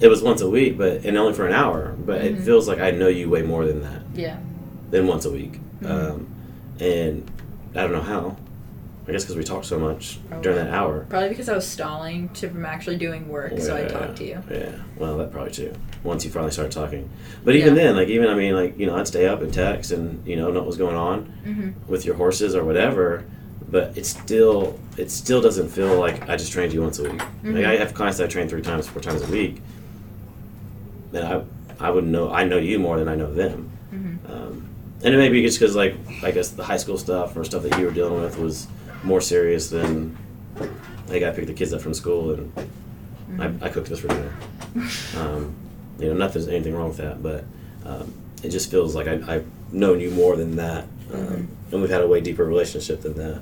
it 0.00 0.08
was 0.08 0.22
once 0.22 0.40
a 0.40 0.50
week, 0.50 0.76
but 0.76 1.04
and 1.04 1.16
only 1.16 1.32
for 1.32 1.46
an 1.46 1.52
hour. 1.54 1.94
But 2.04 2.22
it 2.24 2.36
Mhm. 2.38 2.44
feels 2.44 2.66
like 2.68 2.80
I 2.80 2.90
know 2.90 3.08
you 3.08 3.30
way 3.30 3.42
more 3.42 3.64
than 3.64 3.82
that, 3.82 4.02
yeah. 4.14 4.36
than 4.90 5.06
once 5.06 5.24
a 5.24 5.30
week. 5.30 5.60
Mhm. 5.82 5.90
Um, 5.90 6.26
and 6.80 7.30
I 7.74 7.82
don't 7.82 7.92
know 7.92 8.00
how. 8.02 8.36
I 9.06 9.12
guess 9.12 9.22
because 9.24 9.36
we 9.36 9.44
talked 9.44 9.66
so 9.66 9.78
much 9.78 10.18
during 10.40 10.56
that 10.56 10.72
hour. 10.72 11.04
Probably 11.10 11.28
because 11.28 11.50
I 11.50 11.54
was 11.54 11.66
stalling 11.66 12.30
to 12.30 12.48
from 12.48 12.64
actually 12.64 12.96
doing 12.96 13.28
work, 13.28 13.52
so 13.58 13.76
I 13.76 13.82
talked 13.84 14.16
to 14.16 14.24
you. 14.24 14.38
Yeah, 14.50 14.70
well, 14.96 15.18
that 15.18 15.30
probably 15.30 15.52
too. 15.52 15.72
Once 16.02 16.24
you 16.24 16.30
finally 16.30 16.50
start 16.52 16.70
talking, 16.70 17.10
but 17.44 17.54
even 17.54 17.76
Yeah. 17.76 17.82
then, 17.84 17.96
like 17.96 18.08
even 18.08 18.28
I 18.30 18.34
mean, 18.34 18.54
like 18.54 18.78
you 18.78 18.86
know, 18.86 18.96
I'd 18.96 19.06
stay 19.06 19.26
up 19.26 19.42
and 19.42 19.52
text 19.52 19.92
and 19.92 20.26
you 20.26 20.36
know 20.36 20.50
know 20.50 20.60
what 20.60 20.66
was 20.66 20.78
going 20.78 20.96
on 20.96 21.26
Mm-hmm. 21.46 21.68
with 21.86 22.06
your 22.06 22.14
horses 22.14 22.54
or 22.54 22.64
whatever. 22.64 23.24
But 23.70 23.96
it 23.96 24.06
still, 24.06 24.78
it 24.96 25.10
still 25.10 25.40
doesn't 25.40 25.68
feel 25.68 25.98
like 25.98 26.28
I 26.28 26.36
just 26.36 26.52
trained 26.52 26.72
you 26.72 26.82
once 26.82 26.98
a 26.98 27.04
week. 27.04 27.18
Like 27.18 27.28
Mhm. 27.42 27.66
I 27.66 27.76
have 27.76 27.94
clients 27.94 28.18
that 28.18 28.24
I 28.24 28.26
train 28.28 28.48
three 28.48 28.62
times, 28.62 28.86
four 28.86 29.00
times 29.02 29.22
a 29.22 29.26
week. 29.26 29.60
And 31.12 31.24
I, 31.26 31.42
I 31.80 31.90
would 31.90 32.04
know, 32.04 32.30
I 32.32 32.44
know 32.44 32.58
you 32.58 32.78
more 32.78 32.98
than 32.98 33.08
I 33.08 33.14
know 33.14 33.32
them. 33.32 33.70
Mm-hmm. 33.94 34.32
Um, 34.32 34.66
and 35.02 35.14
it 35.14 35.18
may 35.18 35.28
be 35.28 35.42
just 35.42 35.58
because 35.58 35.74
like 35.76 35.94
I 36.22 36.30
guess 36.30 36.48
the 36.50 36.64
high 36.64 36.76
school 36.78 36.98
stuff 36.98 37.36
or 37.36 37.44
stuff 37.44 37.62
that 37.62 37.78
you 37.78 37.84
were 37.86 37.90
dealing 37.92 38.20
with 38.22 38.38
was 38.38 38.66
more 39.02 39.20
serious 39.20 39.68
than 39.70 40.16
like 41.08 41.22
I 41.22 41.30
picked 41.30 41.46
the 41.48 41.52
kids 41.52 41.72
up 41.72 41.80
from 41.82 41.94
school 41.94 42.32
and 42.32 42.52
I, 43.38 43.66
I 43.66 43.68
cooked 43.70 43.88
this 43.88 44.00
for 44.00 44.08
dinner. 44.08 44.32
Um, 45.16 45.54
you 46.00 46.08
know, 46.08 46.14
not 46.14 46.32
that 46.32 46.40
there's 46.40 46.48
anything 46.48 46.74
wrong 46.74 46.88
with 46.88 46.96
that, 46.96 47.22
but 47.22 47.44
um, 47.84 48.12
it 48.42 48.48
just 48.48 48.70
feels 48.70 48.96
like 48.96 49.06
I, 49.06 49.20
I've 49.32 49.46
known 49.72 50.00
you 50.00 50.10
more 50.10 50.34
than 50.36 50.56
that, 50.56 50.84
um, 51.12 51.20
Mhm. 51.20 51.46
and 51.72 51.80
we've 51.80 51.90
had 51.90 52.00
a 52.02 52.08
way 52.08 52.20
deeper 52.20 52.44
relationship 52.44 53.02
than 53.02 53.14
that. 53.14 53.40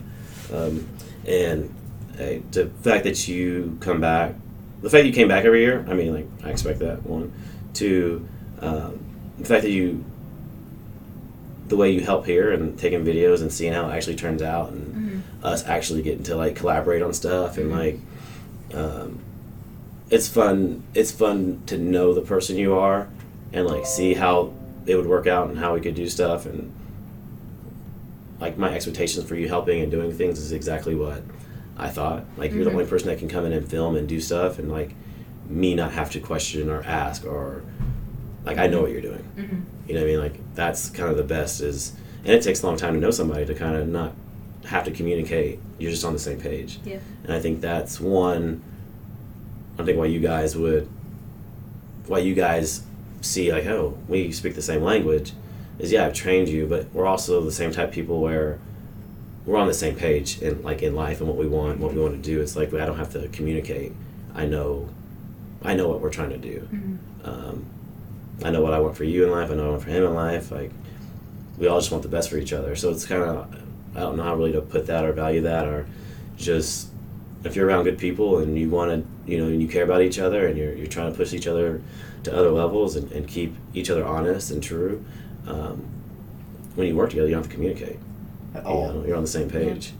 Um, 0.52 0.86
and 1.26 1.74
uh, 2.14 2.40
the 2.50 2.70
fact 2.82 3.04
that 3.04 3.26
you 3.28 3.76
come 3.80 4.00
back, 4.00 4.34
the 4.82 4.90
fact 4.90 5.02
that 5.02 5.06
you 5.06 5.12
came 5.12 5.28
back 5.28 5.44
every 5.44 5.60
year, 5.60 5.84
I 5.88 5.94
mean, 5.94 6.12
like 6.14 6.26
I 6.44 6.50
expect 6.50 6.80
that 6.80 7.04
one. 7.04 7.32
Two, 7.74 8.26
um, 8.60 8.98
the 9.38 9.44
fact 9.46 9.62
that 9.62 9.70
you, 9.70 10.04
the 11.68 11.76
way 11.76 11.90
you 11.90 12.00
help 12.00 12.26
here 12.26 12.52
and 12.52 12.78
taking 12.78 13.04
videos 13.04 13.40
and 13.40 13.50
seeing 13.50 13.72
how 13.72 13.88
it 13.88 13.94
actually 13.94 14.16
turns 14.16 14.42
out, 14.42 14.70
and 14.72 14.92
Mm-hmm. 15.02 15.44
us 15.44 15.66
actually 15.66 16.02
getting 16.02 16.22
to 16.24 16.36
like 16.36 16.54
collaborate 16.56 17.02
on 17.02 17.12
stuff 17.12 17.58
and 17.58 17.70
like 17.72 17.98
um, 18.74 19.18
it's 20.10 20.28
fun 20.28 20.82
it's 20.94 21.10
fun 21.10 21.60
to 21.66 21.76
know 21.76 22.14
the 22.14 22.20
person 22.20 22.56
you 22.56 22.74
are 22.74 23.08
and 23.52 23.66
like 23.66 23.84
see 23.84 24.14
how 24.14 24.52
it 24.86 24.94
would 24.94 25.06
work 25.06 25.26
out 25.26 25.48
and 25.48 25.58
how 25.58 25.74
we 25.74 25.80
could 25.80 25.94
do 25.94 26.08
stuff 26.08 26.46
and 26.46 26.72
like 28.42 28.58
my 28.58 28.74
expectations 28.74 29.24
for 29.24 29.36
you 29.36 29.46
helping 29.48 29.80
and 29.80 29.90
doing 29.90 30.12
things 30.12 30.38
is 30.40 30.50
exactly 30.50 30.96
what 30.96 31.22
I 31.78 31.88
thought. 31.88 32.24
Like 32.36 32.52
you're 32.52 32.64
the 32.64 32.70
Mhm. 32.70 32.74
only 32.74 32.86
person 32.86 33.06
that 33.08 33.18
can 33.20 33.28
come 33.28 33.46
in 33.46 33.52
and 33.52 33.66
film 33.66 33.94
and 33.96 34.08
do 34.08 34.20
stuff 34.20 34.58
and 34.58 34.70
like 34.70 34.94
me 35.48 35.74
not 35.76 35.92
have 35.92 36.10
to 36.10 36.20
question 36.20 36.68
or 36.68 36.82
ask 36.82 37.24
or 37.24 37.62
like 38.44 38.58
I 38.58 38.66
know 38.66 38.82
what 38.82 38.90
you're 38.90 39.00
doing. 39.00 39.24
Mm-hmm. 39.38 39.56
You 39.86 39.94
know 39.94 40.00
what 40.00 40.06
I 40.08 40.10
mean? 40.10 40.20
Like 40.20 40.40
that's 40.56 40.90
kind 40.90 41.08
of 41.08 41.16
the 41.16 41.22
best 41.22 41.60
is 41.60 41.92
and 42.24 42.34
it 42.34 42.42
takes 42.42 42.62
a 42.62 42.66
long 42.66 42.76
time 42.76 42.94
to 42.94 43.00
know 43.00 43.12
somebody 43.12 43.46
to 43.46 43.54
kind 43.54 43.76
of 43.76 43.86
not 43.88 44.12
have 44.64 44.82
to 44.84 44.90
communicate. 44.90 45.60
You're 45.78 45.90
just 45.92 46.04
on 46.04 46.12
the 46.12 46.18
same 46.18 46.38
page. 46.40 46.80
Yeah. 46.84 46.98
And 47.24 47.32
I 47.32 47.38
think 47.40 47.60
that's 47.60 48.00
one 48.00 48.60
I 49.78 49.84
think 49.84 49.96
why 49.98 50.06
you 50.06 50.18
guys 50.18 50.56
would 50.56 50.88
why 52.08 52.18
you 52.18 52.34
guys 52.34 52.82
see 53.20 53.52
like, 53.52 53.66
oh, 53.66 53.96
we 54.08 54.32
speak 54.32 54.56
the 54.56 54.62
same 54.62 54.82
language 54.82 55.32
is 55.82 55.92
yeah, 55.92 56.06
I've 56.06 56.14
trained 56.14 56.48
you, 56.48 56.66
but 56.66 56.90
we're 56.94 57.06
also 57.06 57.42
the 57.42 57.52
same 57.52 57.72
type 57.72 57.88
of 57.88 57.94
people 57.94 58.20
where 58.20 58.58
we're 59.44 59.58
on 59.58 59.66
the 59.66 59.74
same 59.74 59.96
page 59.96 60.40
in 60.40 60.62
like 60.62 60.80
in 60.80 60.94
life 60.94 61.20
and 61.20 61.28
what 61.28 61.36
we 61.36 61.46
want, 61.46 61.80
what 61.80 61.92
we 61.92 62.00
want 62.00 62.14
to 62.14 62.22
do. 62.22 62.40
It's 62.40 62.56
like 62.56 62.72
I 62.72 62.86
don't 62.86 62.96
have 62.96 63.12
to 63.12 63.28
communicate. 63.28 63.92
I 64.34 64.46
know 64.46 64.88
I 65.62 65.74
know 65.74 65.88
what 65.88 66.00
we're 66.00 66.10
trying 66.10 66.30
to 66.30 66.38
do. 66.38 66.68
Mm-hmm. 66.72 67.28
Um, 67.28 67.66
I 68.44 68.50
know 68.50 68.62
what 68.62 68.72
I 68.72 68.80
want 68.80 68.96
for 68.96 69.04
you 69.04 69.24
in 69.24 69.30
life. 69.30 69.50
I 69.50 69.54
know 69.54 69.62
what 69.62 69.68
I 69.68 69.70
want 69.70 69.82
for 69.82 69.90
him 69.90 70.04
in 70.04 70.14
life. 70.14 70.52
Like 70.52 70.70
we 71.58 71.66
all 71.66 71.80
just 71.80 71.90
want 71.90 72.04
the 72.04 72.08
best 72.08 72.30
for 72.30 72.38
each 72.38 72.52
other. 72.52 72.76
So 72.76 72.90
it's 72.90 73.04
kind 73.04 73.22
of 73.22 73.52
I 73.96 74.00
don't 74.00 74.16
know 74.16 74.22
how 74.22 74.36
really 74.36 74.52
to 74.52 74.62
put 74.62 74.86
that 74.86 75.04
or 75.04 75.12
value 75.12 75.42
that 75.42 75.66
or 75.66 75.86
just 76.36 76.88
if 77.44 77.56
you're 77.56 77.66
around 77.66 77.84
good 77.84 77.98
people 77.98 78.38
and 78.38 78.56
you 78.56 78.70
want 78.70 78.90
to 78.92 79.30
you 79.30 79.38
know 79.38 79.50
and 79.50 79.60
you 79.60 79.66
care 79.66 79.82
about 79.82 80.00
each 80.00 80.20
other 80.20 80.46
and 80.46 80.56
you're, 80.56 80.74
you're 80.74 80.86
trying 80.86 81.10
to 81.10 81.16
push 81.16 81.32
each 81.32 81.48
other 81.48 81.82
to 82.22 82.32
other 82.32 82.52
levels 82.52 82.94
and, 82.94 83.10
and 83.10 83.26
keep 83.26 83.56
each 83.74 83.90
other 83.90 84.04
honest 84.04 84.52
and 84.52 84.62
true 84.62 85.04
um, 85.46 85.82
when 86.74 86.86
you 86.88 86.96
work 86.96 87.10
together 87.10 87.28
you 87.28 87.34
don't 87.34 87.42
have 87.42 87.50
to 87.50 87.54
communicate 87.54 87.98
At 88.54 88.62
you 88.64 88.68
all. 88.68 88.92
know, 88.92 89.04
you're 89.06 89.16
on 89.16 89.22
the 89.22 89.28
same 89.28 89.50
page 89.50 89.92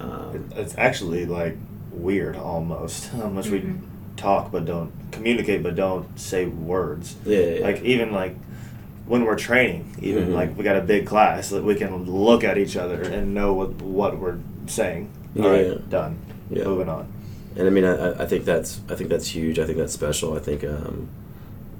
um, 0.00 0.50
It's 0.56 0.74
actually 0.76 1.24
like 1.26 1.56
weird 1.90 2.36
almost 2.36 3.08
how 3.12 3.28
much 3.28 3.48
we 3.48 3.60
Mhm. 3.60 3.78
talk 4.16 4.50
but 4.52 4.64
don't 4.64 4.92
communicate 5.12 5.62
but 5.62 5.74
don't 5.76 6.18
say 6.18 6.46
words. 6.46 7.16
yeah, 7.24 7.38
yeah, 7.38 7.64
Like 7.64 7.82
even 7.82 8.12
like 8.12 8.36
when 9.06 9.24
we're 9.24 9.36
training, 9.36 9.94
even 10.02 10.28
Mhm. 10.30 10.34
like 10.34 10.58
we 10.58 10.64
got 10.64 10.76
a 10.76 10.80
big 10.80 11.06
class 11.06 11.50
that 11.50 11.62
we 11.62 11.76
can 11.76 12.04
look 12.10 12.42
at 12.42 12.58
each 12.58 12.76
other 12.76 13.00
and 13.02 13.32
know 13.34 13.54
what 13.54 13.80
what 13.80 14.18
we're 14.18 14.38
saying. 14.66 15.08
Yeah, 15.34 15.46
right, 15.46 15.66
yeah. 15.66 15.74
done. 15.88 16.16
Yeah. 16.50 16.64
Moving 16.64 16.88
on. 16.88 17.06
and 17.56 17.66
I 17.68 17.70
mean, 17.70 17.84
I, 17.84 18.22
I 18.22 18.26
think 18.26 18.44
that's 18.44 18.80
I 18.90 18.94
think 18.96 19.08
that's 19.08 19.28
huge. 19.28 19.58
I 19.60 19.64
think 19.64 19.78
that's 19.78 19.92
special. 19.92 20.34
I 20.34 20.40
think 20.40 20.64
um, 20.64 21.08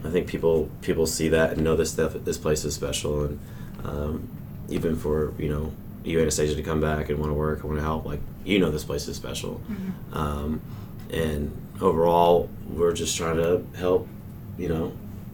I 0.06 0.10
think 0.10 0.26
people 0.26 0.70
people 0.82 1.06
see 1.06 1.28
that 1.28 1.52
and 1.52 1.64
know 1.64 1.76
this 1.76 1.92
stuff. 1.92 2.14
This 2.14 2.38
place 2.38 2.64
is 2.64 2.74
special, 2.74 3.24
and 3.24 3.40
um, 3.84 4.28
even 4.68 4.96
for 4.96 5.32
you 5.38 5.48
know 5.48 5.72
you 6.04 6.20
Anastasia 6.20 6.54
to 6.54 6.62
come 6.62 6.80
back 6.80 7.08
and 7.08 7.18
want 7.18 7.30
to 7.30 7.34
work 7.34 7.60
and 7.60 7.70
want 7.70 7.78
to 7.78 7.84
help, 7.84 8.04
like 8.04 8.20
you 8.44 8.58
know 8.58 8.70
this 8.70 8.84
place 8.84 9.08
is 9.08 9.16
special. 9.16 9.60
Mm-hmm. 9.68 10.16
Um, 10.16 10.60
and 11.10 11.50
overall, 11.80 12.48
we're 12.68 12.92
just 12.92 13.16
trying 13.16 13.36
to 13.36 13.64
help. 13.76 14.08
You 14.58 14.68
know, 14.68 14.92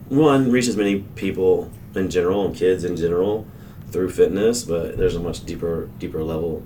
one 0.09 0.51
reach 0.51 0.67
as 0.67 0.75
many 0.75 0.99
people 1.15 1.71
in 1.95 2.09
general 2.09 2.45
and 2.45 2.55
kids 2.55 2.83
in 2.83 2.97
general 2.97 3.47
through 3.91 4.09
fitness, 4.09 4.63
but 4.63 4.97
there's 4.97 5.15
a 5.15 5.19
much 5.19 5.45
deeper 5.45 5.89
deeper 5.99 6.23
level 6.23 6.65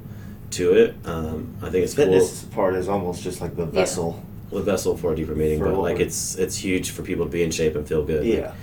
to 0.51 0.73
it. 0.73 0.95
Um, 1.05 1.55
I 1.61 1.69
think 1.69 1.83
it's 1.83 1.93
cool 1.93 2.05
Fitness 2.05 2.43
part 2.45 2.75
is 2.75 2.87
almost 2.87 3.21
just 3.21 3.41
like 3.41 3.55
the 3.55 3.65
vessel. 3.65 4.23
The 4.51 4.61
vessel 4.61 4.95
for 4.97 5.13
a 5.13 5.15
deeper 5.15 5.35
meaning, 5.35 5.59
For 5.59 5.71
but 5.71 5.79
like 5.79 5.99
it's 5.99 6.35
it's 6.35 6.57
huge 6.57 6.91
for 6.91 7.01
people 7.03 7.25
to 7.25 7.31
be 7.31 7.43
in 7.43 7.51
shape 7.51 7.75
and 7.75 7.87
feel 7.87 8.03
good. 8.03 8.25
Yeah. 8.25 8.53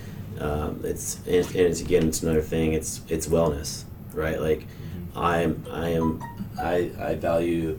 Um, 0.41 0.80
it's 0.85 1.16
and, 1.26 1.47
and 1.47 1.57
it's 1.57 1.80
again 1.80 2.09
it's 2.09 2.22
another 2.22 2.43
thing. 2.43 2.72
It's 2.72 3.01
it's 3.09 3.26
wellness, 3.26 3.85
right? 4.12 4.41
Like 4.41 4.66
I'm 5.14 5.64
I 5.70 5.91
am 5.91 6.22
I 6.59 6.91
I 6.99 7.14
value 7.14 7.78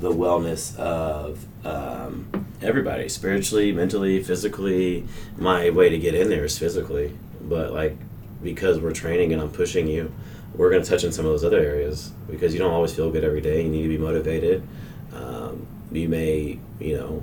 the 0.00 0.10
wellness 0.10 0.76
of 0.78 1.44
um, 1.64 2.46
everybody 2.62 3.08
spiritually, 3.08 3.72
mentally, 3.72 4.22
physically. 4.22 5.06
My 5.36 5.70
way 5.70 5.90
to 5.90 5.98
get 5.98 6.14
in 6.14 6.30
there 6.30 6.44
is 6.44 6.58
physically, 6.58 7.16
but 7.42 7.72
like 7.72 7.96
because 8.42 8.80
we're 8.80 8.92
training 8.92 9.32
and 9.32 9.42
I'm 9.42 9.50
pushing 9.50 9.86
you, 9.86 10.12
we're 10.54 10.70
going 10.70 10.82
to 10.82 10.88
touch 10.88 11.04
on 11.04 11.12
some 11.12 11.26
of 11.26 11.32
those 11.32 11.44
other 11.44 11.58
areas 11.58 12.12
because 12.30 12.54
you 12.54 12.58
don't 12.58 12.72
always 12.72 12.94
feel 12.94 13.10
good 13.10 13.24
every 13.24 13.40
day. 13.40 13.62
You 13.62 13.68
need 13.68 13.82
to 13.82 13.88
be 13.88 13.98
motivated. 13.98 14.66
Um, 15.12 15.66
you 15.92 16.08
may, 16.08 16.58
you 16.78 16.96
know, 16.96 17.22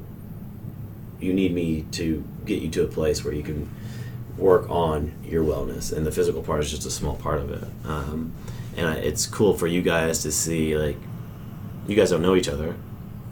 you 1.19 1.33
need 1.33 1.53
me 1.53 1.85
to 1.93 2.23
get 2.45 2.61
you 2.61 2.69
to 2.71 2.83
a 2.83 2.87
place 2.87 3.23
where 3.23 3.33
you 3.33 3.43
can 3.43 3.69
work 4.37 4.69
on 4.69 5.11
your 5.23 5.43
wellness, 5.43 5.91
and 5.95 6.05
the 6.05 6.11
physical 6.11 6.41
part 6.43 6.61
is 6.61 6.69
just 6.69 6.85
a 6.85 6.91
small 6.91 7.15
part 7.15 7.39
of 7.39 7.51
it. 7.51 7.67
Um, 7.85 8.33
and 8.75 8.87
I, 8.87 8.95
it's 8.95 9.25
cool 9.25 9.53
for 9.55 9.65
you 9.67 9.81
guys 9.81 10.21
to 10.23 10.31
see, 10.31 10.77
like, 10.77 10.97
you 11.87 11.95
guys 11.95 12.11
don't 12.11 12.21
know 12.21 12.35
each 12.35 12.47
other, 12.49 12.75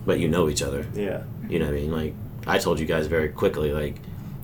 but 0.05 0.19
you 0.19 0.27
know 0.27 0.49
each 0.49 0.61
other. 0.63 0.87
Yeah. 0.95 1.23
You 1.47 1.59
know 1.59 1.65
what 1.65 1.75
I 1.75 1.77
mean? 1.77 1.91
Like, 1.91 2.13
I 2.47 2.57
told 2.57 2.79
you 2.79 2.85
guys 2.87 3.05
very 3.07 3.29
quickly, 3.29 3.71
like, 3.71 3.95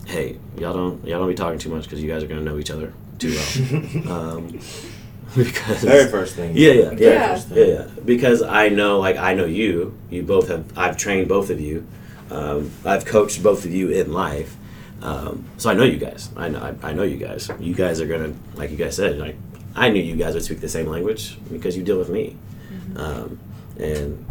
hey, 0.06 0.38
y'all 0.58 0.74
don't 0.74 1.06
y'all 1.06 1.20
don't 1.20 1.30
be 1.30 1.36
talking 1.36 1.60
too 1.60 1.70
much 1.70 1.84
because 1.84 2.02
you 2.02 2.10
guys 2.12 2.24
are 2.24 2.28
gonna 2.28 2.42
know 2.42 2.58
each 2.60 2.72
other 2.72 2.94
too 3.20 3.36
well. 4.06 4.12
um, 4.38 4.48
because 5.36 5.84
Very 5.84 6.10
first 6.10 6.36
thing. 6.36 6.56
yeah, 6.58 6.72
yeah, 6.74 6.92
yeah, 6.92 6.98
Yeah. 6.98 7.34
First 7.36 7.50
yeah, 7.50 7.56
thing. 7.56 7.70
yeah. 7.70 7.86
Because 8.06 8.42
I 8.42 8.70
know, 8.70 9.00
like, 9.00 9.18
I 9.18 9.34
know 9.34 9.46
you. 9.46 9.98
You 10.10 10.24
both 10.24 10.50
have. 10.50 10.78
I've 10.78 10.98
trained 10.98 11.28
both 11.28 11.50
of 11.50 11.60
you. 11.62 11.88
Um, 12.32 12.72
I've 12.86 13.06
coached 13.06 13.44
both 13.44 13.66
of 13.66 13.72
you 13.72 13.90
in 13.90 14.14
life. 14.14 14.56
Um, 15.02 15.46
so 15.58 15.70
I 15.70 15.74
know 15.74 15.84
you 15.84 15.98
guys. 15.98 16.30
I 16.36 16.48
know. 16.48 16.60
I, 16.60 16.90
I 16.90 16.94
know 16.94 17.04
you 17.04 17.18
guys. 17.18 17.50
You 17.60 17.74
guys 17.74 18.00
are 18.00 18.08
gonna, 18.08 18.34
like 18.56 18.72
you 18.72 18.78
guys 18.78 18.96
said, 18.96 19.18
like 19.18 19.36
I 19.76 19.90
knew 19.90 20.02
you 20.02 20.16
guys 20.16 20.34
would 20.34 20.44
speak 20.44 20.62
the 20.62 20.70
same 20.70 20.88
language 20.88 21.38
because 21.52 21.76
you 21.76 21.84
deal 21.84 21.98
with 21.98 22.10
me, 22.10 22.38
um, 22.96 23.40
and 23.78 24.26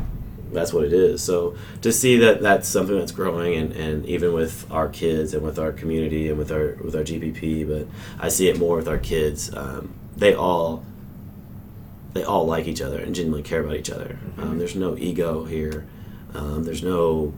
that's 0.53 0.73
what 0.73 0.85
it 0.85 0.93
is. 0.93 1.23
So 1.23 1.57
to 1.83 1.93
see 1.93 2.19
that 2.19 2.41
that's 2.41 2.69
something 2.69 2.99
that's 2.99 3.13
growing, 3.13 3.55
and, 3.55 3.73
and 3.73 4.07
even 4.07 4.33
with 4.33 4.71
our 4.71 4.89
kids 4.89 5.35
and 5.35 5.43
with 5.43 5.59
our 5.59 5.73
community 5.73 6.29
and 6.29 6.39
with 6.39 6.53
our 6.53 6.77
with 6.83 6.95
our 6.95 7.03
GPP, 7.03 7.69
but 7.69 7.87
I 8.23 8.29
see 8.29 8.49
it 8.49 8.59
more 8.59 8.77
with 8.77 8.89
our 8.89 8.99
kids. 8.99 9.55
Um, 9.55 9.95
they 10.17 10.35
all 10.35 10.85
they 12.13 12.23
all 12.23 12.47
like 12.47 12.67
each 12.67 12.81
other 12.81 12.99
and 12.99 13.15
genuinely 13.15 13.43
care 13.43 13.61
about 13.61 13.77
each 13.77 13.91
other. 13.91 14.19
Um, 14.39 14.59
there's 14.59 14.77
no 14.77 14.97
ego 14.97 15.45
here. 15.45 15.87
Um, 16.35 16.65
there's 16.65 16.83
no 16.83 17.35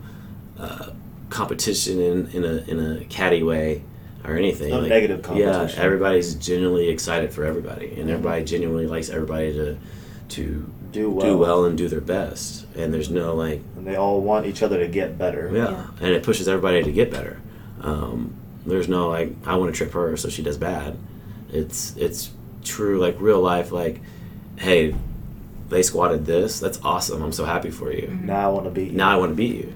uh, 0.63 0.89
competition 1.29 1.99
in, 1.99 2.27
in 2.27 2.43
a 2.43 2.55
in 2.71 2.79
a 2.79 3.03
catty 3.05 3.43
way 3.43 3.81
or 4.23 4.35
anything. 4.37 4.69
No 4.69 4.81
negative 4.81 5.21
competition. 5.21 5.69
Yeah, 5.77 5.83
everybody's 5.83 6.35
genuinely 6.35 6.89
excited 6.89 7.33
for 7.33 7.43
everybody, 7.45 7.99
and 7.99 8.09
everybody 8.09 8.43
genuinely 8.45 8.87
likes 8.87 9.09
everybody 9.09 9.51
to 9.53 9.77
to 10.29 10.71
Do 10.91 11.09
well. 11.11 11.25
do 11.25 11.37
well 11.37 11.65
and 11.65 11.77
do 11.77 11.87
their 11.87 12.01
best. 12.01 12.65
And 12.75 12.93
there's 12.93 13.09
no 13.09 13.35
like 13.35 13.61
And 13.77 13.85
they 13.85 13.95
all 13.95 14.21
want 14.21 14.45
each 14.45 14.63
other 14.63 14.79
to 14.79 14.87
get 14.87 15.17
better. 15.17 15.49
yeah, 15.53 15.71
Yeah. 15.71 15.87
and 16.01 16.09
it 16.09 16.23
pushes 16.23 16.47
everybody 16.47 16.83
to 16.83 16.91
get 16.91 17.11
better. 17.11 17.39
Um, 17.81 18.33
there's 18.65 18.87
no 18.87 19.09
like 19.09 19.33
I 19.45 19.55
want 19.57 19.73
to 19.73 19.77
trip 19.77 19.91
her 19.93 20.15
so 20.17 20.29
she 20.29 20.41
does 20.43 20.57
bad. 20.57 20.95
It's 21.51 21.95
it's 21.97 22.31
true 22.63 22.99
like 22.99 23.17
real 23.19 23.41
life 23.41 23.71
like, 23.71 23.99
hey, 24.57 24.95
they 25.69 25.81
squatted 25.83 26.25
this. 26.25 26.59
That's 26.59 26.79
awesome. 26.83 27.21
I'm 27.21 27.33
so 27.33 27.43
happy 27.45 27.69
for 27.71 27.91
you. 27.91 28.07
Now 28.23 28.49
I 28.49 28.53
want 28.53 28.65
to 28.65 28.71
be 28.71 28.89
Now 28.89 29.09
I 29.09 29.17
want 29.17 29.31
to 29.31 29.35
beat 29.35 29.55
you. 29.55 29.75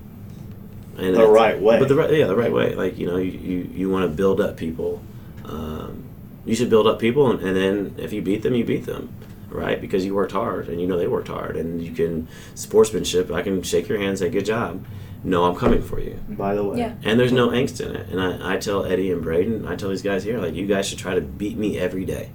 And 0.97 1.15
The 1.15 1.27
right 1.27 1.59
way. 1.59 1.79
But 1.79 1.87
the 1.89 1.95
right 1.95 2.11
yeah 2.11 2.27
the 2.27 2.35
right 2.35 2.51
way. 2.51 2.75
Like 2.75 2.97
you 2.97 3.05
know 3.05 3.17
you 3.17 3.31
you, 3.31 3.69
you 3.73 3.89
want 3.89 4.03
to 4.09 4.15
build 4.15 4.41
up 4.41 4.57
people. 4.57 5.01
Um, 5.45 6.03
you 6.45 6.55
should 6.55 6.69
build 6.69 6.87
up 6.87 6.97
people 6.99 7.29
and, 7.29 7.41
and 7.41 7.55
then 7.55 7.95
if 7.97 8.13
you 8.13 8.21
beat 8.21 8.41
them 8.41 8.55
you 8.55 8.63
beat 8.63 8.85
them 8.85 9.13
right 9.49 9.79
because 9.81 10.05
you 10.05 10.15
worked 10.15 10.31
hard 10.31 10.69
and 10.69 10.79
you 10.81 10.87
know 10.87 10.97
they 10.97 11.07
worked 11.07 11.27
hard 11.27 11.55
and 11.57 11.83
you 11.83 11.91
can 11.93 12.27
sportsmanship 12.55 13.31
i 13.31 13.41
can 13.41 13.61
shake 13.61 13.87
your 13.89 13.97
hand 13.97 14.09
and 14.11 14.19
say 14.19 14.29
good 14.29 14.45
job 14.45 14.83
no 15.23 15.43
i'm 15.45 15.55
coming 15.55 15.81
for 15.81 15.99
you 15.99 16.17
By 16.29 16.55
the 16.55 16.63
way. 16.63 16.79
Yeah. 16.79 16.95
and 17.03 17.19
there's 17.19 17.31
no 17.33 17.49
angst 17.49 17.85
in 17.85 17.95
it 17.95 18.07
and 18.09 18.21
I, 18.21 18.53
I 18.53 18.57
tell 18.57 18.85
eddie 18.85 19.11
and 19.11 19.21
braden 19.21 19.67
i 19.67 19.75
tell 19.75 19.89
these 19.89 20.01
guys 20.01 20.23
here 20.23 20.39
like 20.39 20.53
you 20.53 20.65
guys 20.67 20.87
should 20.87 20.99
try 20.99 21.15
to 21.15 21.21
beat 21.21 21.57
me 21.57 21.77
every 21.77 22.05
day 22.05 22.29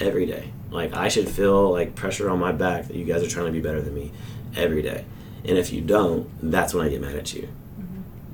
every 0.00 0.26
day 0.26 0.52
like 0.70 0.92
i 0.94 1.08
should 1.08 1.28
feel 1.28 1.70
like 1.72 1.94
pressure 1.94 2.28
on 2.28 2.38
my 2.40 2.52
back 2.52 2.88
that 2.88 2.96
you 2.96 3.04
guys 3.04 3.22
are 3.22 3.28
trying 3.28 3.46
to 3.46 3.52
be 3.52 3.60
better 3.60 3.80
than 3.80 3.94
me 3.94 4.10
every 4.56 4.82
day 4.82 5.04
and 5.44 5.58
if 5.58 5.72
you 5.72 5.80
don't 5.80 6.28
that's 6.50 6.74
when 6.74 6.84
i 6.84 6.88
get 6.88 7.00
mad 7.00 7.14
at 7.14 7.32
you 7.34 7.48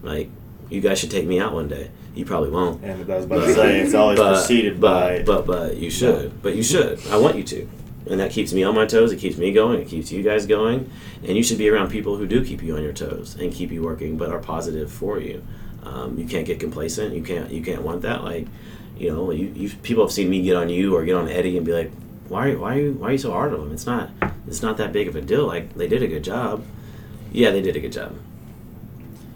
like 0.02 0.28
you 0.70 0.80
guys 0.80 0.98
should 0.98 1.10
take 1.10 1.26
me 1.26 1.40
out 1.40 1.52
one 1.52 1.68
day. 1.68 1.90
You 2.14 2.24
probably 2.24 2.50
won't. 2.50 2.82
And 2.82 2.92
I 3.10 3.16
was 3.16 3.24
about 3.24 3.44
to 3.44 3.54
say 3.54 3.80
it's 3.80 3.94
always 3.94 4.18
preceded 4.18 4.80
but, 4.80 5.18
by 5.18 5.22
but 5.22 5.46
but 5.46 5.76
you 5.76 5.90
should. 5.90 6.42
But 6.42 6.56
you 6.56 6.62
should. 6.62 7.04
I 7.08 7.16
want 7.16 7.36
you 7.36 7.44
to. 7.44 7.68
And 8.10 8.20
that 8.20 8.30
keeps 8.30 8.52
me 8.52 8.62
on 8.62 8.74
my 8.74 8.86
toes. 8.86 9.12
It 9.12 9.18
keeps 9.18 9.36
me 9.36 9.52
going. 9.52 9.80
It 9.80 9.88
keeps 9.88 10.10
you 10.10 10.22
guys 10.22 10.46
going. 10.46 10.90
And 11.22 11.36
you 11.36 11.42
should 11.42 11.58
be 11.58 11.68
around 11.68 11.90
people 11.90 12.16
who 12.16 12.26
do 12.26 12.44
keep 12.44 12.62
you 12.62 12.74
on 12.76 12.82
your 12.82 12.92
toes 12.92 13.36
and 13.36 13.52
keep 13.52 13.70
you 13.70 13.82
working 13.82 14.16
but 14.16 14.30
are 14.30 14.38
positive 14.38 14.90
for 14.90 15.20
you. 15.20 15.44
Um, 15.84 16.18
you 16.18 16.26
can't 16.26 16.46
get 16.46 16.58
complacent. 16.58 17.14
You 17.14 17.22
can't 17.22 17.50
you 17.50 17.62
can't 17.62 17.82
want 17.82 18.02
that. 18.02 18.24
Like 18.24 18.46
you 18.96 19.10
know 19.10 19.30
you, 19.30 19.46
you 19.54 19.70
people 19.82 20.04
have 20.04 20.12
seen 20.12 20.28
me 20.28 20.42
get 20.42 20.56
on 20.56 20.68
you 20.68 20.96
or 20.96 21.04
get 21.04 21.14
on 21.14 21.28
eddie 21.28 21.56
and 21.56 21.64
be 21.64 21.72
like 21.72 21.92
why, 22.28 22.54
why 22.54 22.76
are 22.76 22.80
you 22.80 22.92
why 22.92 23.08
are 23.08 23.12
you 23.12 23.18
so 23.18 23.32
hard 23.32 23.54
on 23.54 23.60
them? 23.60 23.72
it's 23.72 23.86
not 23.86 24.10
it's 24.46 24.62
not 24.62 24.76
that 24.76 24.92
big 24.92 25.08
of 25.08 25.16
a 25.16 25.20
deal. 25.20 25.46
Like 25.46 25.74
they 25.74 25.88
did 25.88 26.02
a 26.02 26.08
good 26.08 26.24
job. 26.24 26.64
Yeah, 27.32 27.50
they 27.50 27.62
did 27.62 27.76
a 27.76 27.80
good 27.80 27.92
job. 27.92 28.16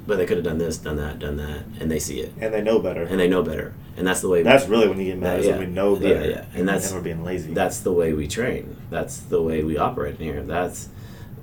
But 0.06 0.18
they 0.18 0.26
could 0.26 0.36
have 0.38 0.44
done 0.44 0.58
this, 0.58 0.78
done 0.78 0.96
that, 0.96 1.18
done 1.20 1.36
that, 1.36 1.64
and 1.80 1.88
they 1.90 2.00
see 2.00 2.20
it 2.20 2.32
and 2.40 2.52
they 2.52 2.60
know 2.60 2.80
better. 2.80 3.02
and 3.04 3.20
they 3.20 3.28
know 3.28 3.42
better, 3.42 3.72
and 3.96 4.04
that's 4.06 4.20
the 4.20 4.28
way. 4.28 4.42
that's 4.42 4.66
really 4.66 4.88
when 4.88 4.98
you 4.98 5.04
get 5.06 5.18
mad. 5.18 5.34
That- 5.34 5.40
is 5.40 5.46
when 5.46 5.60
yeah. 5.60 5.66
we 5.66 5.72
know 5.72 5.96
better. 5.96 6.20
yeah. 6.28 6.36
yeah, 6.36 6.44
And 6.54 6.66
that's- 6.68 6.92
we're 6.92 7.00
being 7.00 7.22
lazy. 7.24 7.54
that's 7.54 7.78
the 7.80 7.92
way 7.92 8.12
we 8.12 8.26
train. 8.26 8.76
That's 8.90 9.18
the 9.18 9.40
way 9.40 9.62
we 9.62 9.78
operate 9.78 10.18
in 10.18 10.24
here. 10.26 10.42
That's 10.42 10.88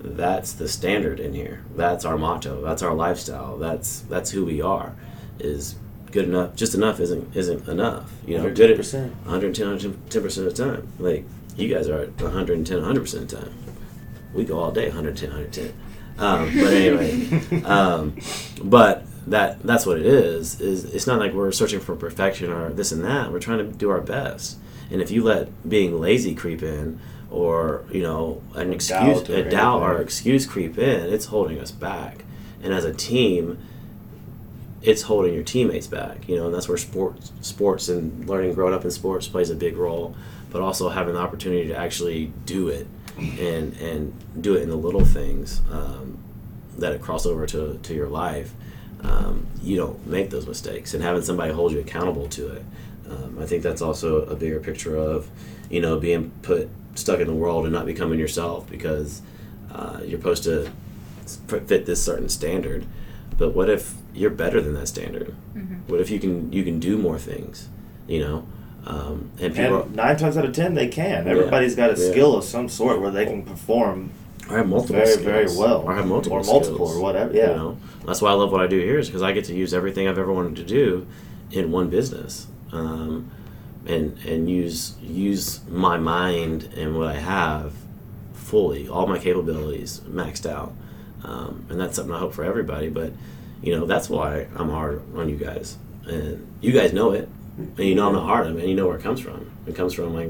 that's 0.01 0.53
the 0.53 0.68
standard 0.68 1.20
in 1.20 1.34
here. 1.34 1.62
That's 1.76 2.05
our 2.05 2.18
motto. 2.18 2.62
That's 2.62 2.82
our 2.82 2.93
lifestyle. 2.93 3.57
That's 3.57 4.01
that's 4.01 4.32
who 4.32 4.45
we 4.45 4.62
are. 4.62 4.93
Is 5.39 5.76
good 6.12 6.26
enough. 6.26 6.55
Just 6.55 6.74
enough 6.76 6.99
isn't 6.99 7.36
isn't 7.36 7.68
enough. 7.68 8.12
You 8.26 8.38
know, 8.38 8.53
good 8.53 8.72
at 8.72 8.78
110%. 8.78 8.93
110 9.26 9.66
110 9.68 10.22
percent 10.24 10.47
of 10.47 10.55
the 10.55 10.64
time. 10.66 10.88
Like 10.99 11.26
you 11.55 11.74
guys 11.74 11.88
are 11.88 11.99
at 12.01 12.22
110 12.22 12.78
100 12.78 12.99
percent 13.01 13.24
of 13.24 13.30
the 13.30 13.36
time. 13.38 13.53
We 14.34 14.43
go 14.45 14.60
all 14.60 14.72
day 14.72 14.86
110 14.88 15.30
110. 15.30 15.74
Um, 16.20 16.45
but 16.53 16.74
anyway, 16.74 17.63
um, 17.63 18.17
but 18.63 19.05
that 19.28 19.61
that's 19.63 19.86
what 19.86 19.97
it 19.97 20.05
is. 20.05 20.59
Is 20.59 20.86
it's 20.86 21.07
not 21.07 21.20
like 21.20 21.34
we're 21.34 21.51
searching 21.51 21.80
for 21.80 21.95
perfection 21.95 22.51
or 22.51 22.70
this 22.70 22.91
and 22.91 23.03
that. 23.03 23.32
We're 23.32 23.39
trying 23.39 23.59
to 23.59 23.65
do 23.65 23.89
our 23.89 24.01
best. 24.01 24.57
And 24.91 25.01
if 25.01 25.11
you 25.11 25.24
let 25.24 25.70
being 25.70 25.99
lazy 25.99 26.34
creep 26.36 26.63
in, 26.63 26.99
or 27.30 27.86
you 27.91 28.01
know 28.01 28.41
an 28.55 28.74
excuse, 28.74 29.22
doubt 29.22 29.30
or 29.30 29.36
a 29.36 29.49
doubt 29.49 29.82
or 29.82 30.01
excuse 30.01 30.45
creep 30.45 30.78
in, 30.78 31.13
it's 31.13 31.26
holding 31.26 31.59
us 31.59 31.72
back. 31.72 32.24
And 32.61 32.74
as 32.74 32.86
a 32.86 32.93
team, 32.93 33.57
it's 34.82 35.03
holding 35.03 35.34
your 35.34 35.43
teammates 35.43 35.88
back. 35.88 36.28
You 36.28 36.38
know, 36.38 36.45
and 36.47 36.53
that's 36.53 36.67
where 36.67 36.78
sports, 36.78 37.32
sports, 37.41 37.89
and 37.89 38.28
learning, 38.28 38.53
growing 38.53 38.74
up 38.74 38.84
in 38.84 38.91
sports 38.91 39.28
plays 39.28 39.49
a 39.49 39.55
big 39.55 39.78
role. 39.78 40.15
But 40.51 40.61
also 40.61 40.89
having 40.89 41.13
the 41.13 41.20
opportunity 41.20 41.67
to 41.67 41.78
actually 41.78 42.34
do 42.45 42.70
it, 42.70 42.88
and 43.20 43.76
and 43.78 44.13
do 44.41 44.55
it 44.55 44.63
in 44.63 44.70
the 44.70 44.76
little 44.76 45.05
things 45.05 45.61
um, 45.72 46.17
that 46.78 46.99
cross 47.01 47.26
over 47.26 47.45
to 47.47 47.80
to 47.82 47.93
your 47.93 48.07
life. 48.07 48.53
Um, 49.01 49.47
you 49.61 49.78
don't 49.78 50.05
make 50.05 50.30
those 50.30 50.45
mistakes, 50.45 50.93
and 50.93 51.03
having 51.03 51.22
somebody 51.22 51.53
hold 51.53 51.72
you 51.72 51.80
accountable 51.80 52.28
to 52.30 52.47
it. 52.51 52.63
Um, 53.09 53.38
I 53.39 53.45
think 53.45 53.63
that's 53.63 53.82
also 53.82 54.24
a 54.26 54.36
bigger 54.36 54.59
picture 54.59 54.95
of, 54.95 55.30
you 55.70 55.82
know, 55.82 55.99
being 55.99 56.32
put 56.41 56.70
stuck 56.95 57.20
in 57.20 57.28
the 57.28 57.34
world 57.34 57.65
and 57.65 57.74
not 57.74 57.86
becoming 57.86 58.20
yourself 58.20 58.70
because 58.70 59.22
uh, 59.72 60.01
you're 60.03 60.20
supposed 60.20 60.43
to 60.43 60.70
fit 61.47 61.86
this 61.86 62.03
certain 62.03 62.30
standard. 62.30 62.86
But 63.38 63.55
what 63.55 63.70
if 63.70 63.93
you're 64.13 64.30
better 64.32 64.61
than 64.61 64.74
that 64.74 64.88
standard? 64.88 65.34
What 65.88 66.01
if 66.01 66.09
you 66.09 66.20
can 66.20 66.51
you 66.51 66.63
can 66.63 66.80
do 66.80 66.97
more 66.97 67.17
things? 67.17 67.70
You 68.07 68.20
know, 68.20 68.47
um, 68.89 69.29
and 69.39 69.53
people 69.55 69.83
and 69.83 69.95
nine 69.95 70.17
times 70.17 70.35
out 70.37 70.45
of 70.45 70.53
ten, 70.53 70.73
they 70.73 70.87
can. 70.87 71.27
Everybody's 71.27 71.75
got 71.75 71.91
a 71.95 72.01
Yeah. 72.01 72.11
skill 72.11 72.35
of 72.35 72.43
some 72.43 72.67
sort 72.69 72.99
where 73.01 73.11
they 73.11 73.25
can 73.25 73.43
perform 73.43 74.09
I 74.49 74.53
have 74.57 74.67
multiple 74.67 74.95
very, 74.95 75.11
skills. 75.11 75.25
very 75.25 75.45
well, 75.57 75.83
Or 75.85 75.93
have 75.93 76.07
multiple 76.07 76.39
or 76.39 76.43
multiple, 76.43 76.87
skills, 76.87 76.97
or 76.97 77.01
whatever. 77.01 77.33
Yeah. 77.33 77.51
You 77.51 77.55
know, 77.55 77.77
that's 78.05 78.19
why 78.21 78.31
I 78.31 78.33
love 78.33 78.51
what 78.51 78.61
I 78.61 78.67
do 78.67 78.79
here 78.79 78.97
is 78.97 79.07
because 79.07 79.21
I 79.21 79.31
get 79.31 79.45
to 79.45 79.53
use 79.53 79.73
everything 79.75 80.07
I've 80.07 80.17
ever 80.17 80.33
wanted 80.33 80.55
to 80.55 80.63
do 80.63 81.05
in 81.51 81.71
one 81.71 81.89
business, 81.89 82.47
um, 82.71 83.29
and 83.85 84.17
and 84.27 84.49
use 84.49 84.95
use 85.01 85.59
my 85.69 85.97
mind 85.97 86.69
and 86.75 86.97
what 86.97 87.07
I 87.07 87.13
have 87.19 87.73
fully, 88.33 88.87
all 88.87 89.05
my 89.05 89.19
capabilities 89.19 90.01
maxed 90.09 90.49
out, 90.49 90.73
um, 91.23 91.65
and 91.69 91.79
that's 91.79 91.95
something 91.95 92.13
I 92.15 92.19
hope 92.19 92.33
for 92.33 92.43
everybody. 92.43 92.89
But 92.89 93.11
you 93.61 93.75
know, 93.77 93.85
that's 93.85 94.09
why 94.09 94.47
I'm 94.55 94.69
hard 94.69 95.01
on 95.15 95.29
you 95.29 95.35
guys, 95.35 95.77
and 96.07 96.45
you 96.61 96.71
guys 96.71 96.91
know 96.91 97.11
it, 97.11 97.29
and 97.78 97.80
you 97.80 97.95
know 97.95 98.07
I'm 98.07 98.14
not 98.14 98.26
hard 98.26 98.45
on 98.47 98.53
them, 98.53 98.62
and 98.62 98.70
you 98.70 98.76
know 98.76 98.88
where 98.88 98.97
it 98.97 99.03
comes 99.03 99.20
from. 99.20 99.49
It 99.68 99.76
comes 99.76 99.93
from 99.93 100.14
like 100.14 100.30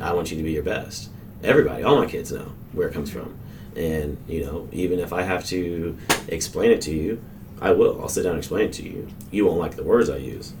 I 0.00 0.12
want 0.14 0.30
you 0.30 0.36
to 0.38 0.42
be 0.42 0.52
your 0.52 0.62
best. 0.62 1.10
Everybody, 1.42 1.82
all 1.82 1.96
my 1.96 2.06
kids 2.06 2.32
know 2.32 2.52
where 2.72 2.88
it 2.88 2.94
comes 2.94 3.10
from. 3.10 3.34
And, 3.76 4.16
you 4.28 4.44
know, 4.44 4.68
even 4.72 4.98
if 4.98 5.12
I 5.12 5.22
have 5.22 5.46
to 5.46 5.96
explain 6.28 6.70
it 6.70 6.80
to 6.82 6.90
you, 6.92 7.22
I 7.60 7.70
will. 7.70 8.00
I'll 8.02 8.08
sit 8.08 8.22
down 8.24 8.32
and 8.32 8.38
explain 8.38 8.66
it 8.66 8.72
to 8.74 8.82
you. 8.82 9.08
You 9.30 9.46
won't 9.46 9.58
like 9.58 9.76
the 9.76 9.82
words 9.84 10.10
I 10.10 10.16
use, 10.16 10.52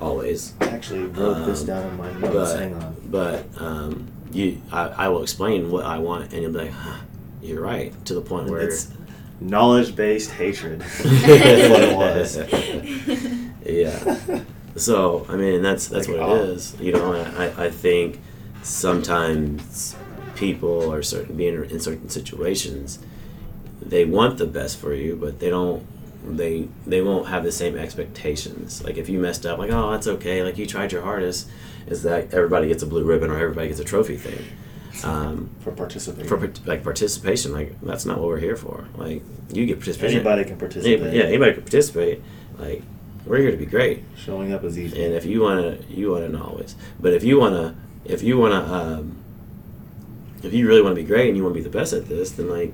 always. 0.00 0.54
I 0.60 0.66
actually 0.68 1.04
wrote 1.04 1.44
this 1.44 1.60
Um, 1.60 1.66
down 1.66 1.86
in 1.90 1.96
my 1.96 2.12
notes. 2.14 2.52
But, 2.52 2.58
Hang 2.60 2.74
on. 2.74 2.96
but 3.06 3.44
um, 3.58 4.08
you, 4.32 4.60
I, 4.72 4.82
I 4.88 5.08
will 5.08 5.22
explain 5.22 5.70
what 5.70 5.84
I 5.84 5.98
want, 5.98 6.32
and 6.32 6.42
you'll 6.42 6.52
be 6.52 6.58
like, 6.58 6.70
huh, 6.70 6.98
you're 7.42 7.60
right, 7.60 7.92
to 8.06 8.14
the 8.14 8.20
point 8.22 8.48
where 8.48 8.60
It's 8.60 8.88
knowledge 9.40 9.94
based 9.94 10.30
hatred. 10.30 10.80
That's 11.02 11.68
what 11.68 11.82
it 11.82 11.96
was. 11.96 12.36
yeah. 13.64 14.40
So 14.76 15.26
I 15.28 15.36
mean, 15.36 15.62
that's 15.62 15.88
that's 15.88 16.08
Like, 16.08 16.18
what 16.18 16.28
oh. 16.28 16.36
it 16.36 16.48
is. 16.50 16.76
You 16.80 16.92
know, 16.92 17.12
I, 17.14 17.66
I 17.66 17.70
think 17.70 18.20
sometimes 18.62 19.96
people 20.34 20.92
are 20.92 21.02
certain 21.02 21.36
being 21.36 21.54
in 21.70 21.80
certain 21.80 22.08
situations, 22.08 22.98
they 23.80 24.04
want 24.04 24.38
the 24.38 24.46
best 24.46 24.78
for 24.78 24.94
you, 24.94 25.16
but 25.16 25.40
they 25.40 25.50
don't. 25.50 25.84
They 26.28 26.68
they 26.86 27.02
won't 27.02 27.28
have 27.28 27.44
the 27.44 27.52
same 27.52 27.76
expectations. 27.78 28.82
Like 28.82 28.96
if 28.96 29.08
you 29.08 29.18
messed 29.20 29.46
up, 29.46 29.58
like 29.58 29.70
oh 29.70 29.92
that's 29.92 30.08
okay. 30.08 30.42
Like 30.42 30.58
you 30.58 30.66
tried 30.66 30.90
your 30.92 31.02
hardest. 31.02 31.48
Is 31.86 32.02
that 32.02 32.34
everybody 32.34 32.66
gets 32.66 32.82
a 32.82 32.86
blue 32.86 33.04
ribbon 33.04 33.30
or 33.30 33.38
everybody 33.38 33.68
gets 33.68 33.78
a 33.78 33.84
trophy 33.84 34.16
thing? 34.16 34.44
Um, 35.04 35.50
For 35.60 35.70
participating. 35.70 36.26
for 36.26 36.52
like 36.64 36.82
participation, 36.82 37.52
like 37.52 37.80
that's 37.80 38.04
not 38.06 38.18
what 38.18 38.26
we're 38.26 38.40
here 38.40 38.56
for. 38.56 38.88
Like 38.96 39.22
you 39.52 39.66
get 39.66 39.78
participation. 39.78 40.16
Anybody 40.16 40.44
can 40.44 40.56
participate. 40.56 41.14
Yeah, 41.14 41.24
anybody 41.24 41.52
can 41.52 41.62
participate. 41.62 42.22
Like 42.58 42.82
we're 43.26 43.38
here 43.38 43.50
to 43.50 43.56
be 43.56 43.66
great, 43.66 44.04
Showing 44.16 44.52
up 44.52 44.64
is 44.64 44.78
easy. 44.78 45.04
and 45.04 45.14
if 45.14 45.24
you 45.24 45.42
wanna, 45.42 45.78
you 45.88 46.12
wanna 46.12 46.28
not 46.28 46.48
always. 46.48 46.76
But 47.00 47.12
if 47.12 47.24
you 47.24 47.38
wanna, 47.38 47.74
if 48.04 48.22
you 48.22 48.38
wanna, 48.38 48.62
um, 48.62 49.16
if 50.42 50.52
you 50.54 50.66
really 50.68 50.82
wanna 50.82 50.94
be 50.94 51.04
great 51.04 51.28
and 51.28 51.36
you 51.36 51.42
wanna 51.42 51.54
be 51.54 51.60
the 51.60 51.68
best 51.68 51.92
at 51.92 52.06
this, 52.08 52.30
then 52.30 52.48
like 52.48 52.72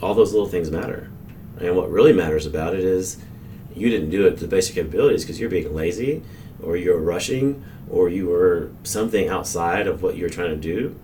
all 0.00 0.14
those 0.14 0.32
little 0.32 0.48
things 0.48 0.70
matter. 0.70 1.10
And 1.60 1.76
what 1.76 1.90
really 1.90 2.12
matters 2.12 2.46
about 2.46 2.74
it 2.74 2.80
is 2.80 3.18
you 3.74 3.88
didn't 3.88 4.10
do 4.10 4.26
it 4.26 4.36
to 4.36 4.40
the 4.40 4.48
basic 4.48 4.74
capabilities 4.74 5.22
because 5.22 5.40
you're 5.40 5.50
being 5.50 5.74
lazy, 5.74 6.22
or 6.62 6.76
you're 6.76 6.98
rushing, 6.98 7.64
or 7.90 8.08
you 8.08 8.26
were 8.28 8.70
something 8.84 9.28
outside 9.28 9.86
of 9.86 10.02
what 10.02 10.16
you're 10.16 10.28
trying 10.28 10.50
to 10.50 10.56
do. 10.56 10.94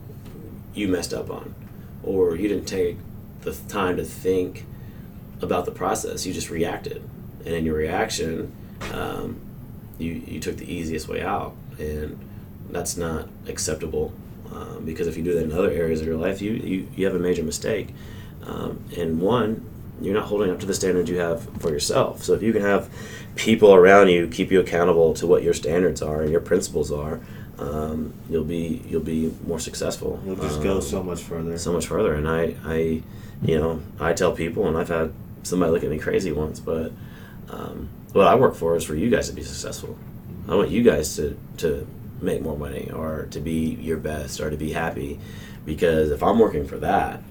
You 0.74 0.88
messed 0.88 1.12
up 1.12 1.30
on, 1.30 1.54
or 2.02 2.36
you 2.36 2.48
didn't 2.48 2.66
take 2.66 2.98
the 3.42 3.52
time 3.68 3.96
to 3.96 4.04
think 4.04 4.64
about 5.40 5.64
the 5.64 5.70
process. 5.72 6.26
You 6.26 6.32
just 6.32 6.50
reacted, 6.50 7.02
and 7.44 7.54
in 7.54 7.64
your 7.64 7.74
reaction, 7.76 8.52
um, 8.92 9.40
you 9.98 10.12
you 10.26 10.40
took 10.40 10.56
the 10.56 10.72
easiest 10.72 11.08
way 11.08 11.22
out, 11.22 11.54
and 11.78 12.18
that's 12.70 12.96
not 12.96 13.28
acceptable. 13.46 14.12
Um, 14.54 14.84
because 14.84 15.06
if 15.06 15.16
you 15.16 15.22
do 15.22 15.34
that 15.34 15.42
in 15.44 15.52
other 15.52 15.70
areas 15.70 16.00
of 16.00 16.06
your 16.06 16.16
life, 16.16 16.40
you 16.40 16.52
you, 16.52 16.88
you 16.96 17.06
have 17.06 17.14
a 17.14 17.18
major 17.18 17.42
mistake. 17.42 17.88
Um, 18.46 18.82
and 18.96 19.20
one, 19.20 19.68
you're 20.00 20.14
not 20.14 20.26
holding 20.26 20.50
up 20.50 20.58
to 20.60 20.66
the 20.66 20.72
standards 20.74 21.10
you 21.10 21.18
have 21.18 21.42
for 21.60 21.70
yourself. 21.70 22.22
So 22.24 22.32
if 22.32 22.42
you 22.42 22.52
can 22.52 22.62
have 22.62 22.88
people 23.34 23.74
around 23.74 24.08
you 24.08 24.26
keep 24.26 24.50
you 24.50 24.58
accountable 24.60 25.12
to 25.14 25.26
what 25.26 25.42
your 25.42 25.54
standards 25.54 26.00
are 26.02 26.22
and 26.22 26.30
your 26.32 26.40
principles 26.40 26.90
are, 26.90 27.20
um, 27.58 28.14
you'll 28.30 28.44
be 28.44 28.82
you'll 28.88 29.02
be 29.02 29.34
more 29.46 29.58
successful. 29.60 30.20
You'll 30.24 30.36
just 30.36 30.62
go 30.62 30.76
Um, 30.76 30.82
so 30.82 31.02
much 31.02 31.22
further. 31.22 31.58
so 31.58 31.72
much 31.72 31.86
further. 31.86 32.14
And 32.14 32.26
I, 32.28 32.54
I, 32.64 33.02
you 33.42 33.58
know, 33.58 33.82
I 34.00 34.12
tell 34.14 34.32
people, 34.32 34.66
and 34.66 34.78
I've 34.78 34.88
had 34.88 35.12
somebody 35.42 35.72
look 35.72 35.84
at 35.84 35.90
me 35.90 35.98
crazy 35.98 36.32
once, 36.32 36.58
but 36.60 36.92
um, 37.50 37.88
what 38.12 38.26
I 38.26 38.34
work 38.34 38.54
for 38.54 38.76
is 38.76 38.84
for 38.84 38.94
you 38.94 39.10
guys 39.10 39.28
to 39.28 39.34
be 39.34 39.42
successful. 39.42 39.96
I 40.48 40.54
want 40.54 40.70
you 40.70 40.82
guys 40.82 41.16
to 41.16 41.38
to 41.58 41.86
make 42.20 42.42
more 42.42 42.56
money 42.56 42.90
or 42.90 43.28
to 43.30 43.40
be 43.40 43.76
your 43.80 43.98
best 43.98 44.40
or 44.40 44.50
to 44.50 44.56
be 44.56 44.72
happy, 44.72 45.20
because 45.64 46.10
if 46.10 46.22
I'm 46.22 46.38
working 46.38 46.66
for 46.66 46.78
that, 46.78 47.22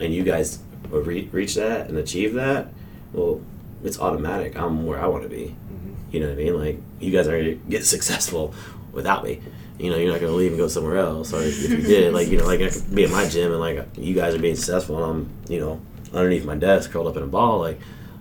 and 0.00 0.12
you 0.14 0.22
guys 0.22 0.58
re- 0.88 1.28
reach 1.30 1.54
that 1.56 1.88
and 1.88 1.98
achieve 1.98 2.34
that, 2.34 2.68
well, 3.12 3.40
it's 3.82 4.00
automatic. 4.00 4.56
I'm 4.56 4.86
where 4.86 4.98
I 4.98 5.06
want 5.06 5.24
to 5.24 5.28
be. 5.28 5.54
Mm-hmm. 5.54 5.92
You 6.10 6.20
know 6.20 6.28
what 6.28 6.32
I 6.32 6.36
mean? 6.36 6.58
Like 6.58 6.78
you 7.00 7.12
guys 7.12 7.28
are 7.28 7.38
gonna 7.38 7.54
get 7.54 7.84
successful 7.94 8.54
without 8.92 9.24
me. 9.24 9.40
You 9.78 9.90
know, 9.90 9.96
you're 9.96 10.12
not 10.12 10.20
gonna 10.20 10.32
leave 10.32 10.52
and 10.52 10.58
go 10.58 10.68
somewhere 10.68 10.96
else. 10.98 11.32
Or 11.32 11.42
if 11.42 11.68
you 11.68 11.76
did, 11.76 12.14
like 12.14 12.28
you 12.28 12.38
know, 12.38 12.46
like 12.46 12.60
I 12.60 12.70
could 12.70 12.94
be 12.94 13.04
at 13.04 13.10
my 13.10 13.28
gym 13.28 13.52
and 13.52 13.60
like 13.60 13.86
you 13.96 14.14
guys 14.14 14.34
are 14.34 14.38
being 14.38 14.56
successful, 14.56 15.02
and 15.02 15.04
I'm 15.04 15.52
you 15.52 15.60
know 15.60 15.80
underneath 16.12 16.44
my 16.44 16.54
desk 16.54 16.90
curled 16.90 17.08
up 17.08 17.16
in 17.16 17.22
a 17.22 17.26
ball. 17.26 17.58
Like 17.58 17.78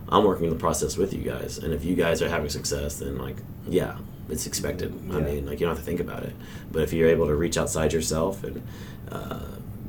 I'm 0.10 0.24
working 0.24 0.50
the 0.50 0.56
process 0.56 0.98
with 0.98 1.14
you 1.14 1.22
guys, 1.22 1.58
and 1.58 1.74
if 1.74 1.84
you 1.86 1.96
guys 1.96 2.22
are 2.22 2.30
having 2.30 2.50
success, 2.50 2.98
then 2.98 3.18
like 3.18 3.38
yeah, 3.68 3.98
it's 4.30 4.48
expected. 4.48 4.94
I 5.12 5.20
mean, 5.20 5.46
like 5.46 5.60
you 5.60 5.66
don't 5.66 5.76
have 5.76 5.84
to 5.84 5.90
think 5.90 6.00
about 6.00 6.24
it. 6.24 6.36
But 6.72 6.84
if 6.84 6.94
you're 6.94 7.10
able 7.10 7.28
to 7.28 7.36
reach 7.36 7.58
outside 7.58 7.94
yourself 7.94 8.44
and 8.44 8.62
uh, 9.12 9.40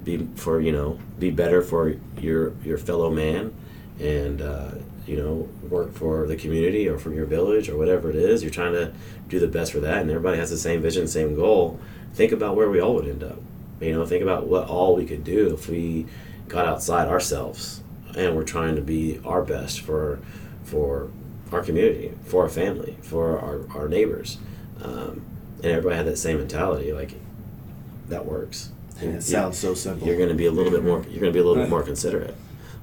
be 0.05 0.29
for 0.37 0.61
you 0.61 0.73
know 0.73 0.99
be 1.19 1.31
better 1.31 1.63
for 1.63 1.97
your 2.19 2.53
your 2.65 2.79
fellow 2.79 3.11
man 3.11 3.55
and 3.99 4.43
uh, 4.43 4.73
you 5.07 5.17
know 5.17 5.49
work 5.69 5.93
for 5.95 6.27
the 6.27 6.37
community 6.37 6.89
or 6.89 6.99
for 6.99 7.13
your 7.13 7.27
village 7.27 7.69
or 7.69 7.77
whatever 7.77 8.11
it 8.11 8.17
is 8.17 8.43
you're 8.43 8.51
trying 8.51 8.73
to 8.73 8.93
do 9.29 9.39
the 9.41 9.49
best 9.49 9.73
for 9.73 9.81
that 9.81 9.99
and 9.99 10.11
everybody 10.11 10.37
has 10.37 10.51
the 10.51 10.59
same 10.59 10.83
vision 10.83 11.07
same 11.09 11.35
goal 11.35 11.79
think 12.13 12.33
about 12.33 12.57
where 12.57 12.69
we 12.69 12.81
all 12.81 12.95
would 12.95 13.09
end 13.09 13.23
up 13.23 13.39
you 13.81 13.93
know 13.93 14.05
think 14.05 14.23
about 14.23 14.47
what 14.47 14.69
all 14.69 14.95
we 14.95 15.07
could 15.07 15.25
do 15.25 15.55
if 15.55 15.69
we 15.69 16.07
got 16.49 16.67
outside 16.67 17.09
ourselves 17.09 17.81
and 18.17 18.37
we're 18.37 18.45
trying 18.45 18.77
to 18.77 18.83
be 18.83 19.21
our 19.25 19.43
best 19.43 19.81
for 19.81 20.19
for 20.65 21.11
our 21.53 21.63
community 21.63 22.13
for 22.25 22.43
our 22.43 22.49
family 22.49 22.97
for 23.03 23.39
our, 23.39 23.61
our 23.83 23.89
neighbors. 23.89 24.39
Um, 24.83 25.23
and 25.63 25.67
everybody 25.73 25.97
had 25.97 26.07
that 26.07 26.17
same 26.19 26.39
mentality 26.39 26.93
like 26.93 27.13
that 28.09 28.27
works. 28.27 28.71
And 29.01 29.13
you- 29.13 29.17
it 29.19 29.23
sounds 29.23 29.59
so 29.59 29.75
simple. 29.75 30.07
you're 30.07 30.17
going 30.17 30.29
to 30.29 30.35
be 30.35 30.47
a 30.47 30.53
little 30.53 30.71
bit 30.73 30.85
more 30.85 30.99
you're 31.11 31.21
going 31.21 31.33
to 31.33 31.37
be 31.37 31.39
a 31.39 31.45
little 31.45 31.63
bit 31.63 31.71
more 31.71 31.83
considerate. 31.83 32.35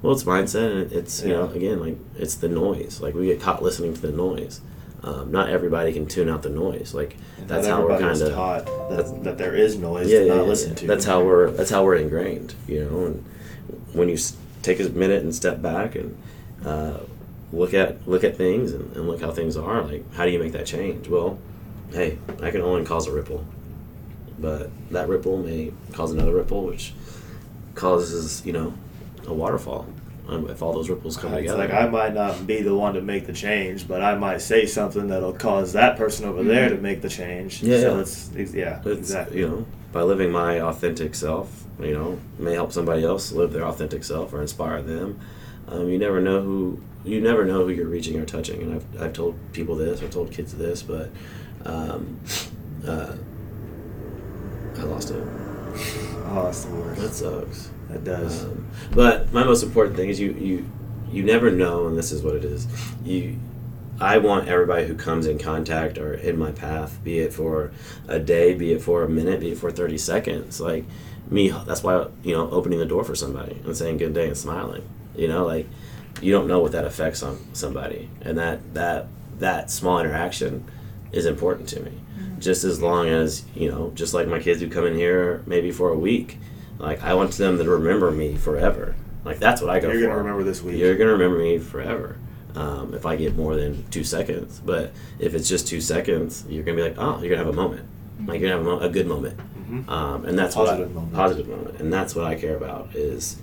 Well 0.02 0.12
it's 0.12 0.24
mindset 0.24 0.82
and 0.82 0.92
it's 0.92 1.22
you 1.22 1.28
know 1.32 1.48
again 1.50 1.80
like 1.80 1.96
it's 2.16 2.34
the 2.36 2.48
noise. 2.48 3.00
Like 3.00 3.14
we 3.14 3.26
get 3.26 3.40
caught 3.40 3.62
listening 3.62 3.94
to 3.94 4.00
the 4.00 4.12
noise. 4.12 4.60
Um, 5.04 5.32
not 5.32 5.48
everybody 5.50 5.92
can 5.92 6.06
tune 6.06 6.28
out 6.28 6.42
the 6.42 6.48
noise. 6.50 6.94
Like 6.94 7.16
And 7.38 7.48
that's 7.48 7.66
how 7.66 7.82
we're 7.86 7.98
kind 7.98 8.20
of 8.22 8.32
taught 8.32 8.66
that, 8.90 9.24
that 9.24 9.38
there 9.38 9.54
is 9.54 9.76
noise 9.76 10.08
yeah, 10.08 10.20
to 10.20 10.26
yeah, 10.26 10.34
not 10.34 10.42
yeah, 10.42 10.48
listen 10.48 10.70
yeah. 10.70 10.76
to. 10.76 10.86
that's 10.86 11.04
how 11.04 11.24
we're 11.24 11.50
that's 11.50 11.70
how 11.70 11.84
we're 11.84 11.96
ingrained 11.96 12.54
you 12.68 12.84
know 12.84 13.06
and 13.06 13.24
when 13.94 14.08
you 14.08 14.16
take 14.62 14.80
a 14.80 14.88
minute 14.90 15.22
and 15.22 15.34
step 15.34 15.60
back 15.60 15.94
and 15.94 16.16
uh, 16.64 16.98
look 17.52 17.74
at 17.74 18.06
look 18.08 18.24
at 18.24 18.36
things 18.36 18.72
and, 18.72 18.96
and 18.96 19.08
look 19.08 19.20
how 19.20 19.30
things 19.30 19.56
are 19.56 19.82
like 19.82 20.10
how 20.14 20.24
do 20.24 20.30
you 20.30 20.38
make 20.38 20.52
that 20.52 20.64
change 20.66 21.08
well 21.08 21.38
hey 21.92 22.16
i 22.42 22.50
can 22.50 22.60
only 22.62 22.84
cause 22.84 23.06
a 23.06 23.12
ripple 23.12 23.44
but 24.38 24.70
that 24.90 25.08
ripple 25.08 25.36
may 25.38 25.72
cause 25.92 26.12
another 26.12 26.32
ripple 26.34 26.64
which 26.64 26.94
causes 27.74 28.44
you 28.46 28.52
know 28.52 28.72
a 29.26 29.32
waterfall 29.32 29.86
um, 30.28 30.48
if 30.48 30.62
all 30.62 30.72
those 30.72 30.88
ripples 30.88 31.16
come 31.16 31.32
It's 31.34 31.40
together 31.40 31.58
like 31.58 31.72
I 31.72 31.88
might 31.88 32.14
not 32.14 32.46
be 32.46 32.62
the 32.62 32.74
one 32.74 32.94
to 32.94 33.00
make 33.02 33.26
the 33.26 33.32
change, 33.32 33.88
but 33.88 34.02
I 34.02 34.14
might 34.14 34.40
say 34.40 34.66
something 34.66 35.08
that'll 35.08 35.32
cause 35.32 35.72
that 35.72 35.96
person 35.98 36.26
over 36.26 36.44
there 36.44 36.68
to 36.68 36.76
make 36.76 37.02
the 37.02 37.08
change. 37.08 37.60
Yeah, 37.60 37.80
so 37.80 37.94
yeah. 37.96 38.00
it's 38.00 38.28
it's- 38.30 38.54
yeah, 38.54 38.78
It's, 38.84 38.98
exactly. 39.00 39.40
You 39.40 39.48
know, 39.48 39.66
by 39.90 40.02
living 40.02 40.30
my 40.30 40.60
authentic 40.60 41.16
self, 41.16 41.61
you 41.80 41.92
know, 41.92 42.20
may 42.38 42.54
help 42.54 42.72
somebody 42.72 43.04
else 43.04 43.32
live 43.32 43.52
their 43.52 43.64
authentic 43.64 44.04
self 44.04 44.32
or 44.32 44.40
inspire 44.40 44.82
them. 44.82 45.20
Um, 45.68 45.88
you 45.88 45.98
never 45.98 46.20
know 46.20 46.40
who 46.42 46.80
you 47.04 47.20
never 47.20 47.44
know 47.44 47.64
who 47.64 47.70
you're 47.70 47.88
reaching 47.88 48.18
or 48.20 48.24
touching. 48.24 48.62
And 48.62 48.74
I've, 48.74 49.02
I've 49.02 49.12
told 49.12 49.38
people 49.52 49.74
this, 49.74 50.02
I've 50.02 50.10
told 50.10 50.30
kids 50.30 50.54
this, 50.54 50.82
but 50.82 51.10
um, 51.64 52.20
uh, 52.86 53.14
I 54.78 54.82
lost 54.82 55.10
it. 55.10 55.22
Oh, 56.26 56.42
that's 56.44 56.64
the 56.64 56.74
worst. 56.74 57.00
That 57.00 57.12
sucks. 57.12 57.70
that 57.88 58.04
does. 58.04 58.44
Um, 58.44 58.68
but 58.92 59.32
my 59.32 59.44
most 59.44 59.62
important 59.62 59.96
thing 59.96 60.08
is 60.08 60.20
you 60.20 60.32
you 60.32 60.70
you 61.10 61.22
never 61.22 61.50
know, 61.50 61.88
and 61.88 61.96
this 61.96 62.10
is 62.12 62.22
what 62.22 62.34
it 62.36 62.44
is. 62.44 62.66
You, 63.04 63.38
I 64.00 64.18
want 64.18 64.48
everybody 64.48 64.86
who 64.86 64.94
comes 64.94 65.26
in 65.26 65.38
contact 65.38 65.98
or 65.98 66.14
in 66.14 66.38
my 66.38 66.50
path, 66.50 66.98
be 67.04 67.18
it 67.20 67.32
for 67.32 67.72
a 68.08 68.18
day, 68.18 68.54
be 68.54 68.72
it 68.72 68.82
for 68.82 69.04
a 69.04 69.08
minute, 69.08 69.40
be 69.40 69.52
it 69.52 69.58
for 69.58 69.70
thirty 69.70 69.98
seconds, 69.98 70.60
like 70.60 70.84
me. 71.30 71.50
That's 71.50 71.82
why 71.82 72.06
you 72.22 72.34
know 72.34 72.50
opening 72.50 72.78
the 72.78 72.86
door 72.86 73.04
for 73.04 73.14
somebody 73.14 73.60
and 73.64 73.76
saying 73.76 73.98
good 73.98 74.14
day 74.14 74.26
and 74.26 74.36
smiling. 74.36 74.82
You 75.16 75.28
know, 75.28 75.46
like 75.46 75.66
you 76.20 76.32
don't 76.32 76.48
know 76.48 76.60
what 76.60 76.72
that 76.72 76.84
affects 76.84 77.22
on 77.22 77.38
somebody, 77.54 78.08
and 78.22 78.38
that 78.38 78.74
that 78.74 79.06
that 79.38 79.70
small 79.70 79.98
interaction 79.98 80.64
is 81.12 81.26
important 81.26 81.68
to 81.70 81.80
me. 81.80 81.90
Mm-hmm. 81.90 82.40
Just 82.40 82.64
as 82.64 82.80
long 82.80 83.08
as 83.08 83.44
you 83.54 83.70
know, 83.70 83.92
just 83.94 84.14
like 84.14 84.26
my 84.26 84.38
kids 84.40 84.60
who 84.60 84.68
come 84.68 84.86
in 84.86 84.94
here 84.94 85.42
maybe 85.46 85.70
for 85.70 85.90
a 85.90 85.98
week, 85.98 86.38
like 86.78 87.02
I 87.02 87.14
want 87.14 87.32
them 87.32 87.58
to 87.58 87.64
remember 87.70 88.10
me 88.10 88.36
forever. 88.36 88.96
Like 89.24 89.38
that's 89.38 89.60
what 89.60 89.70
I 89.70 89.80
go 89.80 89.88
You're 89.90 90.00
for. 90.00 90.06
gonna 90.06 90.18
remember 90.18 90.44
this 90.44 90.62
week. 90.62 90.78
You're 90.78 90.96
gonna 90.96 91.12
remember 91.12 91.38
me 91.38 91.58
forever. 91.58 92.16
Um, 92.54 92.92
if 92.94 93.06
I 93.06 93.16
get 93.16 93.34
more 93.36 93.56
than 93.56 93.84
two 93.90 94.04
seconds, 94.04 94.60
but 94.64 94.92
if 95.18 95.34
it's 95.34 95.48
just 95.48 95.66
two 95.66 95.80
seconds, 95.80 96.44
you're 96.48 96.62
gonna 96.64 96.76
be 96.76 96.82
like, 96.82 96.96
oh, 96.98 97.18
you're 97.20 97.30
gonna 97.30 97.38
have 97.44 97.48
a 97.48 97.52
moment. 97.52 97.86
Like 98.26 98.40
you're 98.40 98.50
gonna 98.50 98.62
have 98.62 98.66
a, 98.66 98.76
mo- 98.80 98.86
a 98.86 98.90
good 98.90 99.06
moment, 99.06 99.38
Mhm. 99.70 99.88
um, 99.88 100.24
and 100.26 100.38
that's 100.38 100.54
Positive 100.54 100.80
what 100.80 100.90
I, 100.90 100.94
moment. 100.94 101.14
positive 101.14 101.48
moment, 101.48 101.80
and 101.80 101.90
that's 101.92 102.14
what 102.14 102.26
I 102.26 102.34
care 102.34 102.54
about. 102.56 102.90
Is 102.94 103.36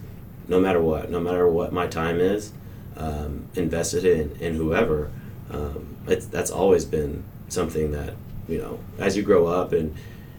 no 0.47 0.59
matter 0.59 0.79
what, 0.81 1.09
no 1.09 1.19
matter 1.19 1.47
what 1.47 1.73
my 1.73 1.87
time 1.87 2.19
is, 2.19 2.51
um, 2.97 3.45
invested 3.55 4.05
in 4.05 4.31
in 4.39 4.53
whoever, 4.55 5.09
um, 5.51 5.87
it's, 6.07 6.27
that's 6.27 6.51
always 6.51 6.85
been 6.85 7.23
something 7.49 7.91
that 7.93 8.13
you 8.47 8.59
know 8.59 8.77
as 8.99 9.17
you 9.17 9.23
grow 9.23 9.47
up 9.47 9.73
and 9.73 9.95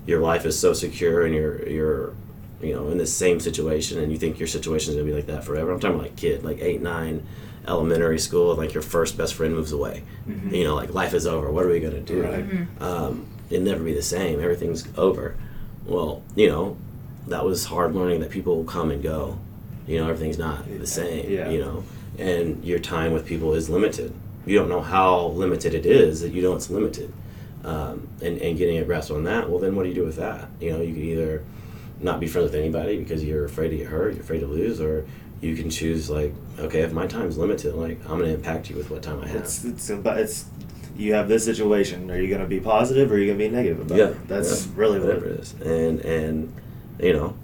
your 0.06 0.20
life 0.20 0.46
is 0.46 0.56
so 0.58 0.72
secure 0.72 1.26
and 1.26 1.34
you're 1.34 1.68
you're 1.68 2.12
you 2.62 2.72
know 2.72 2.88
in 2.88 2.98
the 2.98 3.06
same 3.06 3.40
situation 3.40 3.98
and 3.98 4.12
you 4.12 4.16
think 4.18 4.38
your 4.38 4.46
situation 4.48 4.92
is 4.92 4.96
gonna 4.96 5.10
be 5.10 5.14
like 5.14 5.26
that 5.26 5.42
forever. 5.42 5.72
I'm 5.72 5.80
talking 5.80 5.98
like 5.98 6.14
kid, 6.16 6.44
like 6.44 6.60
eight 6.60 6.80
nine, 6.80 7.26
elementary 7.68 8.18
school, 8.18 8.54
like 8.54 8.72
your 8.74 8.82
first 8.82 9.16
best 9.18 9.34
friend 9.34 9.54
moves 9.54 9.72
away. 9.72 10.02
Mhm. 10.28 10.52
You 10.52 10.64
know, 10.64 10.74
like 10.74 10.92
life 10.94 11.14
is 11.14 11.26
over. 11.26 11.50
What 11.50 11.64
are 11.64 11.68
we 11.68 11.80
gonna 11.80 12.00
do? 12.00 12.22
Right. 12.22 12.44
um, 12.80 13.26
it'd 13.50 13.64
never 13.64 13.82
be 13.84 13.94
the 13.94 14.02
same. 14.02 14.40
Everything's 14.40 14.84
over. 14.96 15.34
Well, 15.86 16.22
you 16.34 16.48
know, 16.48 16.76
that 17.28 17.44
was 17.44 17.64
hard 17.66 17.94
learning 17.94 18.20
that 18.20 18.30
people 18.30 18.64
come 18.64 18.90
and 18.90 19.02
go. 19.02 19.38
You 19.86 19.98
know, 19.98 20.08
everything's 20.08 20.38
not 20.38 20.66
the 20.78 20.86
same. 20.86 21.28
Yeah. 21.30 21.50
You 21.50 21.60
know, 21.60 21.84
and 22.18 22.64
your 22.64 22.78
time 22.78 23.12
with 23.12 23.26
people 23.26 23.54
is 23.54 23.68
limited. 23.68 24.12
You 24.46 24.58
don't 24.58 24.68
know 24.68 24.80
how 24.80 25.28
limited 25.28 25.74
it 25.74 25.84
is 25.86 26.20
that 26.22 26.32
you 26.32 26.42
know 26.42 26.54
it's 26.54 26.70
limited. 26.70 27.12
Um, 27.62 28.08
and, 28.22 28.38
and 28.40 28.56
getting 28.56 28.78
a 28.78 28.84
grasp 28.84 29.10
on 29.10 29.24
that, 29.24 29.50
well, 29.50 29.58
then 29.58 29.76
what 29.76 29.82
do 29.82 29.90
you 29.90 29.94
do 29.94 30.04
with 30.04 30.16
that? 30.16 30.48
You 30.60 30.70
know, 30.72 30.80
you 30.80 30.94
could 30.94 31.02
either 31.02 31.42
not 32.00 32.18
be 32.18 32.26
friends 32.26 32.50
with 32.50 32.54
anybody 32.58 32.96
because 32.98 33.22
you're 33.22 33.44
afraid 33.44 33.68
to 33.68 33.76
get 33.76 33.88
hurt, 33.88 34.14
you're 34.14 34.22
afraid 34.22 34.40
to 34.40 34.46
lose, 34.46 34.80
or 34.80 35.04
you 35.40 35.56
can 35.56 35.70
choose 35.70 36.10
like, 36.10 36.34
okay, 36.58 36.80
if 36.80 36.92
my 36.92 37.06
time's 37.06 37.38
limited, 37.38 37.74
like 37.74 37.98
I'm 38.04 38.18
gonna 38.18 38.32
impact 38.32 38.70
you 38.70 38.76
with 38.76 38.90
what 38.90 39.02
time 39.02 39.20
I 39.20 39.28
have. 39.28 39.42
It's 39.42 39.64
it's 39.64 39.90
it's 39.90 40.44
you 40.96 41.14
have 41.14 41.28
this 41.28 41.44
situation. 41.44 42.10
Are 42.10 42.20
you 42.20 42.28
gonna 42.32 42.46
be 42.46 42.60
positive 42.60 43.10
or 43.10 43.14
are 43.14 43.18
you 43.18 43.26
gonna 43.26 43.38
be 43.38 43.48
negative 43.48 43.80
about 43.80 43.98
yeah, 43.98 44.08
it? 44.08 44.28
That's 44.28 44.66
yeah, 44.66 44.72
really 44.74 45.00
what 45.00 45.10
it 45.10 45.22
is, 45.22 45.54
and 45.60 46.00
and 46.00 46.52
you 46.98 47.14
know, 47.14 47.34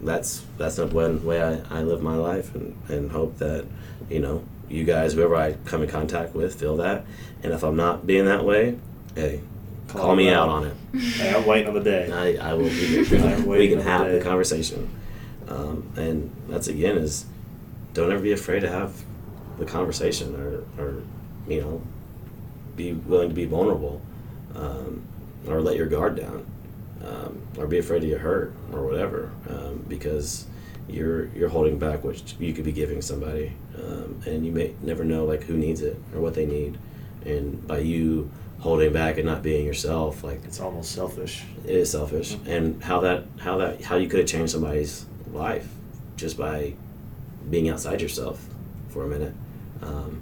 that's 0.00 0.44
that's 0.58 0.76
the 0.76 0.86
one 0.86 1.24
way 1.24 1.42
I, 1.42 1.78
I 1.78 1.82
live 1.82 2.02
my 2.02 2.14
life, 2.14 2.54
and 2.54 2.76
and 2.88 3.10
hope 3.10 3.38
that 3.38 3.66
you 4.08 4.20
know 4.20 4.44
you 4.68 4.84
guys, 4.84 5.14
whoever 5.14 5.34
I 5.34 5.54
come 5.64 5.82
in 5.82 5.88
contact 5.88 6.34
with, 6.34 6.54
feel 6.54 6.76
that, 6.76 7.04
and 7.42 7.52
if 7.52 7.64
I'm 7.64 7.76
not 7.76 8.06
being 8.06 8.26
that 8.26 8.44
way, 8.44 8.78
hey, 9.16 9.40
call, 9.88 10.02
Call 10.02 10.16
me 10.16 10.30
out 10.30 10.48
on 10.48 10.66
it. 10.68 11.00
Hey, 11.00 11.34
I'm 11.34 11.44
waiting 11.44 11.66
on 11.66 11.74
the 11.74 11.80
day. 11.80 12.12
I, 12.12 12.50
I 12.50 12.54
will 12.54 12.68
be. 12.68 12.98
We 13.44 13.68
can 13.68 13.80
have 13.80 14.06
the 14.06 14.18
the 14.18 14.24
conversation, 14.24 14.88
um, 15.48 15.90
and 15.96 16.30
that's 16.48 16.68
again 16.68 16.96
is 16.96 17.26
don't 17.94 18.10
ever 18.12 18.22
be 18.22 18.32
afraid 18.32 18.60
to 18.60 18.68
have 18.70 18.92
the 19.58 19.64
conversation 19.64 20.34
or 20.36 20.82
or 20.82 21.02
you 21.48 21.60
know 21.60 21.82
be 22.76 22.92
willing 22.92 23.28
to 23.28 23.34
be 23.34 23.44
vulnerable 23.44 24.00
um, 24.54 25.02
or 25.46 25.60
let 25.60 25.76
your 25.76 25.86
guard 25.86 26.16
down 26.16 26.46
um, 27.04 27.40
or 27.58 27.66
be 27.66 27.78
afraid 27.78 28.00
to 28.00 28.06
get 28.06 28.20
hurt 28.20 28.52
or 28.72 28.86
whatever 28.86 29.30
um, 29.48 29.84
because 29.88 30.46
you're 30.88 31.26
you're 31.28 31.48
holding 31.48 31.78
back 31.78 32.02
what 32.04 32.34
you 32.40 32.52
could 32.52 32.64
be 32.64 32.72
giving 32.72 33.00
somebody 33.02 33.52
um, 33.76 34.20
and 34.26 34.44
you 34.46 34.52
may 34.52 34.72
never 34.82 35.04
know 35.04 35.24
like 35.24 35.42
who 35.44 35.56
needs 35.56 35.82
it 35.82 35.96
or 36.14 36.20
what 36.20 36.34
they 36.34 36.46
need 36.46 36.78
and 37.24 37.66
by 37.66 37.78
you 37.78 38.30
holding 38.60 38.92
back 38.92 39.16
and 39.16 39.26
not 39.26 39.42
being 39.42 39.64
yourself 39.64 40.22
like 40.22 40.40
It's 40.44 40.60
almost 40.60 40.92
selfish. 40.92 41.44
it 41.64 41.70
is 41.70 41.90
selfish 41.90 42.36
and 42.46 42.82
how 42.82 43.00
that 43.00 43.24
how 43.40 43.58
that 43.58 43.82
how 43.82 43.96
you 43.96 44.08
could 44.08 44.20
have 44.20 44.28
changed 44.28 44.52
somebody's 44.52 45.06
life 45.32 45.68
just 46.16 46.36
by 46.36 46.74
being 47.50 47.68
outside 47.68 48.00
yourself 48.00 48.44
for 48.88 49.04
a 49.04 49.08
minute 49.08 49.34
um, 49.82 50.20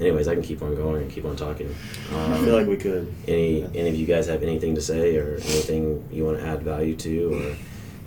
anyways 0.00 0.26
i 0.28 0.34
can 0.34 0.42
keep 0.42 0.60
on 0.62 0.74
going 0.74 1.02
and 1.02 1.10
keep 1.12 1.24
on 1.24 1.36
talking 1.36 1.72
um, 2.12 2.32
I 2.32 2.38
feel 2.44 2.54
like 2.56 2.66
we 2.66 2.76
could. 2.76 3.12
any 3.28 3.62
any 3.74 3.88
of 3.88 3.94
you 3.94 4.06
guys 4.06 4.26
have 4.26 4.42
anything 4.42 4.74
to 4.74 4.80
say 4.80 5.16
or 5.16 5.34
anything 5.34 6.06
you 6.12 6.24
want 6.24 6.38
to 6.38 6.46
add 6.46 6.62
value 6.62 6.96
to 6.96 7.34
or 7.34 7.56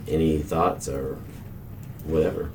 any 0.07 0.38
thoughts 0.39 0.88
or 0.88 1.18
whatever 2.05 2.49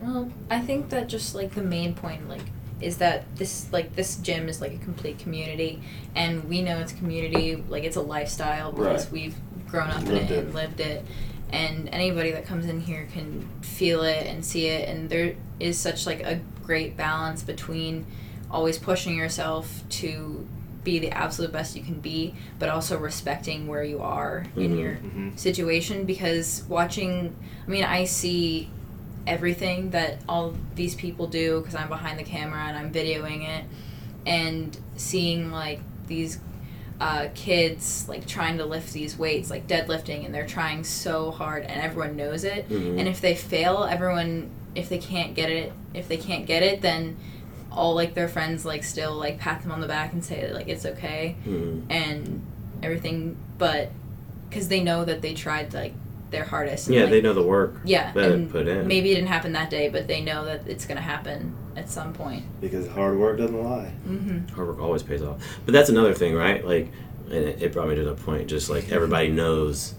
Well, 0.00 0.30
I 0.50 0.60
think 0.60 0.88
that 0.90 1.08
just 1.08 1.34
like 1.34 1.54
the 1.54 1.62
main 1.62 1.94
point, 1.94 2.28
like, 2.28 2.42
is 2.80 2.96
that 2.98 3.24
this 3.36 3.72
like 3.72 3.94
this 3.94 4.16
gym 4.16 4.48
is 4.48 4.60
like 4.60 4.72
a 4.74 4.78
complete 4.78 5.20
community, 5.20 5.80
and 6.16 6.42
we 6.48 6.60
know 6.62 6.78
it's 6.80 6.90
community, 6.92 7.62
like 7.68 7.84
it's 7.84 7.94
a 7.96 8.00
lifestyle 8.00 8.72
because 8.72 9.04
Right. 9.04 9.12
we've 9.12 9.36
grown 9.68 9.90
up 9.90 10.02
in 10.02 10.16
it, 10.16 10.30
it. 10.32 10.38
and 10.44 10.54
lived 10.54 10.80
it, 10.80 11.04
and 11.52 11.88
anybody 11.92 12.30
that 12.32 12.46
comes 12.46 12.66
in 12.66 12.80
here 12.80 13.06
can 13.12 13.48
feel 13.60 14.02
it 14.02 14.26
and 14.26 14.44
see 14.44 14.66
it, 14.66 14.88
and 14.88 15.08
there 15.10 15.34
is 15.60 15.78
such 15.78 16.06
like 16.06 16.20
a 16.22 16.40
great 16.64 16.96
balance 16.96 17.42
between 17.42 18.06
always 18.50 18.78
pushing 18.78 19.16
yourself 19.16 19.82
to 19.88 20.46
be 20.84 20.98
the 20.98 21.10
absolute 21.12 21.52
best 21.52 21.76
you 21.76 21.82
can 21.82 22.00
be, 22.00 22.34
but 22.58 22.68
also 22.68 22.98
respecting 22.98 23.66
where 23.68 23.84
you 23.84 24.00
are 24.00 24.44
in 24.56 24.72
Mhm. 24.74 24.78
your 24.80 24.92
Mhm. 24.96 25.38
situation 25.38 26.04
because 26.04 26.64
watching 26.68 27.34
i 27.66 27.70
mean 27.70 27.84
i 27.84 28.04
see 28.04 28.68
everything 29.26 29.90
that 29.90 30.18
all 30.28 30.52
these 30.74 30.96
people 30.96 31.28
do 31.28 31.60
because 31.60 31.76
i'm 31.76 31.88
behind 31.88 32.18
the 32.18 32.24
camera 32.24 32.64
and 32.66 32.76
i'm 32.76 32.92
videoing 32.92 33.46
it 33.48 33.64
and 34.26 34.76
seeing 34.96 35.52
like 35.52 35.78
these 36.08 36.40
uh, 37.02 37.28
kids 37.34 38.06
like 38.08 38.24
trying 38.28 38.56
to 38.58 38.64
lift 38.64 38.92
these 38.92 39.18
weights 39.18 39.50
like 39.50 39.66
deadlifting 39.66 40.24
and 40.24 40.32
they're 40.32 40.46
trying 40.46 40.84
so 40.84 41.32
hard 41.32 41.64
and 41.64 41.80
everyone 41.82 42.14
knows 42.16 42.44
it 42.44 42.68
Mhm. 42.68 42.96
and 43.00 43.08
if 43.08 43.20
they 43.20 43.34
fail 43.34 43.82
everyone 43.90 44.48
if 44.76 44.88
they 44.88 44.98
can't 44.98 45.34
get 45.34 45.50
it 45.50 45.72
if 45.94 46.06
they 46.06 46.16
can't 46.16 46.46
get 46.46 46.62
it 46.62 46.80
then 46.80 47.16
all 47.72 47.94
like 47.96 48.14
their 48.14 48.28
friends 48.28 48.64
like 48.64 48.84
still 48.84 49.14
like 49.14 49.36
pat 49.38 49.62
them 49.62 49.72
on 49.72 49.80
the 49.80 49.88
back 49.88 50.12
and 50.12 50.24
say 50.24 50.52
like 50.52 50.68
it's 50.68 50.86
okay 50.86 51.34
Mhm. 51.44 51.82
and 51.90 52.40
everything, 52.84 53.36
but 53.58 53.90
because 54.48 54.68
they 54.68 54.80
know 54.82 55.04
that 55.04 55.22
they 55.22 55.34
tried 55.34 55.72
like 55.74 55.94
their 56.32 56.44
hardest. 56.44 56.88
And, 56.88 56.96
yeah 56.96 57.02
like, 57.02 57.10
they 57.12 57.20
know 57.20 57.32
the 57.34 57.42
work 57.42 57.76
Yeah, 57.84 58.10
that 58.12 58.32
and 58.32 58.44
it 58.48 58.50
put 58.52 58.66
in 58.66 58.88
maybe 58.88 59.12
it 59.12 59.14
didn't 59.14 59.28
happen 59.28 59.52
that 59.52 59.70
day, 59.70 59.88
but 59.88 60.08
they 60.08 60.20
know 60.20 60.44
that 60.44 60.66
it's 60.66 60.84
gonna 60.86 61.00
happen 61.00 61.54
at 61.76 61.88
some 61.88 62.12
point. 62.12 62.44
Because 62.60 62.88
hard 62.88 63.16
work 63.18 63.38
doesn't 63.38 63.62
lie. 63.62 63.92
Mm-hmm. 64.08 64.54
hard 64.54 64.68
work 64.68 64.80
always 64.80 65.02
pays 65.04 65.22
off 65.22 65.40
but 65.64 65.72
that's 65.72 65.88
another 65.90 66.14
thing 66.14 66.34
right 66.34 66.66
like 66.66 66.90
and 67.26 67.44
it, 67.44 67.62
it 67.62 67.72
brought 67.72 67.88
me 67.88 67.94
to 67.94 68.04
the 68.04 68.14
point 68.14 68.48
just 68.48 68.68
like 68.68 68.90
everybody 68.90 69.28
knows 69.28 69.94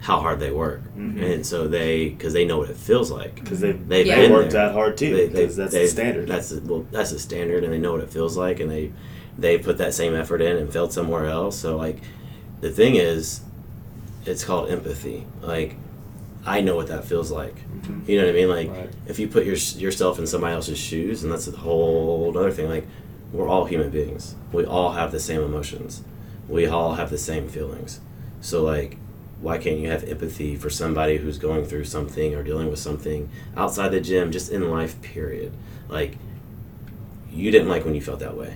how 0.00 0.20
hard 0.20 0.38
they 0.38 0.52
work, 0.52 0.80
Mhm. 0.96 1.20
and 1.34 1.44
so 1.44 1.66
they 1.66 2.10
because 2.10 2.32
they 2.32 2.44
know 2.44 2.58
what 2.58 2.70
it 2.70 2.76
feels 2.76 3.10
like. 3.10 3.34
because 3.34 3.58
they 3.58 3.72
They've 3.72 4.06
Yeah. 4.06 4.14
they 4.16 4.22
been 4.22 4.32
worked 4.32 4.52
there. 4.52 4.66
that 4.68 4.72
hard 4.72 4.96
too. 4.96 5.10
They- 5.16 5.26
they- 5.26 5.40
Because 5.40 5.56
that's 5.56 5.72
the 5.74 5.88
standard. 5.88 6.28
That's 6.28 6.50
the, 6.50 6.60
well, 6.60 6.86
that's 6.92 7.10
the 7.10 7.18
standard, 7.18 7.64
and 7.64 7.72
they 7.72 7.78
know 7.78 7.90
what 7.92 8.02
it 8.02 8.08
feels 8.10 8.36
like, 8.36 8.60
and 8.60 8.70
they 8.70 8.92
they 9.36 9.58
put 9.58 9.76
that 9.78 9.92
same 9.94 10.14
effort 10.14 10.40
in 10.40 10.56
and 10.56 10.72
failed 10.72 10.92
somewhere 10.92 11.26
else. 11.26 11.58
So 11.58 11.76
like, 11.76 11.96
the 12.60 12.70
thing 12.70 12.94
is, 12.94 13.40
it's 14.28 14.44
called 14.44 14.70
empathy. 14.70 15.26
Like, 15.42 15.76
I 16.46 16.60
know 16.60 16.76
what 16.76 16.86
that 16.88 17.04
feels 17.04 17.30
like. 17.30 17.54
Mhm. 17.82 18.08
You 18.08 18.18
know 18.18 18.26
what 18.26 18.34
I 18.34 18.38
mean? 18.38 18.48
Like, 18.48 18.70
Right. 18.70 18.90
if 19.06 19.18
you 19.18 19.28
put 19.28 19.44
your, 19.44 19.56
yourself 19.56 20.18
in 20.18 20.26
somebody 20.26 20.54
else's 20.54 20.78
shoes, 20.78 21.22
and 21.22 21.32
that's 21.32 21.48
a 21.48 21.52
whole 21.52 22.32
other 22.36 22.50
thing. 22.50 22.68
Like, 22.68 22.86
we're 23.32 23.48
all 23.48 23.64
human 23.66 23.90
beings. 23.90 24.34
We 24.52 24.64
all 24.64 24.92
have 24.92 25.12
the 25.12 25.20
same 25.20 25.42
emotions. 25.42 26.02
We 26.48 26.66
all 26.66 26.94
have 26.94 27.10
the 27.10 27.18
same 27.18 27.48
feelings. 27.48 28.00
So 28.40 28.62
like, 28.62 28.96
why 29.42 29.58
can't 29.58 29.78
you 29.78 29.88
have 29.90 30.04
empathy 30.04 30.56
for 30.56 30.70
somebody 30.70 31.18
who's 31.18 31.38
going 31.38 31.64
through 31.66 31.84
something 31.84 32.34
or 32.34 32.42
dealing 32.42 32.70
with 32.70 32.78
something 32.78 33.28
outside 33.56 33.90
the 33.90 34.00
gym, 34.00 34.32
just 34.32 34.50
in 34.50 34.70
life, 34.70 35.00
period? 35.02 35.52
Like, 35.88 36.16
you 37.30 37.50
didn't 37.50 37.68
like 37.68 37.84
when 37.84 37.94
you 37.94 38.00
felt 38.00 38.20
that 38.20 38.36
way. 38.36 38.54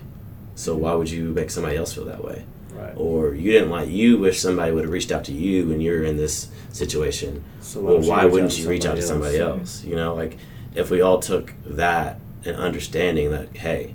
So 0.54 0.74
why 0.74 0.94
would 0.94 1.10
you 1.10 1.24
make 1.24 1.50
somebody 1.50 1.76
else 1.76 1.92
feel 1.92 2.04
that 2.06 2.24
way? 2.24 2.44
Right. 2.74 2.94
Or 2.96 3.34
you 3.34 3.52
didn't 3.52 3.70
like 3.70 3.88
you 3.88 4.18
wish 4.18 4.40
somebody 4.40 4.72
would 4.72 4.84
have 4.84 4.92
reached 4.92 5.12
out 5.12 5.24
to 5.24 5.32
you 5.32 5.68
when 5.68 5.80
you're 5.80 6.04
in 6.04 6.16
this 6.16 6.48
situation 6.70 7.44
So 7.60 7.80
well, 7.80 8.02
you 8.02 8.08
why 8.08 8.24
wouldn't 8.24 8.58
you 8.58 8.68
reach 8.68 8.86
out 8.86 8.96
to 8.96 9.02
somebody 9.02 9.38
else? 9.38 9.84
You 9.84 9.96
know, 9.96 10.14
like 10.14 10.38
if 10.74 10.90
we 10.90 11.00
all 11.00 11.18
took 11.20 11.52
that 11.66 12.18
and 12.44 12.56
understanding 12.56 13.30
that, 13.30 13.56
hey, 13.56 13.94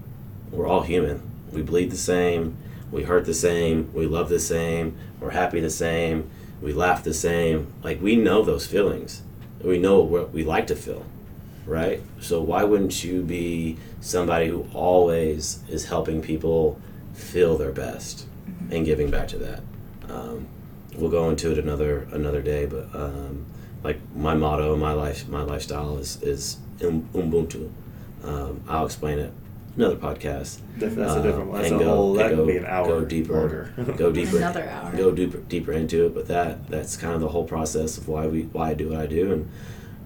we're 0.52 0.68
all 0.68 0.84
human. 0.84 1.22
We 1.52 1.62
bleed 1.62 1.92
the 1.92 1.98
same. 1.98 2.58
We 2.92 3.04
hurt 3.04 3.26
the 3.26 3.34
same. 3.34 3.92
We 3.94 4.06
love 4.06 4.30
the 4.30 4.40
same. 4.40 4.98
We're 5.20 5.32
happy 5.32 5.60
the 5.60 5.70
same. 5.70 6.30
We 6.62 6.74
laugh 6.74 7.04
the 7.04 7.14
same. 7.14 7.74
Like 7.84 8.02
we 8.02 8.16
know 8.16 8.44
those 8.44 8.66
feelings. 8.66 9.24
We 9.62 9.80
know 9.80 10.00
what 10.00 10.32
we 10.32 10.44
like 10.44 10.68
to 10.68 10.76
feel, 10.76 11.04
right? 11.66 12.02
So 12.22 12.42
why 12.42 12.64
wouldn't 12.64 13.04
you 13.04 13.24
be 13.24 13.78
somebody 14.02 14.48
who 14.48 14.68
always 14.74 15.64
is 15.68 15.86
helping 15.86 16.22
people 16.22 16.80
feel 17.14 17.58
their 17.58 17.72
best 17.72 18.28
and 18.72 18.86
giving 18.86 19.10
back 19.10 19.28
to 19.30 19.38
that? 19.38 19.60
Um, 20.10 20.48
we'll 20.96 21.12
go 21.12 21.30
into 21.30 21.52
it 21.52 21.58
another 21.58 22.08
another 22.12 22.42
day, 22.42 22.66
but 22.66 22.88
um, 22.94 23.46
like 23.84 24.00
my 24.16 24.34
motto, 24.34 24.76
my 24.76 24.94
life, 24.94 25.28
my 25.28 25.42
lifestyle 25.44 25.98
is 25.98 26.22
is 26.22 26.58
um- 26.84 27.08
Ubuntu. 27.14 27.70
Um, 28.24 28.62
I'll 28.68 28.86
explain 28.86 29.20
it 29.20 29.32
another 29.76 29.96
podcast. 29.96 30.60
Diff- 30.80 30.96
That's 30.96 31.14
a 31.14 31.20
Uh, 31.20 31.22
different 31.22 31.50
one. 31.50 31.62
That's 31.62 31.72
and 31.72 31.82
a 31.82 31.84
go- 31.84 31.96
whole. 31.96 32.14
That 32.16 32.26
and 32.28 32.36
could 32.36 32.38
go- 32.38 32.46
be 32.48 32.58
an 32.58 32.66
hour. 32.66 32.88
Go 32.88 33.06
deeper. 33.06 33.34
longer. 33.34 33.70
Go 33.98 34.12
deeper. 34.20 34.38
Another 34.38 34.68
hour. 34.70 34.96
Go 34.96 35.12
deeper 35.12 35.38
deeper 35.50 35.72
into 35.72 36.06
it. 36.08 36.16
But 36.16 36.28
that 36.28 36.68
that's 36.70 36.98
kind 36.98 37.14
of 37.14 37.22
the 37.22 37.30
whole 37.30 37.44
process 37.46 37.98
of 37.98 38.08
why 38.08 38.28
we 38.28 38.44
why 38.54 38.70
I 38.72 38.74
do 38.74 38.90
what 38.90 39.00
I 39.00 39.06
do 39.06 39.32
and 39.32 39.50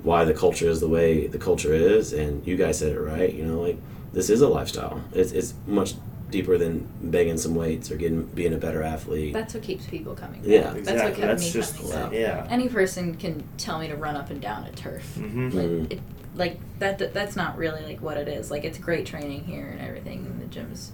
why 0.04 0.26
the 0.26 0.34
culture 0.34 0.68
is 0.70 0.80
the 0.80 0.90
way 0.90 1.28
the 1.28 1.38
culture 1.38 1.74
is. 1.74 2.12
And 2.12 2.46
you 2.46 2.58
guys 2.58 2.80
said 2.80 2.92
it 2.94 3.00
right. 3.00 3.34
You 3.34 3.46
know, 3.46 3.62
like 3.62 3.78
this 4.14 4.30
is 4.30 4.42
a 4.42 4.48
lifestyle. 4.50 5.02
It's 5.14 5.32
it's 5.32 5.54
much 5.68 5.94
deeper 6.32 6.58
than 6.58 6.88
begging 7.02 7.38
some 7.38 7.54
weights 7.56 7.92
or 7.92 7.98
getting 7.98 8.24
being 8.26 8.54
a 8.54 8.58
better 8.58 8.82
athlete. 8.82 9.34
That's 9.34 9.54
what 9.54 9.64
keeps 9.64 9.86
people 9.86 10.16
coming. 10.16 10.42
Yeah. 10.44 10.62
back. 10.62 10.74
That's 10.74 10.80
Exactly. 10.90 11.04
what 11.12 11.16
kept 11.18 11.28
That's 11.28 11.44
me 11.44 11.52
just 11.52 11.76
coming 11.78 11.92
back. 11.92 12.12
yeah. 12.14 12.48
Any 12.50 12.70
person 12.70 13.16
can 13.16 13.44
tell 13.58 13.80
me 13.80 13.88
to 13.90 13.96
run 13.96 14.16
up 14.16 14.30
and 14.30 14.42
down 14.42 14.64
a 14.66 14.72
turf. 14.72 15.16
hmm 15.16 15.50
Like, 15.50 15.66
Mhm. 15.66 15.92
it, 15.92 16.00
like 16.36 16.60
that, 16.80 16.98
that. 17.00 17.14
That's 17.14 17.36
not 17.36 17.58
really 17.58 17.84
like 17.84 18.02
what 18.02 18.18
it 18.18 18.28
is. 18.28 18.50
Like 18.50 18.64
it's 18.64 18.78
great 18.78 19.06
training 19.06 19.44
here 19.44 19.68
and 19.68 19.82
everything. 19.82 20.26
And 20.26 20.42
the 20.42 20.46
gym's, 20.48 20.92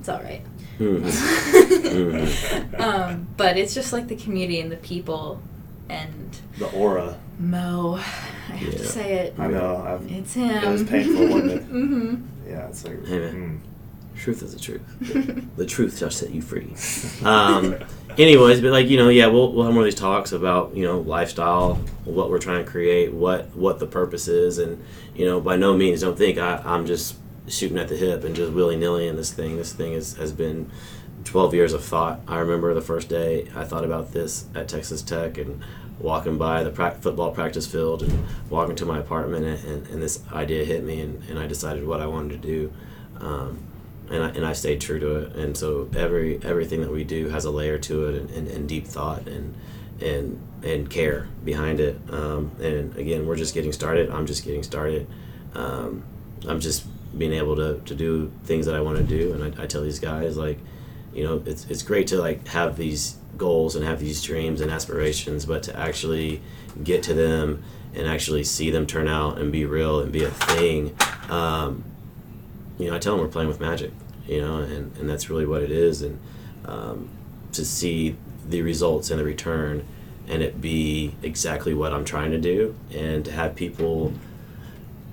it's 0.00 0.08
all 0.08 0.20
right. 0.22 0.42
Mhm. 0.78 1.00
Mhm. 1.86 2.80
um, 2.80 3.26
but 3.36 3.56
it's 3.56 3.74
just 3.74 3.92
like 3.92 4.08
the 4.08 4.16
community 4.16 4.60
and 4.60 4.70
the 4.70 4.76
people, 4.76 5.40
and 5.88 6.36
The 6.58 6.66
aura. 6.72 7.16
Mo. 7.38 7.94
I 7.96 8.00
have 8.56 8.72
Yeah. 8.72 8.78
to 8.78 8.84
say 8.86 9.14
it. 9.14 9.34
I 9.38 9.46
know. 9.48 9.76
I've, 9.86 10.10
It's 10.10 10.34
him. 10.34 10.50
It 10.50 10.68
was 10.68 10.84
painful, 10.84 11.26
wasn't 11.28 11.52
it? 11.52 11.64
mm-hmm. 11.72 12.14
yeah. 12.48 12.68
It's 12.68 12.84
like. 12.84 13.06
Hey, 13.06 13.18
man. 13.18 13.60
mm. 13.62 13.65
Truth 14.16 14.42
is 14.42 14.54
the 14.54 14.60
truth. 14.60 15.56
the 15.56 15.66
truth 15.66 15.98
shall 15.98 16.10
set 16.10 16.30
you 16.30 16.42
free. 16.42 16.74
Um, 17.24 17.76
anyways, 18.18 18.60
but 18.60 18.72
like 18.72 18.88
you 18.88 18.96
know, 18.96 19.08
yeah, 19.08 19.26
we'll 19.26 19.52
we'll 19.52 19.64
have 19.64 19.74
more 19.74 19.82
of 19.82 19.86
these 19.86 19.94
talks 19.94 20.32
about 20.32 20.74
you 20.74 20.84
know 20.84 21.00
lifestyle, 21.00 21.74
what 22.04 22.30
we're 22.30 22.38
trying 22.38 22.64
to 22.64 22.70
create, 22.70 23.12
what 23.12 23.54
what 23.54 23.78
the 23.78 23.86
purpose 23.86 24.28
is, 24.28 24.58
and 24.58 24.82
you 25.14 25.24
know, 25.24 25.40
by 25.40 25.56
no 25.56 25.76
means 25.76 26.00
don't 26.00 26.16
think 26.16 26.38
I, 26.38 26.62
I'm 26.64 26.86
just 26.86 27.16
shooting 27.48 27.78
at 27.78 27.88
the 27.88 27.96
hip 27.96 28.24
and 28.24 28.34
just 28.34 28.52
willy 28.52 28.76
nilly 28.76 29.06
in 29.06 29.16
this 29.16 29.32
thing. 29.32 29.56
This 29.56 29.72
thing 29.72 29.92
is, 29.92 30.16
has 30.16 30.32
been 30.32 30.70
12 31.24 31.54
years 31.54 31.72
of 31.72 31.84
thought. 31.84 32.20
I 32.26 32.38
remember 32.38 32.74
the 32.74 32.80
first 32.80 33.08
day 33.08 33.48
I 33.54 33.64
thought 33.64 33.84
about 33.84 34.12
this 34.12 34.46
at 34.54 34.68
Texas 34.68 35.02
Tech 35.02 35.38
and 35.38 35.62
walking 35.98 36.38
by 36.38 36.62
the 36.62 36.70
pra- 36.70 36.96
football 37.00 37.30
practice 37.32 37.66
field 37.66 38.02
and 38.02 38.24
walking 38.50 38.76
to 38.76 38.84
my 38.84 38.98
apartment 38.98 39.44
and, 39.44 39.64
and, 39.64 39.86
and 39.88 40.02
this 40.02 40.22
idea 40.32 40.64
hit 40.64 40.84
me 40.84 41.00
and, 41.00 41.22
and 41.28 41.38
I 41.38 41.46
decided 41.46 41.86
what 41.86 42.00
I 42.00 42.06
wanted 42.06 42.42
to 42.42 42.48
do. 42.48 42.72
Um, 43.20 43.58
and 44.10 44.22
I, 44.22 44.28
and 44.30 44.46
I 44.46 44.52
stayed 44.52 44.80
true 44.80 44.98
to 45.00 45.16
it. 45.16 45.36
And 45.36 45.56
so 45.56 45.88
every 45.96 46.40
everything 46.44 46.80
that 46.82 46.90
we 46.90 47.04
do 47.04 47.28
has 47.28 47.44
a 47.44 47.50
layer 47.50 47.78
to 47.78 48.06
it 48.06 48.14
and, 48.14 48.30
and, 48.30 48.48
and 48.48 48.68
deep 48.68 48.86
thought 48.86 49.26
and 49.28 49.54
and 50.00 50.40
and 50.62 50.90
care 50.90 51.28
behind 51.44 51.80
it. 51.80 51.98
Um, 52.10 52.50
and 52.60 52.96
again, 52.96 53.26
we're 53.26 53.36
just 53.36 53.54
getting 53.54 53.72
started. 53.72 54.10
I'm 54.10 54.26
just 54.26 54.44
getting 54.44 54.62
started. 54.62 55.06
Um, 55.54 56.04
I'm 56.46 56.60
just 56.60 56.86
being 57.16 57.32
able 57.32 57.56
to, 57.56 57.80
to 57.84 57.94
do 57.94 58.30
things 58.44 58.66
that 58.66 58.74
I 58.74 58.80
want 58.80 58.98
to 58.98 59.04
do. 59.04 59.32
And 59.32 59.42
I, 59.58 59.62
I 59.62 59.66
tell 59.66 59.82
these 59.82 59.98
guys 59.98 60.36
like, 60.36 60.58
you 61.14 61.24
know, 61.24 61.42
it's 61.46 61.66
it's 61.70 61.82
great 61.82 62.06
to 62.08 62.18
like 62.18 62.46
have 62.48 62.76
these 62.76 63.16
goals 63.36 63.76
and 63.76 63.84
have 63.84 64.00
these 64.00 64.22
dreams 64.22 64.60
and 64.60 64.70
aspirations, 64.70 65.46
but 65.46 65.62
to 65.64 65.78
actually 65.78 66.42
get 66.82 67.02
to 67.04 67.14
them 67.14 67.62
and 67.94 68.06
actually 68.06 68.44
see 68.44 68.70
them 68.70 68.86
turn 68.86 69.08
out 69.08 69.38
and 69.38 69.50
be 69.50 69.64
real 69.64 70.00
and 70.00 70.12
be 70.12 70.24
a 70.24 70.30
thing. 70.30 70.94
Um, 71.30 71.84
you 72.78 72.90
know, 72.90 72.96
I 72.96 72.98
tell 72.98 73.16
them 73.16 73.24
we're 73.24 73.30
playing 73.30 73.48
with 73.48 73.60
magic, 73.60 73.92
you 74.26 74.40
know, 74.40 74.58
and, 74.58 74.96
and 74.96 75.08
that's 75.08 75.30
really 75.30 75.46
what 75.46 75.62
it 75.62 75.70
is. 75.70 76.02
And 76.02 76.18
um, 76.64 77.08
to 77.52 77.64
see 77.64 78.16
the 78.48 78.62
results 78.62 79.10
and 79.10 79.18
the 79.18 79.24
return 79.24 79.86
and 80.28 80.42
it 80.42 80.60
be 80.60 81.14
exactly 81.22 81.74
what 81.74 81.92
I'm 81.92 82.04
trying 82.04 82.32
to 82.32 82.38
do 82.38 82.74
and 82.92 83.24
to 83.24 83.32
have 83.32 83.54
people 83.54 84.12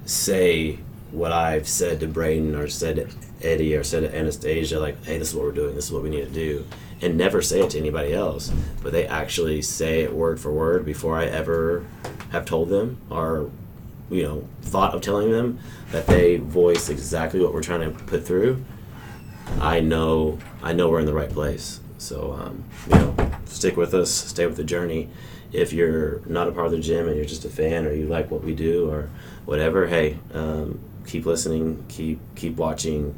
say 0.05 0.79
what 1.11 1.31
I've 1.31 1.67
said 1.67 1.99
to 1.99 2.07
Braden 2.07 2.55
or 2.55 2.67
said 2.67 2.95
to 2.95 3.07
Eddie 3.47 3.75
or 3.75 3.83
said 3.83 4.01
to 4.01 4.15
Anastasia, 4.15 4.79
like, 4.79 5.03
hey, 5.05 5.17
this 5.19 5.29
is 5.29 5.35
what 5.35 5.45
we're 5.45 5.51
doing, 5.51 5.75
this 5.75 5.85
is 5.85 5.91
what 5.91 6.01
we 6.01 6.09
need 6.09 6.25
to 6.25 6.31
do, 6.31 6.65
and 7.01 7.15
never 7.15 7.41
say 7.41 7.61
it 7.61 7.71
to 7.71 7.77
anybody 7.77 8.13
else, 8.13 8.51
but 8.81 8.91
they 8.91 9.05
actually 9.05 9.61
say 9.61 10.01
it 10.01 10.13
word 10.13 10.39
for 10.39 10.51
word 10.51 10.85
before 10.85 11.17
I 11.17 11.25
ever 11.25 11.85
have 12.31 12.45
told 12.45 12.69
them 12.69 12.99
or, 13.09 13.51
you 14.13 14.23
know, 14.23 14.47
thought 14.61 14.93
of 14.93 15.01
telling 15.01 15.31
them 15.31 15.59
that 15.91 16.07
they 16.07 16.37
voice 16.37 16.89
exactly 16.89 17.39
what 17.39 17.53
we're 17.53 17.63
trying 17.63 17.81
to 17.81 18.03
put 18.05 18.25
through. 18.25 18.63
I 19.59 19.79
know, 19.79 20.39
I 20.61 20.73
know 20.73 20.89
we're 20.89 20.99
in 20.99 21.05
the 21.05 21.13
right 21.13 21.29
place. 21.29 21.79
So, 21.97 22.33
um, 22.33 22.63
you 22.89 22.95
know, 22.95 23.31
stick 23.45 23.77
with 23.77 23.93
us, 23.93 24.11
stay 24.11 24.45
with 24.45 24.57
the 24.57 24.63
journey. 24.63 25.09
If 25.51 25.71
you're 25.71 26.21
not 26.25 26.47
a 26.47 26.51
part 26.51 26.65
of 26.65 26.71
the 26.71 26.79
gym 26.79 27.07
and 27.07 27.15
you're 27.15 27.25
just 27.25 27.45
a 27.45 27.49
fan 27.49 27.85
or 27.85 27.93
you 27.93 28.07
like 28.07 28.31
what 28.31 28.43
we 28.43 28.55
do 28.55 28.89
or 28.89 29.09
whatever, 29.45 29.87
hey, 29.87 30.17
um, 30.33 30.79
keep 31.05 31.25
listening, 31.25 31.85
keep 31.87 32.19
keep 32.35 32.55
watching, 32.57 33.13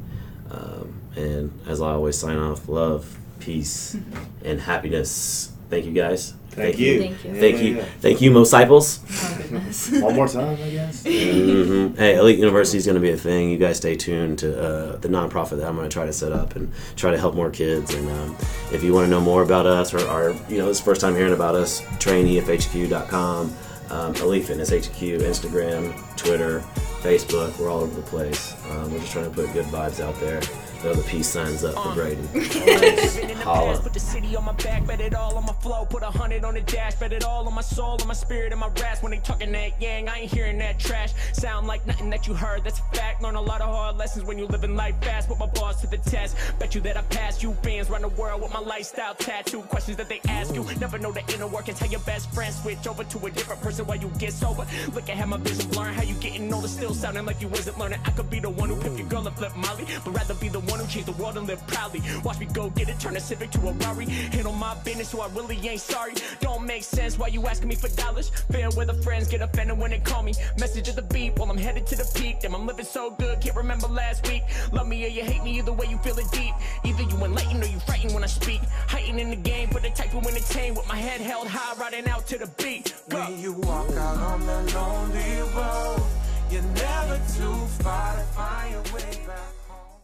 um, 0.51 1.01
and 1.15 1.57
as 1.67 1.81
I 1.81 1.91
always 1.91 2.17
sign 2.17 2.37
off, 2.37 2.67
love, 2.67 3.17
peace, 3.39 3.97
and 4.43 4.59
happiness. 4.59 5.51
Thank 5.69 5.85
you 5.85 5.93
guys. 5.93 6.33
Thank 6.55 6.79
you. 6.79 6.99
Thank 6.99 7.23
you. 7.25 7.33
Yeah, 7.33 7.39
Thank 7.39 7.55
yeah, 7.57 7.63
you. 7.63 7.75
yeah. 7.77 7.85
Thank 7.99 8.21
you, 8.21 8.31
Mosciples. 8.31 8.99
Oh 9.11 9.37
goodness. 9.41 9.91
One 10.01 10.15
more 10.15 10.27
time, 10.27 10.57
I 10.61 10.69
guess. 10.69 11.03
hmm 11.03 11.93
Hey, 11.95 12.15
Elite 12.15 12.39
University 12.39 12.77
is 12.77 12.85
going 12.85 12.95
to 12.95 13.01
be 13.01 13.11
a 13.11 13.17
thing. 13.17 13.49
You 13.49 13.57
guys 13.57 13.77
stay 13.77 13.95
tuned 13.95 14.39
to 14.39 14.57
uh, 14.61 14.95
the 14.97 15.07
nonprofit 15.09 15.57
that 15.57 15.67
I'm 15.67 15.75
going 15.75 15.89
to 15.89 15.93
try 15.93 16.05
to 16.05 16.13
set 16.13 16.31
up 16.31 16.55
and 16.55 16.71
try 16.95 17.11
to 17.11 17.17
help 17.17 17.35
more 17.35 17.49
kids. 17.49 17.93
And 17.93 18.09
um, 18.09 18.37
if 18.71 18.83
you 18.83 18.93
want 18.93 19.05
to 19.05 19.09
know 19.09 19.19
more 19.21 19.43
about 19.43 19.65
us 19.65 19.93
or, 19.93 19.99
or 20.07 20.31
you 20.49 20.57
know, 20.57 20.67
this 20.67 20.77
is 20.77 20.79
the 20.79 20.85
first 20.85 21.01
time 21.01 21.15
hearing 21.15 21.33
about 21.33 21.55
us, 21.55 21.81
trainefhq.com, 21.99 23.53
um, 23.89 24.15
Elite 24.15 24.45
Fitness 24.45 24.69
HQ, 24.69 24.99
Instagram, 25.21 25.93
Twitter, 26.17 26.59
Facebook. 27.01 27.57
We're 27.59 27.69
all 27.69 27.81
over 27.81 27.95
the 27.95 28.01
place. 28.07 28.55
Um, 28.71 28.91
we're 28.91 28.99
just 28.99 29.11
trying 29.11 29.25
to 29.25 29.31
put 29.31 29.51
good 29.53 29.65
vibes 29.65 29.99
out 29.99 30.19
there. 30.19 30.41
Throw 30.81 30.93
the 30.93 31.03
peace 31.03 31.27
signs 31.27 31.63
up 31.63 31.73
for 31.73 31.89
uh. 31.89 31.95
Braden. 31.95 32.27
Holla. 33.37 33.79
Put 33.79 33.93
the 33.93 33.99
city 33.99 34.35
on 34.35 34.45
my 34.45 34.53
back, 34.53 34.85
bet 34.85 35.01
it 35.01 35.13
all 35.13 35.37
on 35.37 35.45
my 35.45 35.53
flow. 35.53 35.85
Put 35.85 36.03
a 36.03 36.07
hundred 36.07 36.43
on 36.43 36.53
the 36.53 36.61
dash, 36.61 36.95
bet 36.95 37.13
it 37.13 37.23
all 37.23 37.47
on 37.47 37.53
my 37.53 37.61
soul, 37.61 37.97
on 38.01 38.07
my 38.07 38.13
spirit, 38.13 38.51
and 38.51 38.59
my 38.59 38.69
rasp. 38.79 39.03
When 39.03 39.11
they 39.11 39.19
talking 39.19 39.51
that 39.51 39.81
yang, 39.81 40.09
I 40.09 40.19
ain't 40.19 40.31
hearing 40.31 40.57
that 40.59 40.79
trash. 40.79 41.13
Sound 41.33 41.67
like 41.67 41.85
nothing 41.87 42.09
that 42.09 42.27
you 42.27 42.33
heard, 42.33 42.63
that's 42.63 42.79
a 42.79 42.95
fact. 42.95 43.21
Learn 43.21 43.35
a 43.35 43.41
lot 43.41 43.61
of 43.61 43.73
hard 43.73 43.97
lessons 43.97 44.25
when 44.25 44.37
you 44.37 44.47
living 44.47 44.75
life 44.75 44.95
fast. 45.01 45.27
Put 45.27 45.39
my 45.39 45.47
bars 45.47 45.77
to 45.77 45.87
the 45.87 45.97
test. 45.97 46.35
Bet 46.59 46.75
you 46.75 46.81
that 46.81 46.97
I 46.97 47.01
pass 47.03 47.41
you 47.41 47.53
fans 47.63 47.89
run 47.89 48.01
the 48.01 48.09
world 48.09 48.41
with 48.41 48.53
my 48.53 48.59
lifestyle 48.59 49.15
tattoo. 49.15 49.61
Questions 49.61 49.97
that 49.97 50.09
they 50.09 50.21
ask 50.27 50.53
you, 50.53 50.63
never 50.79 50.97
know 50.99 51.11
the 51.11 51.23
inner 51.33 51.47
workings. 51.47 51.79
How 51.79 51.87
your 51.87 51.99
best 52.01 52.31
friend 52.33 52.53
switch 52.53 52.87
over 52.87 53.03
to 53.03 53.25
a 53.25 53.31
different 53.31 53.61
person 53.61 53.85
while 53.85 53.97
you 53.97 54.11
get 54.19 54.33
sober. 54.33 54.65
Look 54.93 55.09
at 55.09 55.17
how 55.17 55.25
my 55.25 55.37
vision 55.37 55.69
blurring, 55.71 55.93
how 55.93 56.03
you 56.03 56.15
getting 56.15 56.53
older, 56.53 56.67
still 56.67 56.93
sounding 56.93 57.25
like 57.25 57.41
you 57.41 57.47
wasn't 57.47 57.77
learning. 57.79 57.99
I 58.05 58.11
could 58.11 58.29
be 58.29 58.39
the 58.39 58.49
one 58.49 58.69
who 58.69 58.75
pick 58.75 58.97
your 58.97 59.07
girl 59.07 59.25
and 59.27 59.35
flip 59.35 59.55
Molly, 59.55 59.85
but 60.03 60.11
rather 60.11 60.35
be 60.35 60.49
the 60.49 60.59
one 60.65 60.79
who 60.79 60.87
changed 60.87 61.07
the 61.07 61.21
world 61.21 61.37
and 61.37 61.47
live 61.47 61.65
proudly. 61.67 62.01
Watch 62.23 62.39
me 62.39 62.47
go 62.47 62.69
get 62.71 62.89
it, 62.89 62.99
turn 62.99 63.15
a 63.15 63.19
Civic 63.19 63.51
to 63.51 63.59
a 63.67 63.71
Rari. 63.73 64.05
Handle 64.05 64.53
my 64.53 64.75
business, 64.83 65.09
so 65.09 65.21
I 65.21 65.27
really 65.29 65.57
ain't 65.67 65.81
sorry. 65.81 66.13
Don't 66.39 66.65
make 66.65 66.83
sense 66.83 67.17
why 67.17 67.27
you 67.27 67.45
asking 67.47 67.69
me 67.69 67.75
for 67.75 67.89
dollars. 67.89 68.29
Fair 68.51 68.69
weather 68.75 68.93
friends 68.93 69.27
get 69.27 69.41
offended 69.41 69.77
when 69.77 69.91
they 69.91 69.99
call 69.99 70.23
me. 70.23 70.33
Message 70.59 70.89
at 70.89 70.95
the 70.95 71.01
beat 71.01 71.37
while 71.37 71.49
I'm 71.49 71.57
headed 71.57 71.85
to 71.87 71.95
the 71.95 72.09
peak. 72.15 72.39
Damn, 72.41 72.55
I'm 72.55 72.65
living 72.65 72.85
so 72.85 73.11
good, 73.11 73.41
can't 73.41 73.55
remember 73.55 73.87
last 73.87 74.27
week. 74.27 74.43
Love 74.71 74.87
me 74.87 75.05
or 75.05 75.09
you 75.09 75.23
hate 75.23 75.43
me, 75.43 75.57
either 75.59 75.73
way 75.73 75.87
you 75.87 75.97
feel 75.99 76.17
it 76.17 76.29
deep. 76.31 76.53
Either 76.83 77.03
you 77.03 77.17
enlightened 77.23 77.63
or 77.63 77.67
you 77.67 77.79
frightened 77.79 78.13
when 78.13 78.23
I 78.23 78.27
speak. 78.27 78.61
Heighten 78.87 79.19
in 79.19 79.29
the 79.29 79.35
game, 79.35 79.69
but 79.71 79.81
the 79.83 79.89
type 79.89 80.09
who 80.09 80.19
entertain 80.19 80.75
with 80.75 80.87
my 80.87 80.95
head 80.95 81.21
held 81.21 81.47
high, 81.47 81.79
riding 81.79 82.07
out 82.07 82.25
to 82.27 82.37
the 82.37 82.47
beat. 82.61 82.93
Go. 83.09 83.17
When 83.17 83.39
you 83.39 83.53
walk 83.53 83.89
out 83.91 84.17
on 84.17 84.45
the 84.45 84.61
lonely 84.73 85.41
road, 85.55 86.03
you're 86.51 86.61
never 86.61 87.17
too 87.37 87.55
far 87.83 88.15
to 88.15 88.23
find 88.33 88.71
your 88.71 88.83
way 88.93 89.25
back. 89.27 89.44